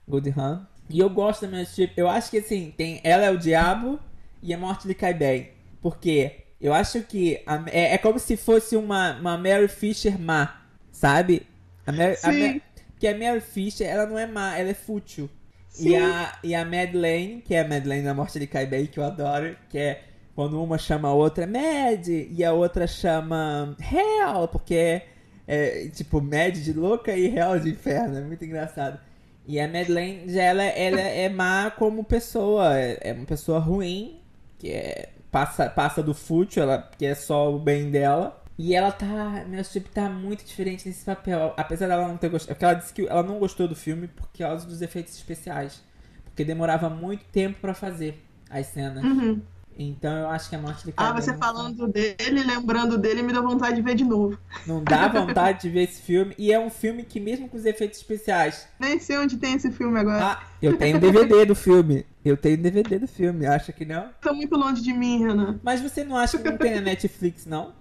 Goldie 0.07 0.33
Hawn. 0.35 0.65
E 0.89 0.99
eu 0.99 1.09
gosto 1.09 1.41
da 1.41 1.47
Meryl 1.47 1.65
Streep, 1.65 1.97
eu 1.97 2.07
acho 2.07 2.29
que 2.29 2.37
assim, 2.37 2.73
tem 2.75 3.01
Ela 3.03 3.25
é 3.25 3.31
o 3.31 3.37
Diabo 3.37 3.99
e 4.41 4.53
A 4.53 4.57
Morte 4.57 4.87
lhe 4.87 4.93
Cai 4.93 5.13
Bem. 5.13 5.49
Porque 5.81 6.45
eu 6.59 6.73
acho 6.73 7.01
que 7.01 7.41
a, 7.45 7.63
é, 7.67 7.93
é, 7.93 7.97
como 7.97 8.19
se 8.19 8.37
fosse 8.37 8.75
uma, 8.75 9.17
uma 9.19 9.37
Mary 9.37 9.67
Fisher 9.67 10.19
má, 10.19 10.61
sabe? 10.91 11.45
A 11.85 11.91
Mary, 11.91 12.15
Sim. 12.15 12.57
A, 12.57 12.61
porque 12.91 13.07
a 13.07 13.17
Mary 13.17 13.41
Fisher, 13.41 13.87
ela 13.87 14.05
não 14.05 14.17
é 14.17 14.25
má, 14.25 14.57
ela 14.57 14.69
é 14.69 14.73
fútil. 14.73 15.29
Sim. 15.69 15.89
E 15.89 15.95
a, 15.95 16.39
e 16.43 16.55
a 16.55 16.63
Madeleine, 16.63 17.41
que 17.41 17.53
é 17.53 17.61
a 17.61 17.67
Madeleine 17.67 18.03
da 18.03 18.13
Morte 18.13 18.39
de 18.39 18.47
Cai 18.47 18.65
Bem, 18.65 18.85
que 18.85 18.99
eu 18.99 19.03
adoro, 19.03 19.55
que 19.69 19.77
é 19.77 20.03
quando 20.35 20.61
uma 20.61 20.77
chama 20.77 21.09
a 21.09 21.13
outra 21.13 21.45
Mad 21.47 22.07
e 22.07 22.43
a 22.43 22.51
outra 22.53 22.87
chama 22.87 23.75
Hell, 23.79 24.47
porque 24.47 24.75
é, 24.75 25.03
é 25.47 25.89
tipo 25.89 26.21
Mad 26.21 26.55
de 26.55 26.73
louca 26.73 27.15
e 27.15 27.27
Hell 27.35 27.59
de 27.59 27.69
inferno, 27.69 28.17
é 28.17 28.21
muito 28.21 28.43
engraçado. 28.43 28.99
E 29.47 29.59
a 29.59 29.67
Madeleine, 29.67 30.37
ela, 30.37 30.63
ela 30.63 30.99
é 30.99 31.29
má 31.29 31.69
como 31.69 32.03
pessoa, 32.03 32.75
é, 32.77 33.13
uma 33.13 33.25
pessoa 33.25 33.59
ruim, 33.59 34.19
que 34.57 34.71
é, 34.71 35.09
passa, 35.31 35.69
passa 35.69 36.01
do 36.01 36.13
fútil, 36.13 36.63
ela 36.63 36.89
que 36.97 37.05
é 37.05 37.13
só 37.13 37.53
o 37.53 37.59
bem 37.59 37.91
dela. 37.91 38.41
E 38.57 38.73
ela 38.73 38.91
tá. 38.91 39.43
Meu 39.47 39.63
tipo 39.63 39.89
tá 39.89 40.09
muito 40.09 40.45
diferente 40.45 40.87
nesse 40.87 41.03
papel. 41.03 41.53
Apesar 41.57 41.87
dela 41.87 42.07
não 42.07 42.17
ter 42.17 42.29
gostado. 42.29 42.55
Porque 42.55 42.65
ela 42.65 42.73
disse 42.73 42.93
que 42.93 43.05
ela 43.05 43.21
não 43.21 43.37
gostou 43.37 43.67
do 43.67 43.75
filme 43.75 44.07
por 44.07 44.29
causa 44.37 44.65
dos 44.65 44.81
efeitos 44.81 45.13
especiais. 45.13 45.83
Porque 46.23 46.45
demorava 46.45 46.89
muito 46.89 47.25
tempo 47.25 47.59
para 47.59 47.73
fazer 47.73 48.23
as 48.49 48.67
cenas. 48.67 49.03
Uhum. 49.03 49.41
Então 49.77 50.17
eu 50.17 50.29
acho 50.29 50.49
que 50.49 50.55
a 50.55 50.59
morte 50.59 50.85
de 50.85 50.93
Ah, 50.95 51.11
Cai 51.11 51.21
você 51.21 51.37
falando 51.37 51.87
dele, 51.87 52.43
lembrando 52.43 52.97
dele, 52.97 53.21
me 53.21 53.33
deu 53.33 53.43
vontade 53.43 53.75
de 53.75 53.81
ver 53.81 53.95
de 53.95 54.05
novo. 54.05 54.37
Não 54.65 54.83
dá 54.83 55.07
vontade 55.11 55.61
de 55.63 55.69
ver 55.69 55.83
esse 55.83 56.01
filme. 56.01 56.33
E 56.37 56.51
é 56.51 56.59
um 56.59 56.69
filme 56.69 57.03
que, 57.03 57.19
mesmo 57.19 57.49
com 57.49 57.57
os 57.57 57.65
efeitos 57.65 57.97
especiais. 57.99 58.67
Nem 58.79 58.99
sei 58.99 59.17
onde 59.17 59.37
tem 59.37 59.53
esse 59.55 59.71
filme 59.71 59.99
agora. 59.99 60.31
Ah, 60.31 60.43
eu 60.61 60.77
tenho 60.77 60.99
DVD 60.99 61.45
do 61.45 61.55
filme. 61.55 62.05
Eu 62.23 62.37
tenho 62.37 62.57
DVD 62.57 62.99
do 62.99 63.07
filme. 63.07 63.45
Acha 63.45 63.71
que 63.73 63.85
não? 63.85 64.09
Tá 64.21 64.33
muito 64.33 64.55
longe 64.55 64.81
de 64.81 64.93
mim, 64.93 65.19
Renan. 65.19 65.59
Mas 65.61 65.81
você 65.81 66.03
não 66.03 66.15
acha 66.15 66.37
que 66.37 66.49
não 66.49 66.57
tem 66.57 66.75
na 66.75 66.81
Netflix, 66.81 67.45
não? 67.45 67.73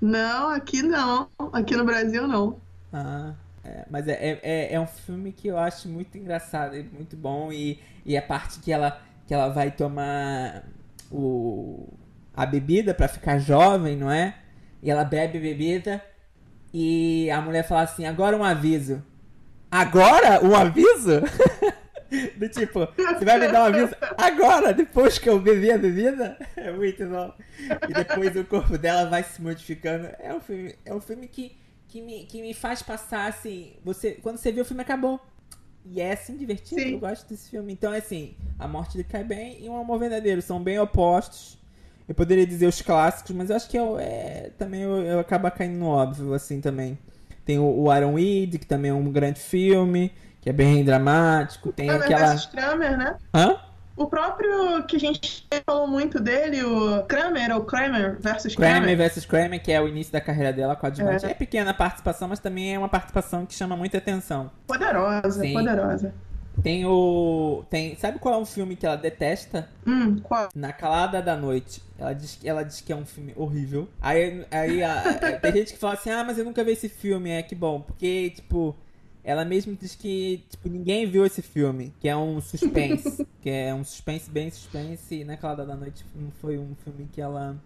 Não, 0.00 0.50
aqui 0.50 0.82
não. 0.82 1.28
Aqui 1.52 1.76
no 1.76 1.84
Brasil 1.84 2.26
não. 2.26 2.60
Ah, 2.92 3.34
é, 3.64 3.86
mas 3.90 4.06
é, 4.08 4.12
é- 4.12 4.40
é, 4.42 4.74
é 4.74 4.80
um 4.80 4.86
filme 4.86 5.32
que 5.32 5.48
eu 5.48 5.58
acho 5.58 5.88
muito 5.88 6.16
engraçado 6.18 6.76
e 6.76 6.82
muito 6.82 7.16
bom. 7.16 7.52
E, 7.52 7.78
e 8.04 8.16
a 8.16 8.22
parte 8.22 8.58
que 8.60 8.72
ela, 8.72 9.00
que 9.26 9.32
ela 9.34 9.48
vai 9.48 9.70
tomar 9.70 10.64
o, 11.12 11.92
a 12.34 12.46
bebida 12.46 12.94
pra 12.94 13.08
ficar 13.08 13.38
jovem, 13.38 13.96
não 13.96 14.10
é? 14.10 14.36
E 14.82 14.90
ela 14.90 15.04
bebe 15.04 15.38
bebida 15.38 16.02
e 16.72 17.30
a 17.30 17.40
mulher 17.40 17.66
fala 17.66 17.82
assim: 17.82 18.06
agora 18.06 18.36
um 18.36 18.42
aviso. 18.42 19.02
Agora? 19.70 20.44
Um 20.44 20.54
aviso? 20.54 21.20
Do 22.36 22.46
tipo, 22.48 22.80
você 22.80 23.24
vai 23.24 23.38
me 23.38 23.48
dar 23.48 23.62
um 23.62 23.66
aviso 23.74 23.96
agora, 24.18 24.74
depois 24.74 25.18
que 25.18 25.30
eu 25.30 25.40
bebi 25.40 25.70
a 25.70 25.78
bebida? 25.78 26.38
É 26.56 26.70
muito 26.70 27.06
bom. 27.06 27.32
E 27.88 27.92
depois 27.92 28.36
o 28.36 28.44
corpo 28.44 28.76
dela 28.76 29.08
vai 29.08 29.22
se 29.22 29.40
modificando. 29.40 30.08
É 30.18 30.32
um 30.32 30.40
filme, 30.40 30.74
é 30.84 30.94
um 30.94 31.00
filme 31.00 31.26
que, 31.26 31.56
que, 31.88 32.02
me, 32.02 32.24
que 32.26 32.42
me 32.42 32.52
faz 32.54 32.82
passar 32.82 33.28
assim. 33.28 33.74
Você, 33.82 34.12
quando 34.22 34.36
você 34.36 34.52
vê 34.52 34.60
o 34.60 34.64
filme, 34.64 34.82
acabou. 34.82 35.20
E 35.84 36.00
é 36.00 36.12
assim 36.12 36.36
divertido, 36.36 36.80
Sim. 36.80 36.92
eu 36.92 36.98
gosto 36.98 37.28
desse 37.28 37.50
filme. 37.50 37.72
Então, 37.72 37.92
é 37.92 37.98
assim, 37.98 38.34
A 38.58 38.68
Morte 38.68 38.96
de 38.96 39.04
Cai 39.04 39.24
Bem 39.24 39.58
e 39.60 39.68
Um 39.68 39.76
Amor 39.76 39.98
Verdadeiro 39.98 40.40
são 40.40 40.62
bem 40.62 40.78
opostos. 40.78 41.58
Eu 42.08 42.14
poderia 42.14 42.46
dizer 42.46 42.66
os 42.66 42.80
clássicos, 42.80 43.34
mas 43.34 43.50
eu 43.50 43.56
acho 43.56 43.68
que 43.68 43.78
eu, 43.78 43.98
é, 43.98 44.50
também 44.58 44.82
eu, 44.82 45.02
eu 45.02 45.18
acabo 45.20 45.50
caindo 45.50 45.78
no 45.78 45.86
óbvio, 45.86 46.34
assim, 46.34 46.60
também. 46.60 46.98
Tem 47.44 47.58
o, 47.58 47.64
o 47.64 47.90
Aaron 47.90 48.14
Weed, 48.14 48.58
que 48.58 48.66
também 48.66 48.90
é 48.90 48.94
um 48.94 49.10
grande 49.10 49.40
filme, 49.40 50.12
que 50.40 50.48
é 50.48 50.52
bem 50.52 50.84
dramático. 50.84 51.72
Tem 51.72 51.86
Kramer 51.86 52.04
aquela... 52.04 52.46
Kramer, 52.48 52.98
né? 52.98 53.16
Hã? 53.34 53.56
O 53.96 54.06
próprio 54.06 54.82
que 54.86 54.96
a 54.96 55.00
gente 55.00 55.46
falou 55.66 55.86
muito 55.86 56.18
dele, 56.18 56.62
o 56.64 57.02
Kramer, 57.04 57.54
ou 57.54 57.62
Kramer 57.64 58.16
versus 58.20 58.54
Kramer. 58.56 58.82
Kramer 58.82 58.96
vs 59.10 59.26
Kramer, 59.26 59.62
que 59.62 59.70
é 59.70 59.80
o 59.80 59.86
início 59.86 60.12
da 60.12 60.20
carreira 60.20 60.52
dela 60.52 60.74
com 60.74 60.86
a 60.86 60.88
Advante. 60.88 61.26
É. 61.26 61.30
É. 61.30 61.34
pequena 61.34 61.70
a 61.70 61.74
participação, 61.74 62.28
mas 62.28 62.38
também 62.40 62.74
é 62.74 62.78
uma 62.78 62.88
participação 62.88 63.44
que 63.44 63.54
chama 63.54 63.76
muita 63.76 63.98
atenção. 63.98 64.50
Poderosa, 64.66 65.40
Sim. 65.42 65.52
poderosa. 65.52 66.14
Tem 66.62 66.84
o. 66.86 67.64
Tem. 67.70 67.96
Sabe 67.96 68.18
qual 68.18 68.34
é 68.34 68.38
um 68.38 68.44
filme 68.44 68.76
que 68.76 68.84
ela 68.86 68.96
detesta? 68.96 69.68
Hum, 69.86 70.18
qual? 70.22 70.48
Na 70.54 70.70
Calada 70.72 71.22
da 71.22 71.34
Noite. 71.34 71.82
Ela 71.98 72.12
diz, 72.12 72.36
que- 72.36 72.46
ela 72.48 72.62
diz 72.62 72.80
que 72.82 72.92
é 72.92 72.96
um 72.96 73.06
filme 73.06 73.32
horrível. 73.36 73.88
Aí, 74.00 74.44
aí 74.50 74.82
a- 74.82 75.02
tem 75.40 75.52
gente 75.52 75.72
que 75.72 75.78
fala 75.78 75.94
assim, 75.94 76.10
ah, 76.10 76.22
mas 76.22 76.36
eu 76.38 76.44
nunca 76.44 76.62
vi 76.62 76.72
esse 76.72 76.88
filme. 76.90 77.30
É 77.30 77.42
que 77.42 77.54
bom, 77.54 77.80
porque, 77.80 78.30
tipo, 78.36 78.76
ela 79.24 79.44
mesma 79.44 79.74
diz 79.74 79.94
que, 79.94 80.44
tipo, 80.48 80.68
ninguém 80.68 81.06
viu 81.06 81.24
esse 81.24 81.42
filme. 81.42 81.92
Que 82.00 82.08
é 82.08 82.16
um 82.16 82.40
suspense. 82.40 83.26
que 83.40 83.50
é 83.50 83.74
um 83.74 83.84
suspense 83.84 84.30
bem 84.30 84.50
suspense. 84.50 85.14
E 85.14 85.24
na 85.24 85.36
Calada 85.36 85.64
da 85.64 85.76
Noite 85.76 86.04
não 86.14 86.30
foi 86.32 86.58
um 86.58 86.74
filme 86.76 87.08
que 87.12 87.20
ela. 87.20 87.56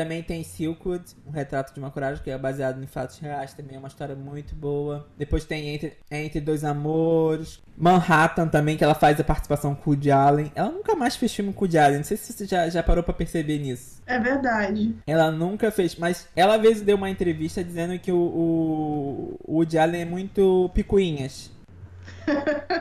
Também 0.00 0.22
tem 0.22 0.42
Silkwood, 0.42 1.04
um 1.26 1.30
retrato 1.30 1.74
de 1.74 1.78
uma 1.78 1.90
coragem, 1.90 2.24
que 2.24 2.30
é 2.30 2.38
baseado 2.38 2.82
em 2.82 2.86
fatos 2.86 3.18
reais, 3.18 3.52
também 3.52 3.76
é 3.76 3.78
uma 3.78 3.86
história 3.88 4.14
muito 4.14 4.54
boa. 4.54 5.06
Depois 5.18 5.44
tem 5.44 5.68
Entre, 5.68 5.92
Entre 6.10 6.40
Dois 6.40 6.64
Amores. 6.64 7.60
Manhattan 7.76 8.48
também, 8.48 8.78
que 8.78 8.84
ela 8.84 8.94
faz 8.94 9.20
a 9.20 9.24
participação 9.24 9.74
com 9.74 9.90
o 9.90 9.92
Woody 9.92 10.10
Allen. 10.10 10.50
Ela 10.54 10.70
nunca 10.70 10.94
mais 10.94 11.16
fez 11.16 11.34
filme 11.34 11.52
com 11.52 11.60
o 11.60 11.62
Woody 11.64 11.76
Allen, 11.76 11.96
não 11.98 12.04
sei 12.04 12.16
se 12.16 12.32
você 12.32 12.46
já, 12.46 12.66
já 12.70 12.82
parou 12.82 13.04
pra 13.04 13.12
perceber 13.12 13.58
nisso. 13.58 14.00
É 14.06 14.18
verdade. 14.18 14.96
Ela 15.06 15.30
nunca 15.30 15.70
fez, 15.70 15.94
mas 15.96 16.26
ela 16.34 16.54
às 16.54 16.62
vezes 16.62 16.82
deu 16.82 16.96
uma 16.96 17.10
entrevista 17.10 17.62
dizendo 17.62 17.98
que 17.98 18.10
o, 18.10 18.16
o, 18.16 19.34
o 19.44 19.56
Woody 19.56 19.76
Allen 19.76 20.00
é 20.00 20.06
muito 20.06 20.70
picuinhas. 20.72 21.50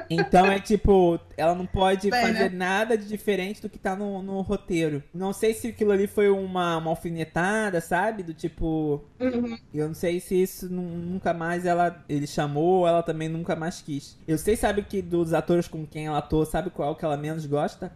Então 0.10 0.52
é 0.52 0.60
tipo, 0.60 1.20
ela 1.38 1.54
não 1.54 1.66
pode 1.68 2.10
Bem, 2.10 2.22
fazer 2.22 2.50
né? 2.50 2.50
nada 2.50 2.98
de 2.98 3.08
diferente 3.08 3.62
do 3.62 3.70
que 3.70 3.78
tá 3.78 3.96
no, 3.96 4.22
no 4.24 4.42
roteiro. 4.42 5.04
Não 5.14 5.32
sei 5.32 5.54
se 5.54 5.68
aquilo 5.68 5.92
ali 5.92 6.08
foi 6.08 6.30
uma, 6.30 6.78
uma 6.78 6.90
alfinetada, 6.90 7.80
sabe? 7.80 8.24
Do 8.24 8.34
tipo. 8.34 9.04
Uhum. 9.20 9.58
Eu 9.74 9.88
não 9.88 9.94
sei 9.94 10.20
se 10.20 10.42
isso 10.42 10.68
nu- 10.72 10.82
nunca 10.98 11.34
mais 11.34 11.66
ela 11.66 12.04
ele 12.10 12.26
chamou 12.28 12.80
ou 12.82 12.88
ela 12.88 13.04
também 13.04 13.30
nunca 13.30 13.56
mais 13.56 13.82
quis. 13.82 14.18
Eu 14.28 14.38
sei, 14.38 14.56
sabe, 14.56 14.84
que 14.84 15.02
dos 15.02 15.34
atores 15.34 15.68
com 15.68 15.86
quem 15.86 16.08
ela 16.08 16.18
atua, 16.20 16.46
sabe 16.46 16.70
qual 16.72 16.96
que 16.96 17.06
ela 17.06 17.18
menos 17.18 17.46
gosta? 17.46 17.92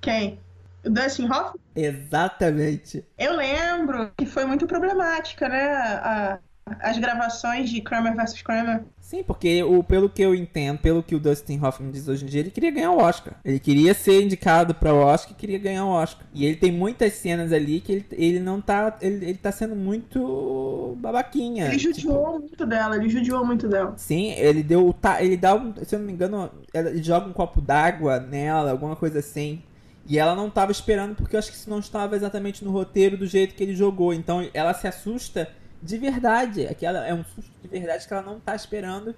Quem? 0.00 0.38
O 0.84 0.90
Dustin 0.90 1.24
Hoffman? 1.26 1.60
Exatamente. 1.76 3.04
Eu 3.16 3.36
lembro 3.36 4.12
que 4.16 4.26
foi 4.26 4.44
muito 4.44 4.66
problemática, 4.66 5.48
né? 5.48 5.72
A- 5.76 6.40
as 6.66 6.98
gravações 6.98 7.68
de 7.68 7.80
Kramer 7.80 8.16
versus 8.16 8.40
Kramer. 8.40 8.84
Sim, 8.98 9.22
porque 9.22 9.62
o, 9.62 9.84
pelo 9.84 10.08
que 10.08 10.22
eu 10.22 10.34
entendo, 10.34 10.78
pelo 10.78 11.02
que 11.02 11.14
o 11.14 11.20
Dustin 11.20 11.60
Hoffman 11.62 11.90
diz 11.90 12.08
hoje 12.08 12.24
em 12.24 12.28
dia, 12.28 12.40
ele 12.40 12.50
queria 12.50 12.70
ganhar 12.70 12.90
o 12.90 12.98
Oscar. 12.98 13.34
Ele 13.44 13.58
queria 13.58 13.92
ser 13.92 14.22
indicado 14.22 14.74
para 14.74 14.94
o 14.94 14.98
Oscar 14.98 15.32
e 15.32 15.34
queria 15.34 15.58
ganhar 15.58 15.84
o 15.84 15.90
Oscar. 15.90 16.26
E 16.32 16.46
ele 16.46 16.56
tem 16.56 16.72
muitas 16.72 17.12
cenas 17.12 17.52
ali 17.52 17.80
que 17.80 17.92
ele, 17.92 18.06
ele 18.12 18.40
não 18.40 18.60
tá. 18.62 18.96
Ele, 19.02 19.26
ele 19.26 19.38
tá 19.38 19.52
sendo 19.52 19.76
muito 19.76 20.96
babaquinha. 20.98 21.66
Ele 21.66 21.76
tipo, 21.76 21.94
judiou 21.94 22.38
muito 22.38 22.66
dela, 22.66 22.96
ele 22.96 23.08
judiou 23.10 23.44
muito 23.44 23.68
dela. 23.68 23.92
Sim, 23.96 24.30
ele 24.32 24.62
deu 24.62 24.88
o 24.88 24.92
ta... 24.92 25.22
ele 25.22 25.36
dá 25.36 25.54
um, 25.54 25.74
se 25.84 25.94
eu 25.94 25.98
não 25.98 26.06
me 26.06 26.12
engano, 26.12 26.50
ele 26.72 27.02
joga 27.02 27.28
um 27.28 27.32
copo 27.32 27.60
d'água 27.60 28.18
nela, 28.18 28.70
alguma 28.70 28.96
coisa 28.96 29.18
assim. 29.18 29.62
E 30.06 30.18
ela 30.18 30.34
não 30.34 30.48
estava 30.48 30.70
esperando 30.70 31.14
porque 31.14 31.36
eu 31.36 31.38
acho 31.38 31.50
que 31.50 31.56
isso 31.56 31.68
não 31.70 31.78
estava 31.78 32.14
exatamente 32.16 32.64
no 32.64 32.70
roteiro 32.70 33.16
do 33.16 33.26
jeito 33.26 33.54
que 33.54 33.62
ele 33.62 33.74
jogou. 33.74 34.14
Então 34.14 34.48
ela 34.54 34.72
se 34.72 34.86
assusta 34.86 35.48
de 35.84 35.98
verdade. 35.98 36.66
É 36.66 37.14
um 37.14 37.22
susto 37.24 37.52
de 37.62 37.68
verdade 37.68 38.08
que 38.08 38.12
ela 38.12 38.22
não 38.22 38.38
está 38.38 38.56
esperando 38.56 39.14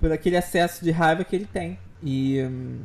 por 0.00 0.10
aquele 0.10 0.36
acesso 0.36 0.82
de 0.82 0.90
raiva 0.90 1.22
que 1.22 1.36
ele 1.36 1.46
tem. 1.46 1.78
E 2.02 2.42
hum, 2.42 2.80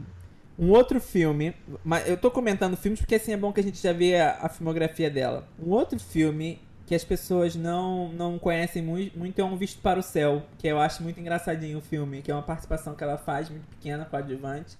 um 0.59 0.69
outro 0.69 0.99
filme, 0.99 1.55
mas 1.83 2.07
eu 2.07 2.17
tô 2.17 2.29
comentando 2.29 2.75
filmes 2.75 2.99
porque 2.99 3.15
assim 3.15 3.31
é 3.31 3.37
bom 3.37 3.53
que 3.53 3.61
a 3.61 3.63
gente 3.63 3.81
já 3.81 3.93
vê 3.93 4.19
a, 4.19 4.39
a 4.41 4.49
filmografia 4.49 5.09
dela. 5.09 5.47
Um 5.57 5.71
outro 5.71 5.99
filme 5.99 6.61
que 6.85 6.93
as 6.93 7.03
pessoas 7.03 7.55
não, 7.55 8.09
não 8.09 8.37
conhecem 8.37 8.83
muito, 8.83 9.17
muito 9.17 9.39
é 9.39 9.43
Um 9.43 9.55
Visto 9.55 9.81
para 9.81 9.99
o 9.99 10.03
Céu, 10.03 10.43
que 10.57 10.67
eu 10.67 10.77
acho 10.77 11.01
muito 11.01 11.19
engraçadinho 11.19 11.77
o 11.77 11.81
filme, 11.81 12.21
que 12.21 12.29
é 12.29 12.33
uma 12.33 12.43
participação 12.43 12.93
que 12.93 13.03
ela 13.03 13.17
faz, 13.17 13.49
muito 13.49 13.65
pequena, 13.67 14.03
coadjuvante. 14.03 14.77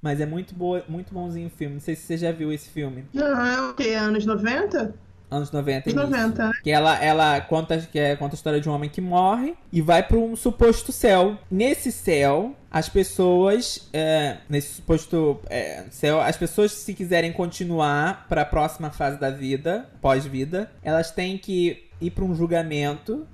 Mas 0.00 0.20
é 0.20 0.26
muito, 0.26 0.54
boa, 0.54 0.84
muito 0.88 1.12
bonzinho 1.12 1.48
o 1.48 1.50
filme. 1.50 1.74
Não 1.74 1.80
sei 1.80 1.96
se 1.96 2.02
você 2.02 2.18
já 2.18 2.30
viu 2.30 2.52
esse 2.52 2.68
filme. 2.68 3.06
Não, 3.12 3.44
é 3.44 3.70
o 3.70 3.74
quê? 3.74 3.94
Anos 3.94 4.24
90? 4.26 4.94
Anos 5.30 5.52
90, 5.52 5.90
Anos 5.90 6.02
início. 6.02 6.10
90, 6.10 6.46
né? 6.46 6.52
Que 6.62 6.70
ela, 6.70 7.02
ela 7.02 7.40
conta, 7.40 7.78
que 7.78 7.98
é, 7.98 8.16
conta 8.16 8.34
a 8.34 8.36
história 8.36 8.60
de 8.60 8.68
um 8.68 8.72
homem 8.72 8.88
que 8.88 9.00
morre 9.00 9.54
e 9.72 9.80
vai 9.82 10.02
para 10.02 10.16
um 10.16 10.34
suposto 10.34 10.90
céu. 10.90 11.36
Nesse 11.50 11.92
céu, 11.92 12.54
as 12.70 12.88
pessoas. 12.88 13.88
é, 13.92 14.38
nesse 14.48 14.74
suposto 14.76 15.40
é, 15.50 15.84
céu, 15.90 16.20
as 16.20 16.36
pessoas, 16.36 16.72
se 16.72 16.94
quiserem 16.94 17.32
continuar 17.32 18.26
para 18.28 18.42
a 18.42 18.46
próxima 18.46 18.90
fase 18.90 19.18
da 19.18 19.30
vida, 19.30 19.88
pós-vida, 20.00 20.70
elas 20.82 21.10
têm 21.10 21.36
que 21.36 21.88
ir 22.00 22.10
para 22.10 22.24
um 22.24 22.34
julgamento 22.34 23.26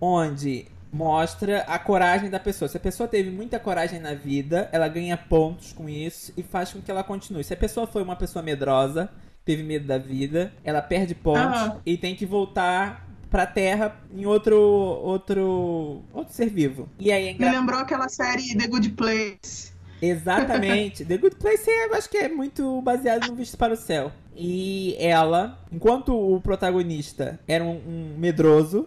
onde 0.00 0.66
mostra 0.92 1.60
a 1.60 1.78
coragem 1.78 2.30
da 2.30 2.40
pessoa. 2.40 2.68
Se 2.68 2.76
a 2.76 2.80
pessoa 2.80 3.08
teve 3.08 3.30
muita 3.30 3.58
coragem 3.58 4.00
na 4.00 4.14
vida, 4.14 4.68
ela 4.72 4.88
ganha 4.88 5.16
pontos 5.16 5.72
com 5.72 5.88
isso 5.88 6.32
e 6.36 6.42
faz 6.42 6.72
com 6.72 6.80
que 6.80 6.90
ela 6.90 7.04
continue. 7.04 7.44
Se 7.44 7.54
a 7.54 7.56
pessoa 7.56 7.86
foi 7.86 8.02
uma 8.02 8.16
pessoa 8.16 8.42
medrosa, 8.42 9.10
teve 9.48 9.62
medo 9.62 9.86
da 9.86 9.96
vida, 9.96 10.52
ela 10.62 10.82
perde 10.82 11.14
pontos 11.14 11.40
Aham. 11.40 11.80
e 11.86 11.96
tem 11.96 12.14
que 12.14 12.26
voltar 12.26 13.08
pra 13.30 13.46
terra 13.46 13.98
em 14.14 14.26
outro 14.26 14.58
outro 14.58 16.02
outro 16.12 16.34
ser 16.34 16.50
vivo. 16.50 16.86
E 16.98 17.10
aí 17.10 17.22
é 17.22 17.26
Me 17.28 17.32
engraçado. 17.32 17.58
lembrou 17.58 17.80
aquela 17.80 18.08
série 18.10 18.54
The 18.54 18.66
Good 18.66 18.90
Place. 18.90 19.72
Exatamente. 20.02 21.02
The 21.02 21.16
Good 21.16 21.36
Place 21.36 21.64
eu 21.66 21.94
acho 21.94 22.10
que 22.10 22.18
é 22.18 22.28
muito 22.28 22.82
baseado 22.82 23.26
no 23.26 23.34
Visto 23.34 23.56
para 23.56 23.72
o 23.72 23.76
Céu. 23.76 24.12
E 24.36 24.94
ela, 24.98 25.58
enquanto 25.72 26.14
o 26.14 26.38
protagonista 26.42 27.40
era 27.48 27.64
um, 27.64 27.80
um 27.88 28.14
medroso 28.18 28.86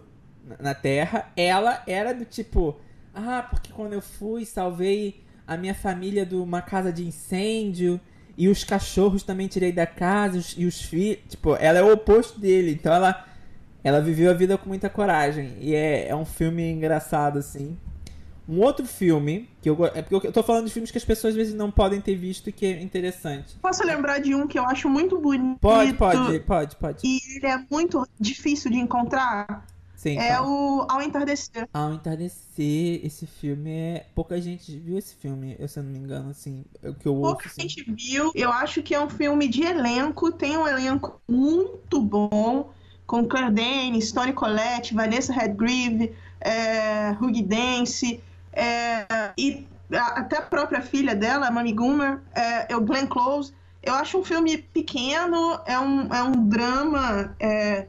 na 0.60 0.74
Terra, 0.74 1.32
ela 1.36 1.82
era 1.88 2.14
do 2.14 2.24
tipo, 2.24 2.76
ah, 3.12 3.48
porque 3.50 3.72
quando 3.72 3.94
eu 3.94 4.00
fui, 4.00 4.44
salvei 4.44 5.24
a 5.44 5.56
minha 5.56 5.74
família 5.74 6.24
de 6.24 6.36
uma 6.36 6.62
casa 6.62 6.92
de 6.92 7.04
incêndio. 7.04 8.00
E 8.42 8.48
os 8.48 8.64
cachorros 8.64 9.22
também 9.22 9.46
tirei 9.46 9.70
da 9.70 9.86
casa, 9.86 10.36
os- 10.38 10.54
e 10.58 10.64
os 10.66 10.80
filhos. 10.82 11.18
Tipo, 11.28 11.54
ela 11.56 11.78
é 11.78 11.82
o 11.82 11.92
oposto 11.92 12.40
dele. 12.40 12.72
Então 12.72 12.92
ela, 12.92 13.24
ela 13.84 14.00
viveu 14.00 14.30
a 14.30 14.34
vida 14.34 14.58
com 14.58 14.68
muita 14.68 14.88
coragem. 14.90 15.54
E 15.60 15.74
é, 15.74 16.08
é 16.08 16.16
um 16.16 16.24
filme 16.24 16.68
engraçado, 16.70 17.38
assim. 17.38 17.76
Um 18.48 18.58
outro 18.58 18.84
filme, 18.84 19.48
que 19.62 19.70
eu, 19.70 19.76
é 19.94 20.02
porque 20.02 20.26
eu 20.26 20.32
tô 20.32 20.42
falando 20.42 20.66
de 20.66 20.72
filmes 20.72 20.90
que 20.90 20.98
as 20.98 21.04
pessoas 21.04 21.34
às 21.34 21.36
vezes 21.36 21.54
não 21.54 21.70
podem 21.70 22.00
ter 22.00 22.16
visto 22.16 22.48
e 22.48 22.52
que 22.52 22.66
é 22.66 22.82
interessante. 22.82 23.54
Posso 23.62 23.84
lembrar 23.86 24.18
de 24.18 24.34
um 24.34 24.48
que 24.48 24.58
eu 24.58 24.64
acho 24.64 24.88
muito 24.88 25.20
bonito. 25.20 25.60
Pode, 25.60 25.94
pode, 25.94 26.40
pode, 26.40 26.74
pode. 26.76 27.06
E 27.06 27.20
ele 27.36 27.46
é 27.46 27.58
muito 27.70 28.04
difícil 28.18 28.72
de 28.72 28.78
encontrar. 28.78 29.64
Sim, 30.02 30.18
É 30.18 30.40
o 30.40 30.84
Ao 30.88 31.00
Entardecer. 31.00 31.68
Ao 31.72 31.92
entardecer, 31.92 33.00
esse 33.04 33.24
filme 33.26 33.70
é. 33.70 34.06
Pouca 34.14 34.40
gente 34.40 34.76
viu 34.78 34.98
esse 34.98 35.14
filme, 35.14 35.54
eu, 35.58 35.68
se 35.68 35.78
eu 35.78 35.84
não 35.84 35.92
me 35.92 35.98
engano, 35.98 36.30
assim. 36.30 36.64
É 36.82 36.90
o 36.90 36.94
que 36.94 37.06
eu 37.06 37.14
ouço. 37.14 37.34
Pouca 37.34 37.46
Assim. 37.46 37.62
gente 37.68 37.84
viu. 37.92 38.32
Eu 38.34 38.50
acho 38.50 38.82
que 38.82 38.94
é 38.94 39.00
um 39.00 39.08
filme 39.08 39.46
de 39.48 39.62
elenco. 39.62 40.32
Tem 40.32 40.56
um 40.56 40.66
elenco 40.66 41.20
muito 41.28 42.00
bom. 42.02 42.72
Com 43.06 43.26
Claire 43.28 43.52
Danes, 43.52 44.10
Toni 44.12 44.32
Collette, 44.32 44.94
Vanessa 44.94 45.32
Redgrave, 45.32 46.12
é, 46.40 47.10
Hugh 47.20 47.42
Dance. 47.46 48.22
é, 48.52 49.32
e 49.38 49.66
até 49.92 50.38
a 50.38 50.42
própria 50.42 50.80
filha 50.80 51.14
dela, 51.14 51.50
Mami 51.50 51.72
Goomer, 51.74 52.20
é, 52.34 52.72
é 52.72 52.76
o 52.76 52.80
Glenn 52.80 53.06
Close. 53.06 53.52
Eu 53.82 53.94
acho 53.94 54.18
um 54.18 54.24
filme 54.24 54.56
pequeno, 54.58 55.60
é 55.66 55.78
um, 55.78 56.12
é 56.14 56.22
um 56.22 56.48
drama. 56.48 57.34
é, 57.38 57.86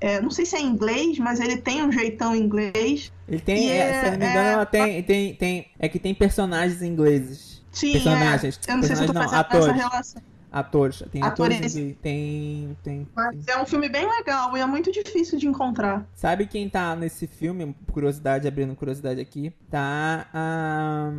é, 0.00 0.20
não 0.20 0.30
sei 0.30 0.44
se 0.46 0.56
é 0.56 0.60
inglês, 0.60 1.18
mas 1.18 1.40
ele 1.40 1.56
tem 1.58 1.82
um 1.84 1.90
jeitão 1.92 2.34
inglês. 2.34 3.12
Ele 3.28 3.40
tem, 3.40 3.70
é, 3.70 3.76
é- 3.78 4.00
se 4.00 4.06
eu 4.06 4.12
não 4.12 4.18
me 4.18 4.24
engano, 4.26 4.48
é- 4.48 4.52
ela 4.52 4.66
tem, 4.66 5.02
tem, 5.02 5.34
tem. 5.34 5.66
É 5.78 5.88
que 5.88 5.98
tem 5.98 6.14
personagens 6.14 6.82
ingleses. 6.82 7.62
Sim, 7.70 7.92
Personagens. 7.92 8.58
é. 8.66 8.72
Eu 8.72 8.76
não 8.76 8.82
sei 8.82 8.96
se 8.96 9.02
eu 9.02 9.06
tô 9.06 9.12
Personagens 9.12 9.32
não, 9.32 9.60
fazendo 9.60 9.70
essa 9.80 9.88
relação. 9.88 10.22
Atores. 10.50 11.02
Tem 11.12 11.22
atores. 11.22 11.56
Atores. 11.58 11.74
Tem. 11.74 11.92
tem, 12.02 12.76
tem. 12.82 13.08
Mas 13.14 13.46
é 13.46 13.60
um 13.60 13.66
filme 13.66 13.86
bem 13.88 14.08
legal 14.08 14.56
e 14.56 14.60
é 14.60 14.64
muito 14.66 14.90
difícil 14.90 15.38
de 15.38 15.46
encontrar. 15.46 16.08
Sabe 16.14 16.46
quem 16.46 16.70
tá 16.70 16.96
nesse 16.96 17.26
filme? 17.26 17.76
Curiosidade, 17.92 18.48
abrindo 18.48 18.74
curiosidade 18.74 19.20
aqui. 19.20 19.52
Tá 19.70 20.26
a. 20.32 21.12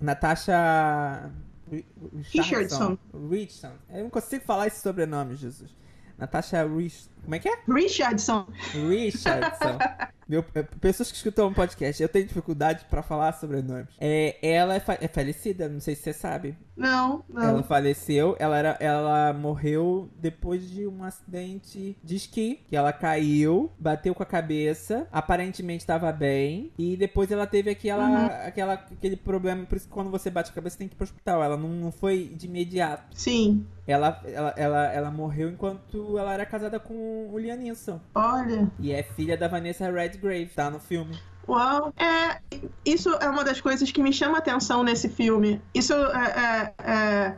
Natasha. 0.00 1.30
Ri- 1.70 1.84
Richardson. 2.32 2.96
Richardson. 3.30 3.72
Eu 3.92 4.04
não 4.04 4.10
consigo 4.10 4.44
falar 4.44 4.66
esse 4.68 4.80
sobrenome, 4.80 5.34
Jesus. 5.34 5.74
Natasha 6.18 6.64
Rich. 6.66 7.08
Como 7.24 7.34
é 7.34 7.38
que 7.38 7.48
é? 7.48 7.58
Richardson. 7.68 8.46
Richardson. 8.88 9.78
Meu, 10.26 10.42
é, 10.54 10.62
pessoas 10.62 11.10
que 11.10 11.18
escutam 11.18 11.48
um 11.48 11.52
podcast, 11.52 12.02
eu 12.02 12.08
tenho 12.08 12.26
dificuldade 12.26 12.86
pra 12.88 13.02
falar 13.02 13.32
sobrenomes. 13.34 13.88
É, 14.00 14.36
ela 14.40 14.74
é, 14.74 14.80
fa- 14.80 14.96
é 14.98 15.06
falecida, 15.06 15.68
não 15.68 15.80
sei 15.80 15.94
se 15.94 16.02
você 16.02 16.12
sabe. 16.14 16.56
Não, 16.74 17.22
não. 17.28 17.42
Ela 17.42 17.62
faleceu, 17.62 18.34
ela, 18.38 18.56
era, 18.56 18.76
ela 18.80 19.34
morreu 19.34 20.08
depois 20.16 20.66
de 20.70 20.86
um 20.86 21.04
acidente 21.04 21.94
de 22.02 22.16
esqui. 22.16 22.60
Que 22.66 22.74
ela 22.74 22.90
caiu, 22.90 23.70
bateu 23.78 24.14
com 24.14 24.22
a 24.22 24.26
cabeça, 24.26 25.06
aparentemente 25.12 25.82
estava 25.82 26.10
bem. 26.10 26.72
E 26.78 26.96
depois 26.96 27.30
ela 27.30 27.46
teve 27.46 27.68
aquela, 27.70 28.08
Uhum. 28.08 28.26
aquela, 28.46 28.72
aquele 28.74 29.16
problema. 29.16 29.66
Por 29.66 29.76
isso 29.76 29.86
que 29.86 29.92
quando 29.92 30.10
você 30.10 30.30
bate 30.30 30.50
a 30.50 30.54
cabeça 30.54 30.78
tem 30.78 30.88
que 30.88 30.94
ir 30.94 30.96
pro 30.96 31.04
hospital. 31.04 31.44
Ela 31.44 31.56
não, 31.58 31.68
não 31.68 31.92
foi 31.92 32.32
de 32.34 32.46
imediato. 32.46 33.04
Sim. 33.14 33.66
Ela, 33.86 34.22
ela, 34.24 34.54
ela, 34.56 34.84
ela 34.92 35.10
morreu 35.10 35.50
enquanto 35.50 36.18
ela 36.18 36.32
era 36.32 36.46
casada 36.46 36.80
com 36.80 36.94
o 37.32 37.38
Liam 37.38 37.56
Neeson. 37.56 38.00
Olha. 38.14 38.70
E 38.78 38.92
é 38.92 39.02
filha 39.02 39.36
da 39.36 39.48
Vanessa 39.48 39.90
Redgrave, 39.90 40.46
tá 40.46 40.70
no 40.70 40.78
filme. 40.80 41.18
Uau. 41.48 41.92
É, 41.96 42.40
isso 42.84 43.10
é 43.20 43.28
uma 43.28 43.44
das 43.44 43.60
coisas 43.60 43.90
que 43.92 44.02
me 44.02 44.12
chama 44.12 44.38
atenção 44.38 44.82
nesse 44.82 45.08
filme. 45.08 45.60
Isso 45.74 45.92
é, 45.92 46.72
é, 46.78 46.90
é- 46.92 47.34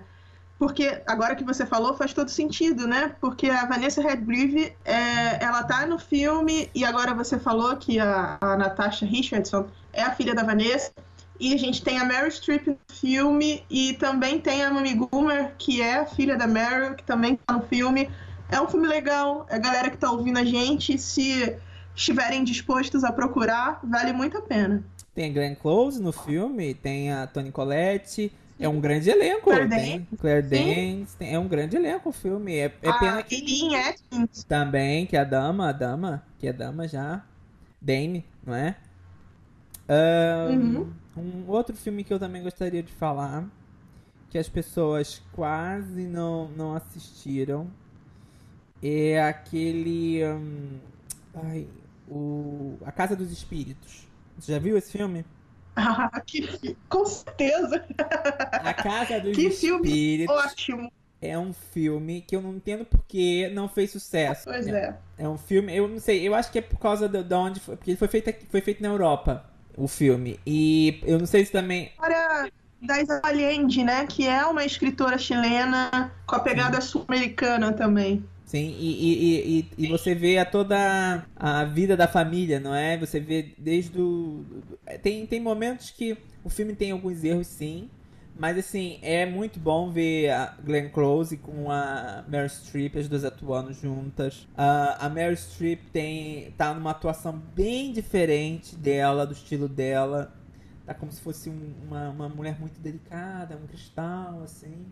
Porque 0.59 1.03
agora 1.07 1.35
que 1.35 1.45
você 1.45 1.66
falou 1.66 1.95
faz 1.95 2.14
todo 2.14 2.31
sentido, 2.31 2.87
né? 2.87 3.14
Porque 3.20 3.51
a 3.51 3.66
Vanessa 3.66 4.01
Redgrave, 4.01 4.74
é, 4.85 5.45
ela 5.45 5.62
tá 5.64 5.85
no 5.87 5.99
filme 5.99 6.70
e 6.74 6.85
agora 6.85 7.12
você 7.14 7.39
falou 7.39 7.77
que 7.77 7.99
a, 7.99 8.39
a 8.41 8.57
Natasha 8.57 9.05
Richardson 9.05 9.66
é 9.93 10.03
a 10.03 10.12
filha 10.14 10.35
da 10.35 10.43
Vanessa. 10.45 10.93
E 11.39 11.53
a 11.53 11.59
gente 11.59 11.83
tem 11.83 11.99
a 11.99 12.05
Meryl 12.05 12.31
Streep 12.31 12.66
no 12.68 12.79
filme 12.89 13.62
e 13.68 13.93
também 13.95 14.41
tem 14.41 14.64
a 14.64 14.70
Mami 14.70 14.95
Goomer, 14.95 15.55
que 15.59 15.83
é 15.83 15.97
a 15.99 16.07
filha 16.07 16.35
da 16.37 16.47
Meryl, 16.47 16.95
que 16.95 17.05
também 17.05 17.37
tá 17.37 17.53
no 17.53 17.62
filme. 17.62 18.09
É 18.51 18.61
um 18.61 18.68
filme 18.68 18.86
legal. 18.86 19.47
A 19.51 19.59
galera 19.59 19.90
que 19.90 19.97
tá 19.97 20.11
ouvindo 20.11 20.38
a 20.38 20.44
gente, 20.44 20.99
se 20.99 21.57
estiverem 21.94 22.44
dispostos 22.44 23.03
a 23.05 23.12
procurar, 23.12 23.80
vale 23.82 24.12
muito 24.12 24.36
a 24.38 24.42
pena. 24.42 24.82
Tem 25.14 25.30
a 25.30 25.32
Glenn 25.32 25.55
Close 25.55 26.01
no 26.01 26.12
filme, 26.12 26.74
tem 26.74 27.11
a 27.12 27.26
Toni 27.26 27.51
Collette. 27.51 28.30
É 28.59 28.68
um 28.68 28.80
grande 28.80 29.11
elenco. 29.11 29.51
Claire 29.51 29.68
tem 29.68 30.07
Claire. 30.18 30.42
Danes. 30.49 31.14
tem- 31.14 31.34
é 31.34 31.38
um 31.38 31.47
grande 31.49 31.76
elenco 31.76 32.09
o 32.09 32.12
filme. 32.12 32.55
É, 32.57 32.64
é 32.64 32.70
pena 32.92 33.18
a 33.18 33.22
que 33.22 33.34
Eileen 33.34 33.76
Atkins. 33.76 34.44
também, 34.44 35.05
que 35.07 35.16
a 35.16 35.24
dama, 35.24 35.68
a 35.68 35.72
dama, 35.72 36.22
que 36.38 36.49
a 36.49 36.53
dama 36.53 36.88
já. 36.88 37.22
Dame, 37.80 38.24
não 38.44 38.55
é? 38.55 38.76
Ahn, 39.88 40.51
Uhum. 40.76 40.92
Um 41.16 41.51
outro 41.51 41.74
filme 41.76 42.03
que 42.05 42.12
eu 42.12 42.18
também 42.18 42.42
gostaria 42.42 42.82
de 42.82 42.92
falar, 42.92 43.44
que 44.30 44.36
as 44.38 44.49
pessoas 44.49 45.22
quase 45.32 46.03
não, 46.07 46.49
não 46.49 46.74
assistiram, 46.74 47.68
é 48.83 49.20
aquele. 49.22 50.24
hum, 50.24 50.81
ai, 51.35 51.68
o, 52.09 52.79
A 52.85 52.93
Casa 52.93 53.16
dos 53.16 53.31
Espíritos. 53.33 54.07
Você 54.39 54.53
já 54.53 54.59
viu 54.59 54.77
esse 54.77 54.93
filme? 54.93 55.24
Ah, 55.74 56.20
que, 56.27 56.77
com 56.89 57.05
certeza. 57.05 57.85
A 58.62 58.74
Casa 58.74 59.20
dos 59.20 59.37
Que 59.37 59.51
filme 59.51 59.89
Espíritos 59.89 60.35
Ótimo. 60.35 60.91
é 61.20 61.39
um 61.39 61.53
filme 61.53 62.22
que 62.22 62.35
eu 62.37 62.43
não 62.43 62.55
entendo 62.57 62.85
porque 62.85 63.49
não 63.51 63.68
fez 63.68 63.91
sucesso. 63.93 64.45
Pois 64.45 64.66
é. 64.68 64.99
É 65.18 65.29
um 65.29 65.37
filme, 65.39 65.74
eu 65.77 65.89
não 65.89 65.99
sei, 65.99 66.27
eu 66.27 66.35
acho 66.35 66.51
que 66.53 66.59
é 66.59 66.62
por 66.62 66.79
causa 66.79 67.09
de, 67.09 67.22
de 67.22 67.35
onde 67.35 67.61
foi, 67.61 67.77
porque 67.77 67.91
ele 67.91 67.99
foi 67.99 68.09
feito, 68.09 68.47
foi 68.51 68.61
feito 68.61 68.83
na 68.83 68.89
Europa, 68.89 69.45
o 69.77 69.89
filme. 69.89 70.41
E 70.47 71.01
eu 71.05 71.18
não 71.18 71.27
sei 71.27 71.45
se 71.45 71.53
também 71.53 71.93
História 71.93 72.53
da 72.81 73.01
Isabel 73.01 73.20
Allende, 73.24 73.85
né? 73.85 74.07
Que 74.07 74.27
é 74.27 74.45
uma 74.47 74.64
escritora 74.64 75.18
chilena 75.18 76.12
com 76.27 76.37
a 76.37 76.41
pegada 76.41 76.81
sul-americana 76.81 77.72
também. 77.72 78.24
Sim, 78.47 78.76
e, 78.78 79.59
e, 79.59 79.59
e, 79.78 79.86
e- 79.86 79.88
você 79.88 80.14
vê 80.14 80.38
a 80.38 80.44
toda 80.44 81.26
a 81.34 81.64
vida 81.64 81.97
da 81.97 82.07
família, 82.07 82.61
não 82.61 82.72
é? 82.74 82.97
Você 82.97 83.18
vê 83.20 83.55
desde 83.59 84.01
o. 84.01 84.44
Tem, 85.03 85.26
tem 85.26 85.40
momentos 85.40 85.90
que 85.90 86.16
o 86.44 86.49
filme 86.49 86.74
tem 86.74 86.92
alguns 86.92 87.24
erros, 87.24 87.49
sim, 87.49 87.90
Mas 88.38 88.57
assim, 88.59 88.99
é 89.03 89.26
muito 89.26 89.59
bom 89.59 89.90
ver 89.90 90.30
a 90.30 90.55
Glenn 90.64 90.90
Close 90.90 91.36
com 91.38 91.70
a 91.72 92.24
Meryl 92.28 92.49
Streep, 92.49 92.94
as 92.97 93.09
duas 93.09 93.24
atuando 93.24 93.72
juntas. 93.72 94.42
Uh, 94.57 94.94
a 95.01 95.09
Meryl 95.09 95.34
Streep 95.36 95.80
tem, 95.92 96.53
tá 96.53 96.72
numa 96.74 96.90
atuação 96.92 97.32
bem 97.55 97.92
diferente 97.92 98.76
dela, 98.76 99.26
do 99.26 99.32
estilo 99.32 99.68
dela. 99.68 100.32
Tá 100.86 100.94
como 100.94 101.11
se 101.12 101.20
fosse 101.20 101.51
um, 101.51 101.74
uma, 101.88 102.11
uma 102.11 102.28
mulher 102.28 102.61
muito 102.61 102.78
delicada, 102.80 103.57
um 103.57 103.66
cristal, 103.66 104.42
assim. 104.44 104.86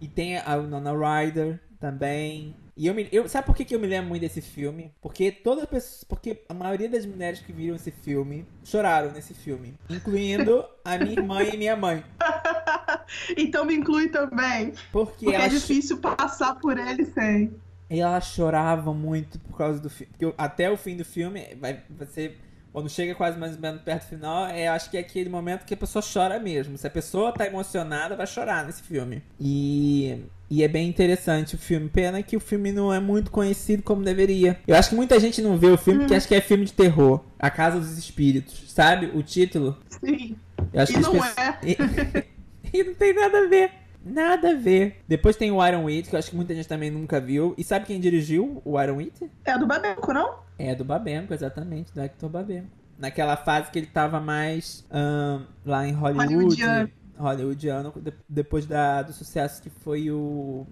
E 0.00 0.08
tem 0.08 0.38
a 0.38 0.56
Nona 0.58 0.92
Ryder 0.92 1.60
também. 1.80 2.54
E 2.76 2.86
eu, 2.86 2.94
me, 2.94 3.08
eu 3.10 3.26
sabe 3.26 3.46
por 3.46 3.56
que, 3.56 3.64
que 3.64 3.74
eu 3.74 3.80
me 3.80 3.86
lembro 3.86 4.10
muito 4.10 4.20
desse 4.20 4.42
filme? 4.42 4.92
Porque 5.00 5.32
toda 5.32 5.66
pessoa, 5.66 6.06
porque 6.06 6.44
a 6.46 6.52
maioria 6.52 6.90
das 6.90 7.06
mulheres 7.06 7.40
que 7.40 7.50
viram 7.50 7.74
esse 7.74 7.90
filme 7.90 8.46
choraram 8.62 9.12
nesse 9.12 9.32
filme, 9.32 9.74
incluindo 9.88 10.62
a 10.84 10.98
minha 10.98 11.12
irmã 11.12 11.42
e 11.42 11.56
minha 11.56 11.74
mãe. 11.74 12.04
então 13.34 13.64
me 13.64 13.74
inclui 13.74 14.10
também. 14.10 14.74
Porque, 14.92 15.24
porque 15.24 15.36
é 15.36 15.48
difícil 15.48 15.96
passar 15.98 16.56
por 16.56 16.76
ele 16.76 17.06
sem. 17.06 17.54
E 17.88 18.00
ela 18.00 18.20
chorava 18.20 18.92
muito 18.92 19.38
por 19.38 19.56
causa 19.56 19.80
do 19.80 19.88
filme. 19.88 20.12
Porque 20.12 20.34
até 20.36 20.70
o 20.70 20.76
fim 20.76 20.98
do 20.98 21.04
filme 21.04 21.56
vai, 21.58 21.82
vai 21.88 22.06
ser 22.06 22.38
quando 22.76 22.90
chega 22.90 23.14
quase 23.14 23.38
mais 23.38 23.54
ou 23.54 23.58
menos 23.58 23.80
perto 23.80 24.02
do 24.02 24.08
final, 24.10 24.48
é, 24.48 24.68
acho 24.68 24.90
que 24.90 24.98
é 24.98 25.00
aquele 25.00 25.30
momento 25.30 25.64
que 25.64 25.72
a 25.72 25.76
pessoa 25.78 26.02
chora 26.02 26.38
mesmo. 26.38 26.76
Se 26.76 26.86
a 26.86 26.90
pessoa 26.90 27.32
tá 27.32 27.46
emocionada, 27.46 28.14
vai 28.14 28.26
chorar 28.26 28.66
nesse 28.66 28.82
filme. 28.82 29.22
E, 29.40 30.22
e 30.50 30.62
é 30.62 30.68
bem 30.68 30.86
interessante 30.86 31.54
o 31.54 31.58
filme. 31.58 31.88
Pena 31.88 32.22
que 32.22 32.36
o 32.36 32.40
filme 32.40 32.72
não 32.72 32.92
é 32.92 33.00
muito 33.00 33.30
conhecido 33.30 33.82
como 33.82 34.02
deveria. 34.02 34.60
Eu 34.68 34.76
acho 34.76 34.90
que 34.90 34.94
muita 34.94 35.18
gente 35.18 35.40
não 35.40 35.56
vê 35.56 35.68
o 35.68 35.78
filme 35.78 36.00
porque 36.00 36.12
hum. 36.12 36.16
acha 36.18 36.28
que 36.28 36.34
é 36.34 36.40
filme 36.42 36.66
de 36.66 36.74
terror. 36.74 37.24
A 37.38 37.48
Casa 37.48 37.80
dos 37.80 37.96
Espíritos. 37.96 38.70
Sabe 38.70 39.06
o 39.14 39.22
título? 39.22 39.78
Sim. 39.88 40.36
E 40.74 40.98
não 40.98 41.12
pessoas... 41.12 41.34
é. 41.38 42.26
e 42.74 42.84
não 42.84 42.92
tem 42.92 43.14
nada 43.14 43.38
a 43.38 43.48
ver. 43.48 43.70
Nada 44.06 44.50
a 44.50 44.54
ver. 44.54 45.02
Depois 45.08 45.34
tem 45.34 45.50
o 45.50 45.66
Iron 45.66 45.82
Wheat, 45.82 46.08
que 46.08 46.14
eu 46.14 46.18
acho 46.18 46.30
que 46.30 46.36
muita 46.36 46.54
gente 46.54 46.68
também 46.68 46.92
nunca 46.92 47.20
viu. 47.20 47.54
E 47.58 47.64
sabe 47.64 47.86
quem 47.86 47.98
dirigiu 47.98 48.62
o 48.64 48.80
Iron 48.80 48.98
Wheat? 48.98 49.28
É 49.44 49.58
do 49.58 49.66
Babenco, 49.66 50.12
não? 50.12 50.38
É 50.56 50.76
do 50.76 50.84
Babenco, 50.84 51.34
exatamente, 51.34 51.92
do 51.92 52.00
Hector 52.00 52.30
Babenco. 52.30 52.68
Naquela 52.96 53.36
fase 53.36 53.68
que 53.70 53.80
ele 53.80 53.88
tava 53.88 54.20
mais 54.20 54.86
um, 54.92 55.44
lá 55.64 55.86
em 55.86 55.92
Hollywood. 55.92 56.34
Hollywoodiano. 56.34 56.90
Hollywoodiano, 57.18 57.94
depois 58.28 58.64
da, 58.64 59.02
do 59.02 59.12
sucesso 59.12 59.60
que 59.60 59.70
foi 59.70 60.08
o. 60.08 60.64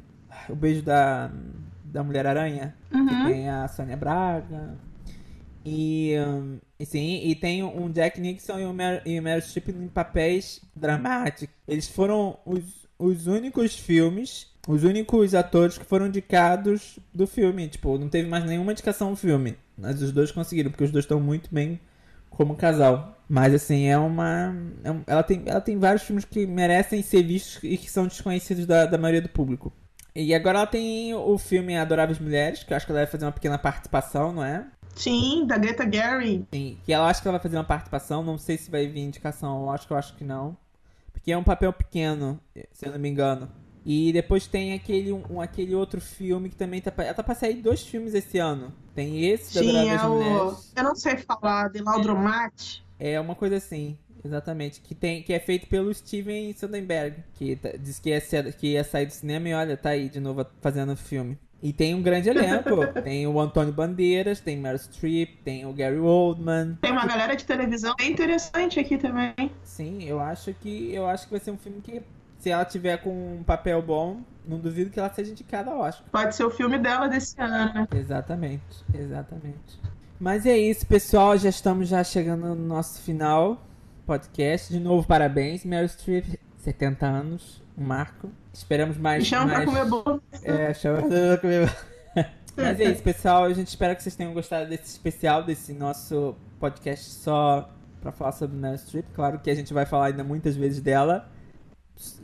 O 0.48 0.54
beijo 0.54 0.82
da, 0.82 1.30
da 1.84 2.04
Mulher-Aranha. 2.04 2.74
Uhum. 2.92 3.06
Que 3.06 3.32
tem 3.32 3.48
a 3.48 3.66
Sônia 3.66 3.96
Braga. 3.96 4.76
E, 5.64 6.14
um, 6.18 6.58
e, 6.78 6.86
sim, 6.86 7.20
e 7.24 7.34
tem 7.34 7.64
um 7.64 7.90
Jack 7.90 8.20
Nixon 8.20 8.60
e 8.60 8.64
o 8.64 8.72
Meryl 8.72 9.40
Streep 9.40 9.70
em 9.70 9.88
papéis 9.88 10.60
dramáticos. 10.76 11.54
Eles 11.66 11.88
foram 11.88 12.38
os 12.44 12.83
os 12.98 13.26
únicos 13.26 13.76
filmes, 13.76 14.46
os 14.68 14.84
únicos 14.84 15.34
atores 15.34 15.78
que 15.78 15.84
foram 15.84 16.06
indicados 16.06 16.98
do 17.12 17.26
filme. 17.26 17.68
Tipo, 17.68 17.98
não 17.98 18.08
teve 18.08 18.28
mais 18.28 18.44
nenhuma 18.44 18.72
indicação 18.72 19.10
no 19.10 19.16
filme. 19.16 19.56
Mas 19.76 20.00
os 20.00 20.12
dois 20.12 20.30
conseguiram, 20.30 20.70
porque 20.70 20.84
os 20.84 20.90
dois 20.90 21.04
estão 21.04 21.20
muito 21.20 21.52
bem 21.52 21.80
como 22.30 22.54
casal. 22.54 23.18
Mas 23.28 23.54
assim, 23.54 23.86
é 23.86 23.98
uma. 23.98 24.54
É 24.82 24.90
um, 24.90 25.02
ela, 25.06 25.22
tem, 25.22 25.42
ela 25.46 25.60
tem 25.60 25.78
vários 25.78 26.02
filmes 26.02 26.24
que 26.24 26.46
merecem 26.46 27.02
ser 27.02 27.22
vistos 27.22 27.62
e 27.62 27.76
que 27.76 27.90
são 27.90 28.06
desconhecidos 28.06 28.66
da, 28.66 28.86
da 28.86 28.98
maioria 28.98 29.22
do 29.22 29.28
público. 29.28 29.72
E 30.14 30.32
agora 30.32 30.58
ela 30.58 30.66
tem 30.66 31.12
o 31.12 31.36
filme 31.36 31.76
Adoráveis 31.76 32.20
Mulheres, 32.20 32.62
que 32.62 32.72
eu 32.72 32.76
acho 32.76 32.86
que 32.86 32.92
ela 32.92 33.00
vai 33.00 33.10
fazer 33.10 33.24
uma 33.24 33.32
pequena 33.32 33.58
participação, 33.58 34.32
não 34.32 34.44
é? 34.44 34.64
Sim, 34.94 35.44
da 35.44 35.58
Greta 35.58 35.90
Gerwig. 35.90 36.46
Sim, 36.52 36.78
que 36.84 36.92
ela 36.92 37.08
acha 37.08 37.20
que 37.20 37.26
ela 37.26 37.36
vai 37.36 37.42
fazer 37.42 37.56
uma 37.56 37.64
participação, 37.64 38.22
não 38.22 38.38
sei 38.38 38.56
se 38.56 38.70
vai 38.70 38.86
vir 38.86 39.00
indicação, 39.00 39.62
eu 39.62 39.70
acho 39.70 39.88
que 39.88 39.92
eu 39.92 39.96
acho 39.96 40.14
que 40.14 40.22
não 40.22 40.56
que 41.22 41.32
é 41.32 41.38
um 41.38 41.44
papel 41.44 41.72
pequeno, 41.72 42.40
se 42.72 42.86
eu 42.86 42.92
não 42.92 42.98
me 42.98 43.08
engano. 43.08 43.50
E 43.84 44.12
depois 44.12 44.46
tem 44.46 44.72
aquele, 44.72 45.12
um, 45.12 45.40
aquele 45.40 45.74
outro 45.74 46.00
filme 46.00 46.48
que 46.48 46.56
também 46.56 46.80
tá. 46.80 46.92
Ela 46.96 47.12
tá 47.12 47.22
pra 47.22 47.34
sair 47.34 47.60
dois 47.60 47.82
filmes 47.82 48.14
esse 48.14 48.38
ano. 48.38 48.72
Tem 48.94 49.26
esse 49.26 49.54
da 49.54 49.60
Sim, 49.60 49.88
é 49.90 50.06
o... 50.06 50.56
Eu 50.74 50.82
não 50.82 50.94
sei 50.94 51.18
falar, 51.18 51.68
de 51.68 51.82
Laudromat. 51.82 52.82
É 52.98 53.20
uma 53.20 53.34
coisa 53.34 53.56
assim, 53.56 53.98
exatamente. 54.24 54.80
Que, 54.80 54.94
tem, 54.94 55.22
que 55.22 55.34
é 55.34 55.38
feito 55.38 55.66
pelo 55.66 55.92
Steven 55.92 56.54
Soderbergh, 56.54 57.22
que 57.34 57.56
tá, 57.56 57.72
diz 57.78 57.98
que 57.98 58.08
ia, 58.08 58.20
ser, 58.20 58.54
que 58.54 58.68
ia 58.68 58.84
sair 58.84 59.06
do 59.06 59.12
cinema 59.12 59.48
e 59.50 59.54
olha, 59.54 59.76
tá 59.76 59.90
aí 59.90 60.08
de 60.08 60.20
novo 60.20 60.46
fazendo 60.62 60.96
filme. 60.96 61.38
E 61.64 61.72
tem 61.72 61.94
um 61.94 62.02
grande 62.02 62.28
elenco. 62.28 62.86
tem 63.02 63.26
o 63.26 63.40
Antônio 63.40 63.72
Bandeiras, 63.72 64.38
tem 64.38 64.54
Meryl 64.54 64.78
Streep, 64.78 65.38
tem 65.42 65.64
o 65.64 65.72
Gary 65.72 65.98
Oldman. 65.98 66.76
Tem 66.82 66.92
uma 66.92 67.06
galera 67.06 67.34
de 67.34 67.46
televisão 67.46 67.94
bem 67.96 68.12
interessante 68.12 68.78
aqui 68.78 68.98
também. 68.98 69.34
Sim, 69.62 70.04
eu 70.04 70.20
acho 70.20 70.52
que 70.52 70.94
eu 70.94 71.06
acho 71.06 71.24
que 71.24 71.30
vai 71.30 71.40
ser 71.40 71.52
um 71.52 71.56
filme 71.56 71.80
que 71.80 72.02
se 72.38 72.50
ela 72.50 72.66
tiver 72.66 72.98
com 72.98 73.36
um 73.36 73.42
papel 73.42 73.80
bom, 73.80 74.20
não 74.46 74.58
duvido 74.58 74.90
que 74.90 75.00
ela 75.00 75.10
seja 75.10 75.30
indicada 75.30 75.70
ao 75.70 75.78
Oscar. 75.78 76.06
Pode 76.12 76.36
ser 76.36 76.44
o 76.44 76.50
filme 76.50 76.76
dela 76.76 77.08
desse 77.08 77.40
ano, 77.40 77.72
né? 77.72 77.88
Exatamente, 77.94 78.84
exatamente. 78.92 79.80
Mas 80.20 80.44
é 80.44 80.58
isso, 80.58 80.86
pessoal. 80.86 81.38
Já 81.38 81.48
estamos 81.48 81.88
já 81.88 82.04
chegando 82.04 82.46
no 82.48 82.54
nosso 82.54 83.00
final 83.00 83.66
podcast. 84.04 84.70
De 84.70 84.78
novo, 84.78 85.06
parabéns, 85.06 85.64
Meryl 85.64 85.88
Streep, 85.88 86.38
70 86.58 87.06
anos, 87.06 87.62
um 87.78 87.84
marco. 87.84 88.30
Esperamos 88.54 88.96
mais. 88.96 89.24
Me 89.24 89.28
chama 89.28 89.46
mais... 89.46 89.56
pra 89.56 89.66
comer 89.66 89.84
bolo. 89.84 90.22
É, 90.42 90.72
chama 90.72 91.02
pra 91.02 91.38
comer 91.38 91.66
bolo. 91.66 91.76
Mas 92.56 92.80
é 92.80 92.84
isso, 92.84 93.02
pessoal. 93.02 93.44
A 93.44 93.52
gente 93.52 93.66
espera 93.66 93.96
que 93.96 94.02
vocês 94.02 94.14
tenham 94.14 94.32
gostado 94.32 94.68
desse 94.68 94.84
especial, 94.86 95.42
desse 95.42 95.72
nosso 95.72 96.36
podcast 96.60 97.04
só 97.10 97.68
pra 98.00 98.12
falar 98.12 98.30
sobre 98.30 98.56
Meryl 98.56 98.78
Streep. 98.78 99.06
Claro 99.12 99.40
que 99.40 99.50
a 99.50 99.54
gente 99.54 99.74
vai 99.74 99.84
falar 99.84 100.06
ainda 100.06 100.22
muitas 100.22 100.54
vezes 100.54 100.80
dela 100.80 101.28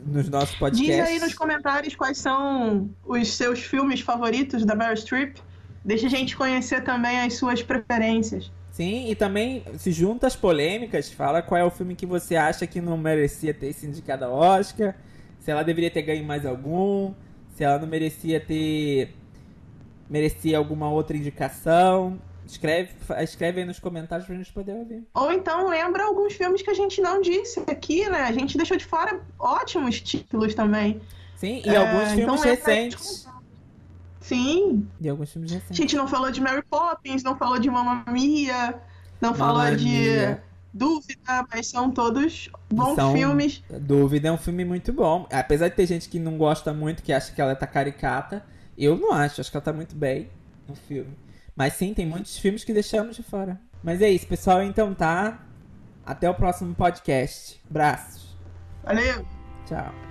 nos 0.05 0.29
nossos 0.29 0.55
podcasts. 0.55 0.95
Diz 0.95 1.05
aí 1.05 1.19
nos 1.19 1.33
comentários 1.33 1.95
quais 1.95 2.17
são 2.17 2.89
os 3.05 3.33
seus 3.33 3.59
filmes 3.59 3.99
favoritos 3.99 4.63
da 4.63 4.73
Meryl 4.73 4.95
Streep. 4.95 5.37
Deixa 5.83 6.07
a 6.07 6.09
gente 6.09 6.37
conhecer 6.37 6.81
também 6.81 7.19
as 7.19 7.33
suas 7.33 7.61
preferências. 7.61 8.49
Sim, 8.71 9.09
e 9.09 9.15
também 9.15 9.65
se 9.77 9.91
junta 9.91 10.27
às 10.27 10.35
polêmicas, 10.35 11.11
fala 11.11 11.41
qual 11.41 11.59
é 11.59 11.63
o 11.63 11.69
filme 11.69 11.93
que 11.93 12.05
você 12.05 12.37
acha 12.37 12.65
que 12.65 12.79
não 12.79 12.97
merecia 12.97 13.53
ter 13.53 13.73
sido 13.73 13.89
indicado 13.89 14.23
ao 14.23 14.33
Oscar 14.33 14.95
se 15.41 15.49
ela 15.49 15.63
deveria 15.63 15.89
ter 15.89 16.03
ganho 16.03 16.23
mais 16.23 16.45
algum, 16.45 17.13
se 17.55 17.63
ela 17.63 17.79
não 17.79 17.87
merecia 17.87 18.39
ter. 18.39 19.13
merecia 20.09 20.57
alguma 20.57 20.89
outra 20.89 21.17
indicação. 21.17 22.21
Escreve, 22.45 22.91
escreve 23.21 23.61
aí 23.61 23.65
nos 23.65 23.79
comentários 23.79 24.27
pra 24.27 24.35
gente 24.35 24.51
poder 24.51 24.73
ouvir. 24.73 25.07
Ou 25.13 25.31
então 25.31 25.67
lembra 25.67 26.03
alguns 26.03 26.33
filmes 26.33 26.61
que 26.61 26.69
a 26.69 26.73
gente 26.73 27.01
não 27.01 27.21
disse 27.21 27.59
aqui, 27.61 28.07
né? 28.09 28.23
A 28.23 28.31
gente 28.31 28.57
deixou 28.57 28.77
de 28.77 28.85
fora 28.85 29.21
ótimos 29.39 29.99
títulos 30.01 30.53
também. 30.53 31.01
Sim, 31.37 31.61
e 31.65 31.69
é, 31.69 31.77
alguns 31.77 32.11
filmes 32.11 32.21
então 32.23 32.37
recentes. 32.37 33.27
Sim. 34.19 34.87
E 34.99 35.09
alguns 35.09 35.31
filmes 35.31 35.51
recentes. 35.51 35.79
A 35.79 35.81
gente 35.81 35.95
não 35.95 36.07
falou 36.07 36.29
de 36.29 36.39
Mary 36.39 36.63
Poppins, 36.69 37.23
não 37.23 37.35
falou 37.35 37.57
de 37.57 37.69
Mamma 37.69 38.03
Mia, 38.07 38.79
não 39.19 39.31
Mamma 39.31 39.35
falou 39.37 39.75
de. 39.75 39.85
Mia. 39.87 40.43
Dúvida, 40.73 41.45
mas 41.51 41.67
são 41.67 41.91
todos 41.91 42.49
bons 42.69 42.95
são... 42.95 43.13
filmes. 43.13 43.63
Dúvida 43.69 44.29
é 44.29 44.31
um 44.31 44.37
filme 44.37 44.63
muito 44.63 44.93
bom. 44.93 45.27
Apesar 45.31 45.67
de 45.67 45.75
ter 45.75 45.85
gente 45.85 46.07
que 46.07 46.19
não 46.19 46.37
gosta 46.37 46.73
muito, 46.73 47.03
que 47.03 47.11
acha 47.11 47.33
que 47.33 47.41
ela 47.41 47.55
tá 47.55 47.67
caricata, 47.67 48.45
eu 48.77 48.97
não 48.97 49.11
acho. 49.11 49.41
Acho 49.41 49.51
que 49.51 49.57
ela 49.57 49.63
tá 49.63 49.73
muito 49.73 49.95
bem 49.95 50.29
no 50.67 50.75
filme. 50.75 51.13
Mas 51.55 51.73
sim, 51.73 51.93
tem 51.93 52.05
muitos 52.05 52.37
filmes 52.37 52.63
que 52.63 52.73
deixamos 52.73 53.15
de 53.15 53.23
fora. 53.23 53.59
Mas 53.83 54.01
é 54.01 54.09
isso, 54.09 54.27
pessoal. 54.27 54.63
Então 54.63 54.93
tá. 54.93 55.45
Até 56.05 56.29
o 56.29 56.33
próximo 56.33 56.73
podcast. 56.73 57.61
Braços. 57.69 58.35
Valeu. 58.83 59.25
Tchau. 59.67 60.10